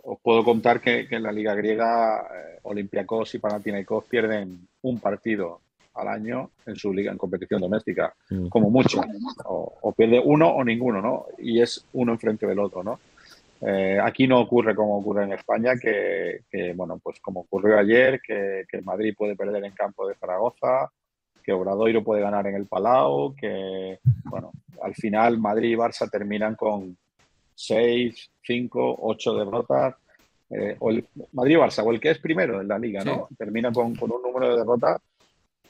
os 0.03 0.19
puedo 0.21 0.45
contar 0.45 0.81
que, 0.81 1.07
en 1.11 1.23
la 1.23 1.33
Liga 1.33 1.55
Griega 1.55 2.21
eh, 2.21 2.59
Olympiacos 2.63 3.35
y 3.35 3.39
Panathinaikos 3.39 4.05
pierden 4.05 4.67
un 4.83 4.99
partido 5.01 5.61
al 5.95 6.09
año 6.09 6.51
en 6.67 6.75
su 6.77 6.93
liga 6.93 7.13
en 7.13 7.19
competición 7.19 7.61
doméstica, 7.61 8.15
mm. 8.31 8.49
como 8.49 8.71
mucho. 8.71 9.01
O, 9.45 9.93
pierde 9.93 10.21
uno 10.25 10.49
o 10.49 10.65
ninguno, 10.65 11.01
¿no? 11.01 11.27
Y 11.39 11.61
es 11.61 11.87
uno 11.93 12.13
enfrente 12.13 12.47
del 12.47 12.59
otro, 12.59 12.83
¿no? 12.83 12.99
Eh, 13.61 13.99
aquí 14.03 14.27
no 14.27 14.41
ocurre 14.41 14.75
como 14.75 14.99
ocurre 14.99 15.25
en 15.25 15.33
España, 15.33 15.75
que, 15.81 16.43
bueno, 16.75 16.99
pues 17.03 17.21
como 17.21 17.41
ocurrió 17.41 17.79
ayer, 17.79 18.21
que, 18.21 18.65
que, 18.69 18.83
Madrid 18.83 19.15
puede 19.17 19.37
perder 19.37 19.65
en 19.65 19.73
campo 19.73 20.07
de 20.07 20.17
Zaragoza, 20.17 20.91
que 21.43 21.53
Obradoiro 21.53 22.03
puede 22.03 22.23
ganar 22.23 22.47
en 22.47 22.57
el 22.57 22.67
Palau, 22.67 23.35
que, 23.35 24.01
bueno, 24.25 24.51
al 24.83 24.95
final 24.95 25.39
Madrid 25.39 25.73
y 25.73 25.77
Barça 25.77 26.11
terminan 26.11 26.57
con 26.57 26.97
seis, 27.55 28.31
cinco, 28.43 28.97
ocho 29.03 29.35
derrotas. 29.35 29.95
Eh, 30.51 30.77
o 30.79 30.91
el 30.91 31.07
Madrid 31.33 31.57
Barça, 31.57 31.83
o 31.85 31.91
el 31.91 31.99
que 31.99 32.11
es 32.11 32.19
primero 32.19 32.61
en 32.61 32.69
la 32.69 32.79
liga, 32.79 33.03
¿no? 33.03 33.29
Termina 33.37 33.73
con, 33.73 33.97
con 33.97 34.13
un 34.13 34.23
número 34.23 34.51
de 34.51 34.59
derrotas 34.59 35.01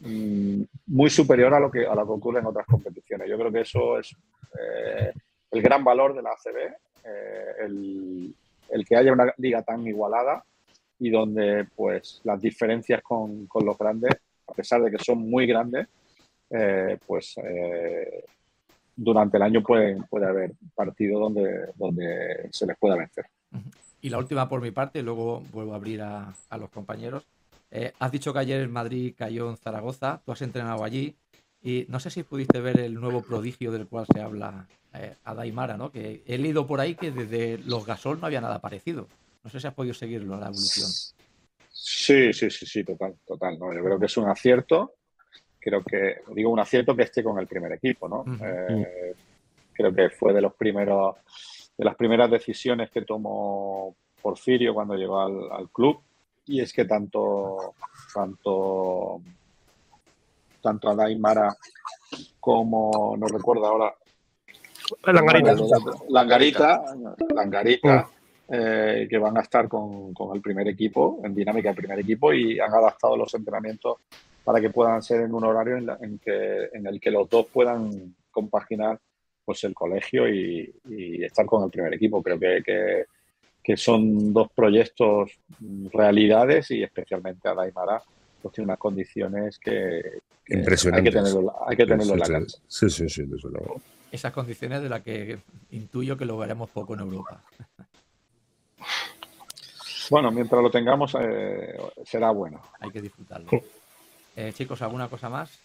Mm, 0.00 0.64
muy 0.88 1.08
superior 1.08 1.54
a 1.54 1.60
lo 1.60 1.70
que 1.70 1.86
a 1.86 1.94
lo 1.94 2.04
que 2.04 2.12
ocurre 2.12 2.40
en 2.40 2.46
otras 2.46 2.66
competiciones. 2.66 3.28
Yo 3.28 3.38
creo 3.38 3.52
que 3.52 3.60
eso 3.60 3.98
es 3.98 4.14
eh, 4.58 5.12
el 5.50 5.62
gran 5.62 5.84
valor 5.84 6.14
de 6.14 6.22
la 6.22 6.30
ACB, 6.30 6.74
eh, 7.04 7.54
el, 7.60 8.84
que 8.86 8.96
haya 8.96 9.12
una 9.12 9.32
liga 9.38 9.62
tan 9.62 9.86
igualada 9.86 10.44
y 10.98 11.10
donde 11.10 11.66
pues 11.74 12.20
las 12.24 12.40
diferencias 12.40 13.02
con, 13.02 13.48
los 13.64 13.78
grandes, 13.78 14.14
a 14.46 14.52
pesar 14.52 14.82
de 14.82 14.90
que 14.90 14.98
son 14.98 15.18
muy 15.18 15.46
grandes, 15.46 15.86
eh, 16.50 16.98
pues 17.06 17.36
durante 18.96 19.36
el 19.36 19.42
año 19.42 19.62
puede, 19.62 20.02
puede 20.08 20.26
haber 20.26 20.52
partidos 20.74 21.20
donde, 21.20 21.72
donde 21.76 22.48
se 22.52 22.66
les 22.66 22.76
pueda 22.78 22.96
vencer. 22.96 23.26
Y 24.00 24.10
la 24.10 24.18
última 24.18 24.48
por 24.48 24.60
mi 24.60 24.70
parte, 24.70 25.02
luego 25.02 25.42
vuelvo 25.52 25.72
a 25.72 25.76
abrir 25.76 26.02
a, 26.02 26.34
a 26.48 26.58
los 26.58 26.70
compañeros. 26.70 27.26
Eh, 27.70 27.92
has 27.98 28.12
dicho 28.12 28.32
que 28.32 28.38
ayer 28.38 28.60
en 28.60 28.70
Madrid 28.70 29.14
cayó 29.16 29.50
en 29.50 29.56
Zaragoza, 29.56 30.22
tú 30.24 30.32
has 30.32 30.42
entrenado 30.42 30.84
allí 30.84 31.16
y 31.62 31.86
no 31.88 31.98
sé 31.98 32.10
si 32.10 32.22
pudiste 32.22 32.60
ver 32.60 32.78
el 32.78 32.94
nuevo 32.94 33.22
prodigio 33.22 33.72
del 33.72 33.88
cual 33.88 34.06
se 34.12 34.20
habla 34.20 34.68
eh, 34.92 35.16
a 35.24 35.34
Daimara, 35.34 35.76
¿no? 35.76 35.90
Que 35.90 36.22
he 36.26 36.38
leído 36.38 36.66
por 36.66 36.80
ahí 36.80 36.94
que 36.94 37.10
desde 37.10 37.58
los 37.58 37.86
Gasol 37.86 38.20
no 38.20 38.26
había 38.26 38.40
nada 38.40 38.60
parecido. 38.60 39.08
No 39.42 39.50
sé 39.50 39.58
si 39.58 39.66
has 39.66 39.74
podido 39.74 39.94
seguirlo, 39.94 40.38
la 40.38 40.46
evolución. 40.46 40.88
Sí, 41.70 42.32
sí, 42.32 42.50
sí, 42.50 42.66
sí, 42.66 42.84
total, 42.84 43.16
total. 43.26 43.58
¿no? 43.58 43.74
Yo 43.74 43.82
creo 43.82 43.98
que 43.98 44.06
es 44.06 44.16
un 44.16 44.28
acierto. 44.28 44.94
Creo 45.64 45.82
que, 45.82 46.16
digo, 46.34 46.50
un 46.50 46.60
acierto 46.60 46.94
que 46.94 47.04
esté 47.04 47.24
con 47.24 47.38
el 47.38 47.46
primer 47.46 47.72
equipo, 47.72 48.06
¿no? 48.06 48.24
Eh, 48.44 49.14
creo 49.72 49.94
que 49.94 50.10
fue 50.10 50.34
de 50.34 50.42
los 50.42 50.52
primeros, 50.54 51.16
de 51.76 51.84
las 51.84 51.96
primeras 51.96 52.30
decisiones 52.30 52.90
que 52.90 53.02
tomó 53.02 53.96
Porfirio 54.20 54.74
cuando 54.74 54.94
llegó 54.94 55.20
al 55.20 55.70
club 55.70 56.00
y 56.46 56.60
es 56.60 56.72
que 56.72 56.84
tanto, 56.84 57.74
tanto, 58.12 59.22
tanto 60.60 60.90
a 60.90 60.94
Daimara 60.94 61.56
como, 62.38 63.16
no 63.16 63.26
recuerdo 63.26 63.66
ahora, 63.66 63.94
Langarita. 65.06 65.54
Langarita, 66.10 66.84
Langarita 67.34 68.08
eh, 68.46 69.06
que 69.08 69.16
van 69.16 69.38
a 69.38 69.40
estar 69.40 69.68
con, 69.68 70.14
el 70.34 70.40
primer 70.42 70.68
equipo, 70.68 71.20
en 71.24 71.34
dinámica 71.34 71.70
del 71.70 71.76
primer 71.76 71.98
equipo, 72.00 72.32
y 72.34 72.60
han 72.60 72.72
adaptado 72.72 73.16
los 73.16 73.32
entrenamientos 73.34 73.98
para 74.44 74.60
que 74.60 74.70
puedan 74.70 75.02
ser 75.02 75.22
en 75.22 75.34
un 75.34 75.44
horario 75.44 75.76
en, 75.76 76.18
que, 76.18 76.68
en 76.72 76.86
el 76.86 77.00
que 77.00 77.10
los 77.10 77.28
dos 77.28 77.46
puedan 77.46 78.14
compaginar 78.30 79.00
pues 79.44 79.64
el 79.64 79.74
colegio 79.74 80.28
y, 80.28 80.72
estar 81.24 81.46
con 81.46 81.64
el 81.64 81.70
primer 81.70 81.94
equipo. 81.94 82.22
Creo 82.22 82.38
que, 82.38 83.06
que 83.62 83.76
son 83.76 84.32
dos 84.32 84.48
proyectos 84.54 85.32
realidades 85.92 86.70
y 86.70 86.82
especialmente 86.82 87.48
a 87.48 87.54
Daimara 87.54 88.02
pues 88.42 88.54
tiene 88.54 88.66
unas 88.66 88.78
condiciones 88.78 89.58
que, 89.58 90.20
Impresionantes. 90.48 91.14
hay 91.16 91.22
que 91.22 91.30
tenerlo, 91.30 91.66
hay 91.66 91.76
que 91.76 91.86
tenerlo 91.86 92.12
en 92.12 92.20
la 92.20 92.26
cancha. 92.26 92.58
Sí, 92.68 92.90
sí, 92.90 93.08
sí, 93.08 93.22
desde 93.22 93.48
luego. 93.48 93.80
Esas 94.12 94.32
condiciones 94.32 94.82
de 94.82 94.88
las 94.90 95.00
que 95.00 95.38
intuyo 95.70 96.16
que 96.16 96.26
lo 96.26 96.36
veremos 96.36 96.68
poco 96.70 96.94
en 96.94 97.00
Europa. 97.00 97.42
Bueno, 100.10 100.30
mientras 100.30 100.62
lo 100.62 100.70
tengamos 100.70 101.16
eh, 101.18 101.76
será 102.04 102.30
bueno. 102.30 102.60
Hay 102.80 102.90
que 102.90 103.00
disfrutarlo. 103.00 103.48
Eh, 104.36 104.52
chicos, 104.54 104.82
¿alguna 104.82 105.08
cosa 105.08 105.28
más? 105.28 105.60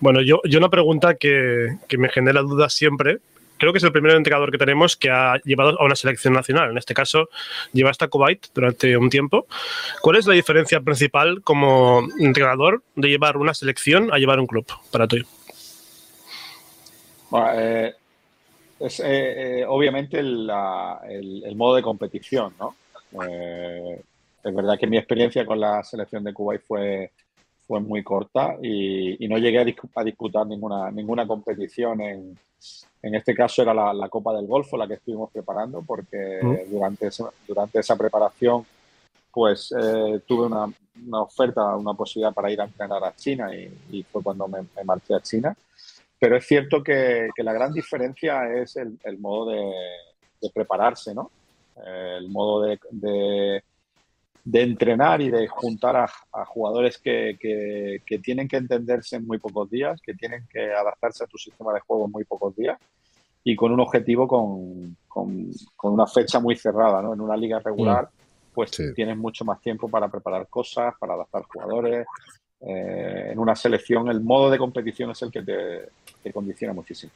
Bueno, 0.00 0.20
yo, 0.20 0.40
yo 0.44 0.58
una 0.58 0.68
pregunta 0.68 1.14
que, 1.14 1.76
que 1.88 1.98
me 1.98 2.08
genera 2.08 2.40
dudas 2.42 2.72
siempre 2.72 3.20
creo 3.58 3.72
que 3.72 3.78
es 3.78 3.84
el 3.84 3.92
primer 3.92 4.12
entrenador 4.12 4.50
que 4.50 4.58
tenemos 4.58 4.96
que 4.96 5.10
ha 5.10 5.36
llevado 5.44 5.78
a 5.80 5.84
una 5.84 5.96
selección 5.96 6.32
nacional. 6.32 6.70
En 6.70 6.78
este 6.78 6.94
caso, 6.94 7.28
lleva 7.72 7.90
hasta 7.90 8.08
Kuwait 8.08 8.46
durante 8.54 8.96
un 8.96 9.10
tiempo. 9.10 9.46
¿Cuál 10.00 10.16
es 10.16 10.26
la 10.26 10.34
diferencia 10.34 10.80
principal 10.80 11.42
como 11.42 12.08
entrenador 12.18 12.82
de 12.94 13.08
llevar 13.08 13.36
una 13.36 13.52
selección 13.52 14.12
a 14.12 14.18
llevar 14.18 14.40
un 14.40 14.46
club 14.46 14.66
para 14.90 15.06
ti? 15.06 15.22
Eh, 17.56 17.92
es 18.80 19.00
eh, 19.00 19.60
eh, 19.60 19.64
obviamente 19.66 20.18
el, 20.18 20.46
modo 21.56 21.74
de 21.74 21.82
competición, 21.82 22.54
¿no? 22.58 22.74
es 24.44 24.54
verdad 24.54 24.78
que 24.78 24.86
mi 24.86 24.98
experiencia 24.98 25.44
con 25.44 25.58
la 25.58 25.82
selección 25.82 26.22
de 26.24 26.32
Kuwait 26.32 26.62
fue, 26.66 27.10
fue 27.68 27.80
muy 27.80 28.02
corta 28.02 28.56
y, 28.62 29.28
no 29.28 29.36
llegué 29.36 29.58
a, 29.58 30.02
disputar 30.04 30.46
ninguna, 30.46 30.90
ninguna 30.90 31.26
competición 31.26 32.00
en, 32.00 32.38
en 33.02 33.14
este 33.14 33.34
caso 33.34 33.60
era 33.60 33.74
la, 33.74 34.08
Copa 34.08 34.32
del 34.32 34.46
Golfo 34.46 34.78
la 34.78 34.88
que 34.88 34.94
estuvimos 34.94 35.30
preparando 35.30 35.82
porque 35.82 36.40
mm. 36.42 36.70
durante, 36.70 37.08
esa, 37.08 37.30
durante 37.46 37.80
esa 37.80 37.94
preparación 37.94 38.64
pues 39.30 39.72
eh, 39.78 40.20
tuve 40.26 40.46
una, 40.46 40.64
una, 41.06 41.22
oferta, 41.22 41.76
una 41.76 41.92
posibilidad 41.92 42.32
para 42.32 42.50
ir 42.50 42.60
a 42.60 42.64
entrenar 42.64 43.04
a 43.04 43.14
China 43.14 43.50
y, 43.54 44.02
fue 44.02 44.22
cuando 44.22 44.48
me, 44.48 44.66
marché 44.84 45.14
a 45.14 45.20
China. 45.20 45.54
Pero 46.18 46.36
es 46.36 46.46
cierto 46.46 46.82
que, 46.82 47.28
que 47.36 47.42
la 47.44 47.52
gran 47.52 47.72
diferencia 47.72 48.52
es 48.52 48.76
el, 48.76 48.98
el 49.04 49.18
modo 49.18 49.50
de, 49.50 49.72
de, 50.40 50.50
prepararse, 50.50 51.14
¿no? 51.14 51.30
Eh, 51.76 52.16
el 52.18 52.28
modo 52.30 52.62
de, 52.62 52.80
de 52.90 53.62
entrenar 54.52 55.20
y 55.20 55.30
de 55.30 55.46
juntar 55.48 55.96
a, 55.96 56.44
jugadores 56.46 56.98
que, 56.98 57.36
que, 57.38 58.18
tienen 58.18 58.48
que 58.48 58.56
entenderse 58.56 59.16
en 59.16 59.26
muy 59.26 59.38
pocos 59.38 59.70
días, 59.70 60.00
que 60.00 60.14
tienen 60.14 60.46
que 60.50 60.72
adaptarse 60.72 61.24
a 61.24 61.26
tu 61.26 61.38
sistema 61.38 61.72
de 61.72 61.80
juego 61.80 62.06
en 62.06 62.12
muy 62.12 62.24
pocos 62.24 62.56
días 62.56 62.78
y 63.44 63.54
con 63.56 63.72
un 63.72 63.80
objetivo 63.80 64.26
con, 64.26 64.96
con, 65.06 65.52
una 65.82 66.06
fecha 66.06 66.40
muy 66.40 66.56
cerrada. 66.56 67.02
¿no? 67.02 67.14
En 67.14 67.20
una 67.20 67.36
liga 67.36 67.58
regular, 67.60 68.04
mm. 68.04 68.54
pues 68.54 68.70
tienes 68.94 69.16
mucho 69.16 69.44
más 69.44 69.60
tiempo 69.60 69.88
para 69.88 70.08
preparar 70.08 70.48
cosas, 70.48 70.94
para 70.98 71.14
adaptar 71.14 71.42
jugadores. 71.42 72.06
Eh, 72.60 73.28
en 73.32 73.38
una 73.38 73.54
selección, 73.54 74.08
el 74.08 74.20
modo 74.20 74.50
de 74.50 74.58
competición 74.58 75.10
es 75.10 75.22
el 75.22 75.30
que 75.30 75.42
te, 75.42 75.88
te 76.22 76.32
condiciona 76.32 76.72
muchísimo. 76.72 77.12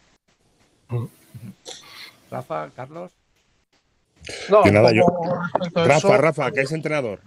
Rafa, 2.30 2.70
Carlos. 2.74 3.21
No, 4.48 4.64
nada, 4.64 4.92
yo... 4.92 5.04
Rafa, 5.74 6.16
Rafa, 6.16 6.50
que 6.52 6.62
es 6.62 6.72
entrenador. 6.72 7.20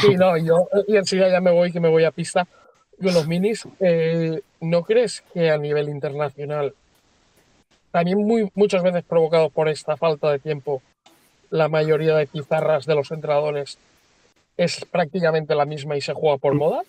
Sí, 0.00 0.14
no, 0.14 0.36
yo 0.36 0.68
y 0.86 0.96
enseguida 0.96 1.28
ya 1.30 1.40
me 1.40 1.50
voy, 1.50 1.72
que 1.72 1.80
me 1.80 1.88
voy 1.88 2.04
a 2.04 2.10
pista 2.10 2.46
con 3.02 3.14
los 3.14 3.26
minis. 3.26 3.66
Eh, 3.80 4.40
¿No 4.60 4.82
crees 4.82 5.22
que 5.32 5.50
a 5.50 5.58
nivel 5.58 5.88
internacional, 5.88 6.74
también 7.90 8.18
muy, 8.18 8.50
muchas 8.54 8.82
veces 8.82 9.04
provocado 9.04 9.50
por 9.50 9.68
esta 9.68 9.96
falta 9.96 10.30
de 10.30 10.38
tiempo, 10.38 10.82
la 11.50 11.68
mayoría 11.68 12.16
de 12.16 12.26
pizarras 12.26 12.86
de 12.86 12.94
los 12.94 13.10
entrenadores 13.10 13.78
es 14.56 14.84
prácticamente 14.84 15.54
la 15.54 15.64
misma 15.64 15.96
y 15.96 16.00
se 16.00 16.12
juega 16.12 16.36
por 16.38 16.54
moda? 16.54 16.82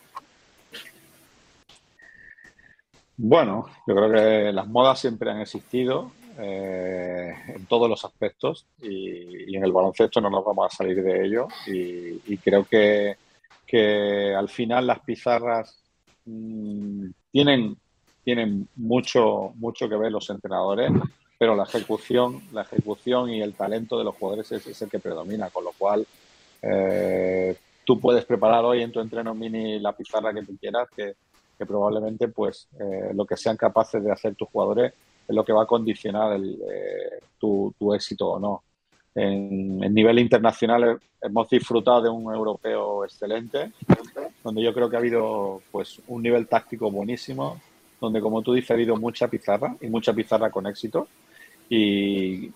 Bueno, 3.15 3.69
yo 3.85 3.95
creo 3.95 4.11
que 4.11 4.51
las 4.53 4.67
modas 4.67 4.99
siempre 4.99 5.29
han 5.29 5.41
existido. 5.41 6.11
Eh, 6.41 7.33
en 7.47 7.65
todos 7.65 7.89
los 7.89 8.05
aspectos 8.05 8.65
y, 8.81 9.55
en 9.55 9.63
el 9.63 9.73
baloncesto 9.73 10.21
no 10.21 10.29
nos 10.29 10.45
vamos 10.45 10.71
a 10.71 10.75
salir 10.77 11.03
de 11.03 11.25
ello. 11.25 11.47
Y, 11.67 12.37
creo 12.37 12.63
que, 12.63 13.17
que, 13.67 14.33
al 14.33 14.47
final 14.47 14.87
las 14.87 15.01
pizarras 15.01 15.83
mm, 16.25 17.07
tienen, 17.31 17.75
tienen 18.23 18.69
mucho, 18.77 19.51
mucho 19.55 19.89
que 19.89 19.97
ver 19.97 20.13
los 20.13 20.29
entrenadores, 20.29 20.91
pero 21.37 21.55
la 21.55 21.63
ejecución, 21.63 22.41
la 22.53 22.61
ejecución 22.61 23.29
y 23.29 23.41
el 23.41 23.53
talento 23.53 23.97
de 23.97 24.05
los 24.05 24.15
jugadores 24.15 24.49
es, 24.51 24.81
el 24.81 24.89
que 24.89 24.99
predomina, 24.99 25.49
con 25.49 25.65
lo 25.65 25.71
cual 25.77 26.07
eh, 26.61 27.57
tú 27.83 27.99
puedes 27.99 28.23
preparar 28.23 28.63
hoy 28.63 28.81
en 28.81 28.93
tu 28.93 29.01
entreno 29.01 29.33
mini 29.33 29.79
la 29.79 29.91
pizarra 29.91 30.33
que 30.33 30.43
tú 30.43 30.55
quieras, 30.57 30.87
que, 30.95 31.15
probablemente 31.67 32.29
pues 32.29 32.69
eh, 32.79 33.11
lo 33.13 33.25
que 33.25 33.35
sean 33.35 33.57
capaces 33.57 34.01
de 34.01 34.09
hacer 34.09 34.33
tus 34.35 34.47
jugadores 34.47 34.93
es 35.29 35.35
lo 35.35 35.45
que 35.45 35.53
va 35.53 35.63
a 35.63 35.67
condicionar 35.67 36.33
el, 36.33 36.59
eh, 36.69 37.19
tu, 37.37 37.93
éxito 37.93 38.31
o 38.31 38.39
no. 38.39 38.63
En, 39.13 39.79
nivel 39.93 40.17
internacional 40.17 40.99
hemos 41.21 41.49
disfrutado 41.49 42.01
de 42.01 42.09
un 42.09 42.33
europeo 42.33 43.05
excelente, 43.05 43.71
donde 44.43 44.63
yo 44.63 44.73
creo 44.73 44.89
que 44.89 44.95
ha 44.95 44.99
habido 44.99 45.61
pues 45.71 46.01
un 46.07 46.23
nivel 46.23 46.47
táctico 46.47 46.89
buenísimo, 46.89 47.61
donde 48.01 48.21
como 48.21 48.41
tú 48.41 48.53
dices 48.53 48.71
ha 48.71 48.73
habido 48.73 48.95
mucha 48.97 49.27
pizarra 49.27 49.75
y 49.79 49.87
mucha 49.87 50.13
pizarra 50.13 50.49
con 50.49 50.65
éxito. 50.65 51.07
Y, 51.69 52.51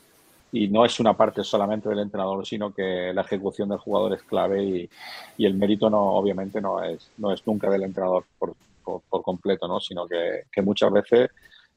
y 0.52 0.68
no 0.68 0.84
es 0.84 1.00
una 1.00 1.16
parte 1.16 1.44
solamente 1.44 1.90
del 1.90 2.00
entrenador, 2.00 2.46
sino 2.46 2.74
que 2.74 3.12
la 3.14 3.22
ejecución 3.22 3.70
del 3.70 3.78
jugador 3.78 4.14
es 4.14 4.24
clave 4.24 4.64
y, 4.64 4.90
y 5.38 5.46
el 5.46 5.54
mérito 5.54 5.92
no, 5.92 6.02
obviamente 6.02 6.60
no 6.60 6.82
es, 6.84 7.12
no 7.18 7.32
es 7.32 7.46
nunca 7.46 7.70
del 7.70 7.84
entrenador 7.84 8.26
por, 8.40 8.56
por, 8.84 9.22
completo, 9.22 9.68
¿no? 9.68 9.80
sino 9.80 10.08
que, 10.08 10.44
que 10.52 10.62
muchas 10.62 10.92
veces 10.92 11.30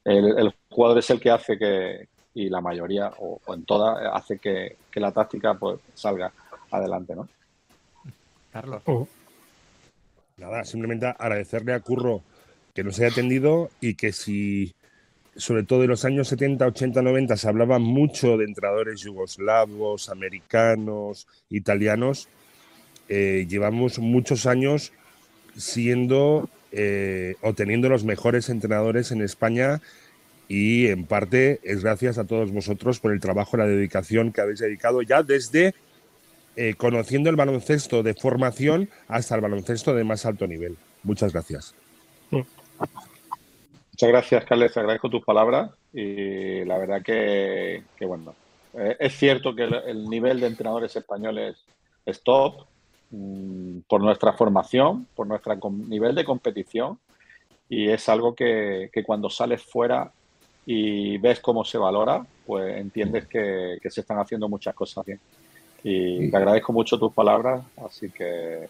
el, 0.07 0.55
jugador 0.71 0.99
es 0.99 1.11
el 1.11 1.21
que 1.21 1.31
hace 1.31 1.59
que, 1.59 2.09
y 2.35 2.49
la 2.49 2.61
mayoría, 2.61 3.13
o, 3.19 3.41
en 3.53 3.65
todas, 3.65 3.99
hace 4.13 4.39
que, 4.39 4.77
la 4.95 5.13
táctica 5.13 5.55
pues 5.55 5.79
salga 5.95 6.33
adelante, 6.71 7.15
¿no? 7.15 7.29
Carlos. 8.53 8.83
Oh. 8.87 9.07
Nada, 10.39 10.65
simplemente 10.65 11.07
agradecerle 11.07 11.75
a 11.75 11.81
Curro 11.81 12.23
que 12.75 12.85
nos 12.85 12.99
haya 12.99 13.09
atendido 13.09 13.71
y 13.81 13.95
que 13.95 14.13
si, 14.13 14.75
sobre 15.35 15.65
todo 15.65 15.83
en 15.83 15.91
los 15.91 16.05
años 16.05 16.29
70, 16.29 16.67
80, 16.67 17.03
90, 17.03 17.37
se 17.37 17.49
hablaba 17.49 17.79
mucho 17.79 18.37
de 18.37 18.45
entrenadores 18.45 19.01
yugoslavos, 19.01 20.09
americanos, 20.09 21.27
italianos, 21.51 22.29
eh, 23.09 23.47
llevamos 23.49 23.99
muchos 23.99 24.47
años 24.47 24.93
siendo 25.57 26.49
eh, 26.73 27.37
o 27.43 27.55
teniendo 27.55 27.89
los 27.89 28.05
mejores 28.05 28.49
entrenadores 28.49 29.13
en 29.13 29.23
España 29.23 29.81
y 30.49 30.87
en 30.87 31.07
parte 31.07 31.61
es 31.63 31.83
gracias 31.83 32.19
a 32.19 32.25
todos 32.25 32.53
vosotros 32.53 33.01
por 33.01 33.13
el 33.13 33.21
trabajo 33.21 33.57
y 33.57 33.61
la 33.61 33.67
dedicación 33.67 34.33
que 34.33 34.41
habéis 34.41 34.61
dedicado 34.61 35.03
ya 35.03 35.23
desde 35.23 35.75
eh, 36.57 36.75
conociendo 36.75 37.29
el 37.29 37.37
baloncesto 37.37 38.03
de 38.03 38.15
formación 38.15 38.89
hasta 39.09 39.35
el 39.35 39.43
baloncesto 39.43 39.95
de 39.95 40.05
más 40.05 40.25
alto 40.25 40.47
nivel. 40.47 40.77
Muchas 41.03 41.33
gracias. 41.33 41.75
Muchas 42.31 44.09
gracias, 44.09 44.45
Carles. 44.45 44.77
Agradezco 44.77 45.11
tus 45.11 45.25
palabras 45.25 45.71
y 45.93 46.65
la 46.65 46.79
verdad 46.79 47.03
que, 47.03 47.83
bueno, 48.01 48.35
eh, 48.75 48.97
es 49.01 49.17
cierto 49.17 49.55
que 49.55 49.65
el, 49.65 50.09
nivel 50.09 50.41
de 50.41 50.47
entrenadores 50.47 50.95
españoles 50.97 51.57
es 52.05 52.23
top, 52.23 52.67
Mm, 53.11 53.81
por 53.87 54.01
nuestra 54.01 54.33
formación, 54.33 55.07
por 55.15 55.29
nuestro 55.29 55.55
nivel 55.71 56.15
de 56.17 56.25
competición 56.25 56.99
y 57.69 57.89
es 57.89 58.09
algo 58.09 58.35
que, 58.35 58.91
cuando 59.07 59.31
sales 59.31 59.63
fuera 59.63 60.11
y 60.65 61.17
ves 61.19 61.39
cómo 61.39 61.65
se 61.65 61.79
valora, 61.79 62.27
pues 62.45 62.77
entiendes 62.77 63.27
que, 63.29 63.79
se 63.89 64.01
están 64.01 64.19
haciendo 64.19 64.49
muchas 64.49 64.75
cosas 64.75 65.05
bien. 65.05 65.21
Y 65.85 66.31
te 66.31 66.37
agradezco 66.37 66.73
mucho 66.73 66.99
tus 66.99 67.13
palabras, 67.13 67.65
así 67.77 68.11
que, 68.11 68.69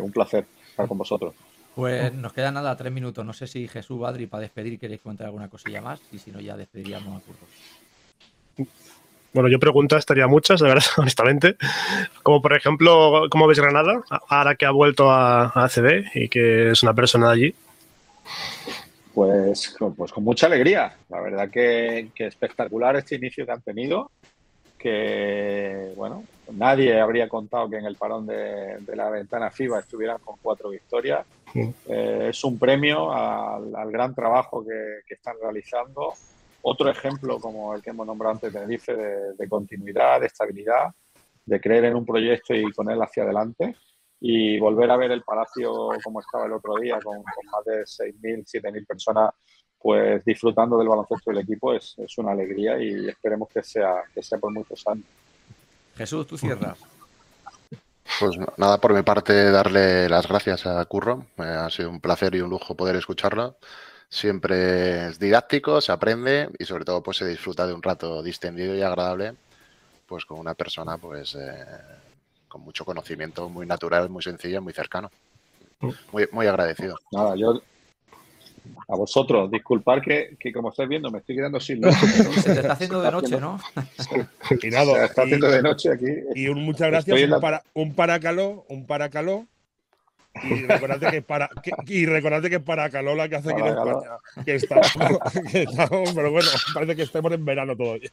un 0.00 0.12
placer 0.12 0.44
estar 0.68 0.86
con 0.86 0.98
vosotros. 0.98 1.34
Pues 1.74 2.12
nos 2.12 2.32
queda 2.32 2.52
nada, 2.52 2.76
tres 2.76 2.92
minutos. 2.92 3.24
No 3.24 3.32
sé 3.32 3.46
si 3.46 3.68
Jesús, 3.68 4.04
Adri, 4.04 4.26
para 4.26 4.42
despedir 4.42 4.78
queréis 4.78 5.00
comentar 5.00 5.26
alguna 5.26 5.48
cosilla 5.48 5.80
más 5.80 6.00
y 6.12 6.18
si 6.18 6.30
no 6.30 6.40
ya 6.40 6.56
despediríamos 6.56 7.22
a 7.22 7.24
Curro. 7.24 7.46
Bueno, 9.32 9.48
yo 9.48 9.58
preguntas 9.58 9.98
estaría 9.98 10.26
muchas, 10.26 10.60
de 10.60 10.68
verdad, 10.68 10.84
honestamente. 10.96 11.56
Como 12.22 12.40
por 12.40 12.54
ejemplo, 12.54 13.26
¿cómo 13.30 13.46
ves 13.46 13.60
Granada? 13.60 14.02
Ahora 14.28 14.54
que 14.54 14.66
ha 14.66 14.70
vuelto 14.70 15.10
a, 15.10 15.52
ACB 15.54 16.06
y 16.14 16.28
que 16.28 16.70
es 16.70 16.82
una 16.82 16.94
persona 16.94 17.28
de 17.28 17.32
allí. 17.32 17.54
Pues, 19.14 19.76
pues 19.96 20.12
con 20.12 20.24
mucha 20.24 20.46
alegría. 20.46 20.96
La 21.08 21.20
verdad 21.20 21.50
que, 21.50 22.10
espectacular 22.16 22.96
este 22.96 23.16
inicio 23.16 23.44
que 23.44 23.52
han 23.52 23.62
tenido. 23.62 24.10
Que, 24.78 25.92
bueno, 25.96 26.24
nadie 26.52 27.00
habría 27.00 27.28
contado 27.28 27.68
que 27.68 27.78
en 27.78 27.84
el 27.84 27.96
parón 27.96 28.26
de, 28.26 28.78
la 28.94 29.10
ventana 29.10 29.50
FIBA 29.50 29.80
estuvieran 29.80 30.18
con 30.18 30.36
cuatro 30.40 30.70
victorias. 30.70 31.26
Eh, 31.54 32.28
es 32.30 32.44
un 32.44 32.58
premio 32.58 33.12
al, 33.12 33.90
gran 33.90 34.14
trabajo 34.14 34.64
que, 34.64 35.00
que 35.06 35.14
están 35.14 35.34
realizando 35.42 36.14
otro 36.68 36.90
ejemplo, 36.90 37.38
como 37.38 37.74
el 37.74 37.82
que 37.82 37.90
hemos 37.90 38.06
nombrado 38.06 38.34
antes, 38.34 38.52
Tenerife, 38.52 38.94
de, 38.94 39.34
de 39.34 39.48
continuidad, 39.48 40.20
de 40.20 40.26
estabilidad, 40.26 40.94
de 41.44 41.60
creer 41.60 41.86
en 41.86 41.96
un 41.96 42.04
proyecto 42.04 42.54
y 42.54 42.70
con 42.72 42.90
él 42.90 43.00
hacia 43.00 43.22
adelante. 43.22 43.76
Y 44.20 44.58
volver 44.58 44.90
a 44.90 44.96
ver 44.96 45.12
el 45.12 45.22
palacio 45.22 45.90
como 46.02 46.20
estaba 46.20 46.46
el 46.46 46.52
otro 46.52 46.74
día, 46.76 46.98
con, 47.02 47.18
más 47.18 47.64
de 47.64 47.82
6.000, 47.82 48.44
7.000 48.62 48.86
personas 48.86 49.30
pues 49.80 50.24
disfrutando 50.24 50.76
del 50.76 50.88
baloncesto 50.88 51.30
del 51.30 51.42
equipo 51.42 51.72
es, 51.72 51.94
es, 51.98 52.18
una 52.18 52.32
alegría 52.32 52.82
y 52.82 53.08
esperemos 53.08 53.48
que 53.48 53.62
sea, 53.62 54.02
que 54.12 54.20
sea 54.24 54.36
por 54.36 54.52
muchos 54.52 54.84
años. 54.88 55.04
Jesús, 55.96 56.26
tú 56.26 56.36
cierras. 56.36 56.78
Pues 58.18 58.36
nada, 58.56 58.78
por 58.78 58.92
mi 58.92 59.02
parte, 59.02 59.50
darle 59.52 60.08
las 60.08 60.26
gracias 60.26 60.66
a 60.66 60.84
Curro. 60.86 61.26
ha 61.36 61.70
sido 61.70 61.90
un 61.90 62.00
placer 62.00 62.34
y 62.34 62.40
un 62.40 62.50
lujo 62.50 62.74
poder 62.74 62.96
escucharlo 62.96 63.56
siempre 64.08 65.08
es 65.08 65.18
didáctico, 65.18 65.80
se 65.80 65.92
aprende 65.92 66.48
y 66.58 66.64
sobre 66.64 66.84
todo 66.84 67.02
pues 67.02 67.18
se 67.18 67.26
disfruta 67.26 67.66
de 67.66 67.74
un 67.74 67.82
rato 67.82 68.22
distendido 68.22 68.74
y 68.74 68.82
agradable 68.82 69.34
pues 70.06 70.24
con 70.24 70.38
una 70.38 70.54
persona 70.54 70.96
pues 70.96 71.34
eh, 71.34 71.64
con 72.48 72.62
mucho 72.62 72.84
conocimiento, 72.84 73.48
muy 73.48 73.66
natural, 73.66 74.08
muy 74.08 74.22
sencillo, 74.22 74.62
muy 74.62 74.72
cercano. 74.72 75.10
Mm. 75.80 75.90
Muy, 76.12 76.28
muy 76.32 76.46
agradecido. 76.46 76.98
Nada, 77.12 77.36
yo 77.36 77.62
a 78.88 78.96
vosotros, 78.96 79.50
disculpar 79.50 80.00
que, 80.02 80.36
como 80.52 80.70
estáis 80.70 80.88
viendo 80.88 81.10
me 81.10 81.18
estoy 81.18 81.36
quedando 81.36 81.60
sin 81.60 81.80
luz. 81.82 81.94
Se 81.96 82.54
te 82.54 82.60
está 82.60 82.72
haciendo 82.72 83.02
de 83.02 83.10
noche, 83.10 83.40
¿no? 83.40 83.60
y 84.62 84.70
nada, 84.70 85.04
está 85.04 85.22
haciendo 85.22 85.48
de 85.48 85.62
noche 85.62 85.92
aquí. 85.92 86.06
Y 86.34 86.48
muchas 86.48 86.88
gracias, 86.90 87.30
un, 87.30 87.40
para, 87.40 87.62
un 87.74 87.94
paracaló, 87.94 88.64
un 88.68 88.86
paracaló 88.86 89.46
y 90.42 90.66
recordate 90.66 91.10
que 91.10 91.22
para 91.22 91.48
que, 91.62 91.72
y 91.86 92.06
recordate 92.06 92.50
que 92.50 92.60
para 92.60 92.90
Calola 92.90 93.28
que 93.28 93.36
hace 93.36 93.52
aquí 93.52 93.60
en 93.60 93.66
España, 93.68 94.18
que 94.44 94.54
está, 94.54 94.80
que 95.52 95.66
pero 96.14 96.30
bueno, 96.30 96.48
parece 96.74 96.96
que 96.96 97.02
estemos 97.02 97.32
en 97.32 97.44
verano 97.44 97.76
todavía. 97.76 98.10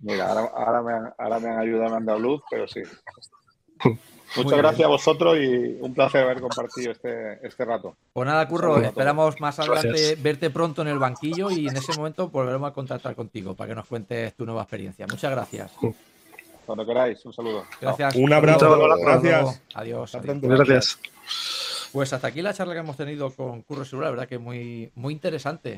Mira, 0.00 0.28
ahora, 0.28 0.52
ahora, 0.54 0.82
me, 0.82 0.92
han, 0.92 1.14
ahora 1.18 1.40
me 1.40 1.48
han 1.48 1.58
ayudado, 1.58 1.90
me 1.90 1.96
han 1.96 2.06
dado 2.06 2.18
luz, 2.18 2.42
pero 2.50 2.66
sí. 2.66 2.82
Muchas 4.36 4.58
gracias 4.58 4.84
a 4.84 4.88
vosotros 4.88 5.38
y 5.38 5.78
un 5.80 5.94
placer 5.94 6.22
haber 6.22 6.40
compartido 6.40 6.92
este, 6.92 7.46
este 7.46 7.64
rato. 7.64 7.96
Pues 8.12 8.26
nada, 8.26 8.46
Curro, 8.46 8.78
esperamos 8.78 9.40
más 9.40 9.58
adelante 9.58 10.16
verte 10.20 10.50
pronto 10.50 10.82
en 10.82 10.88
el 10.88 10.98
banquillo 10.98 11.50
y 11.50 11.68
en 11.68 11.76
ese 11.76 11.96
momento 11.96 12.28
volveremos 12.28 12.70
a 12.70 12.74
contactar 12.74 13.14
contigo 13.14 13.54
para 13.54 13.68
que 13.68 13.74
nos 13.74 13.86
cuentes 13.86 14.34
tu 14.34 14.44
nueva 14.44 14.62
experiencia. 14.62 15.06
Muchas 15.06 15.30
gracias. 15.30 15.72
Cuando 16.66 16.84
queráis, 16.84 17.24
un 17.24 17.32
saludo. 17.32 17.64
Gracias. 17.80 18.16
Un 18.16 18.32
abrazo. 18.32 18.78
Gracias. 18.98 19.62
Adiós. 19.74 20.18
Gracias. 20.22 20.98
Pues 21.92 22.12
hasta 22.12 22.28
aquí 22.28 22.42
la 22.42 22.52
charla 22.52 22.74
que 22.74 22.80
hemos 22.80 22.96
tenido 22.96 23.30
con 23.30 23.62
Curro 23.62 23.84
Segura, 23.84 24.06
la 24.08 24.10
verdad 24.10 24.28
que 24.28 24.38
muy, 24.38 24.90
muy 24.94 25.14
interesante. 25.14 25.76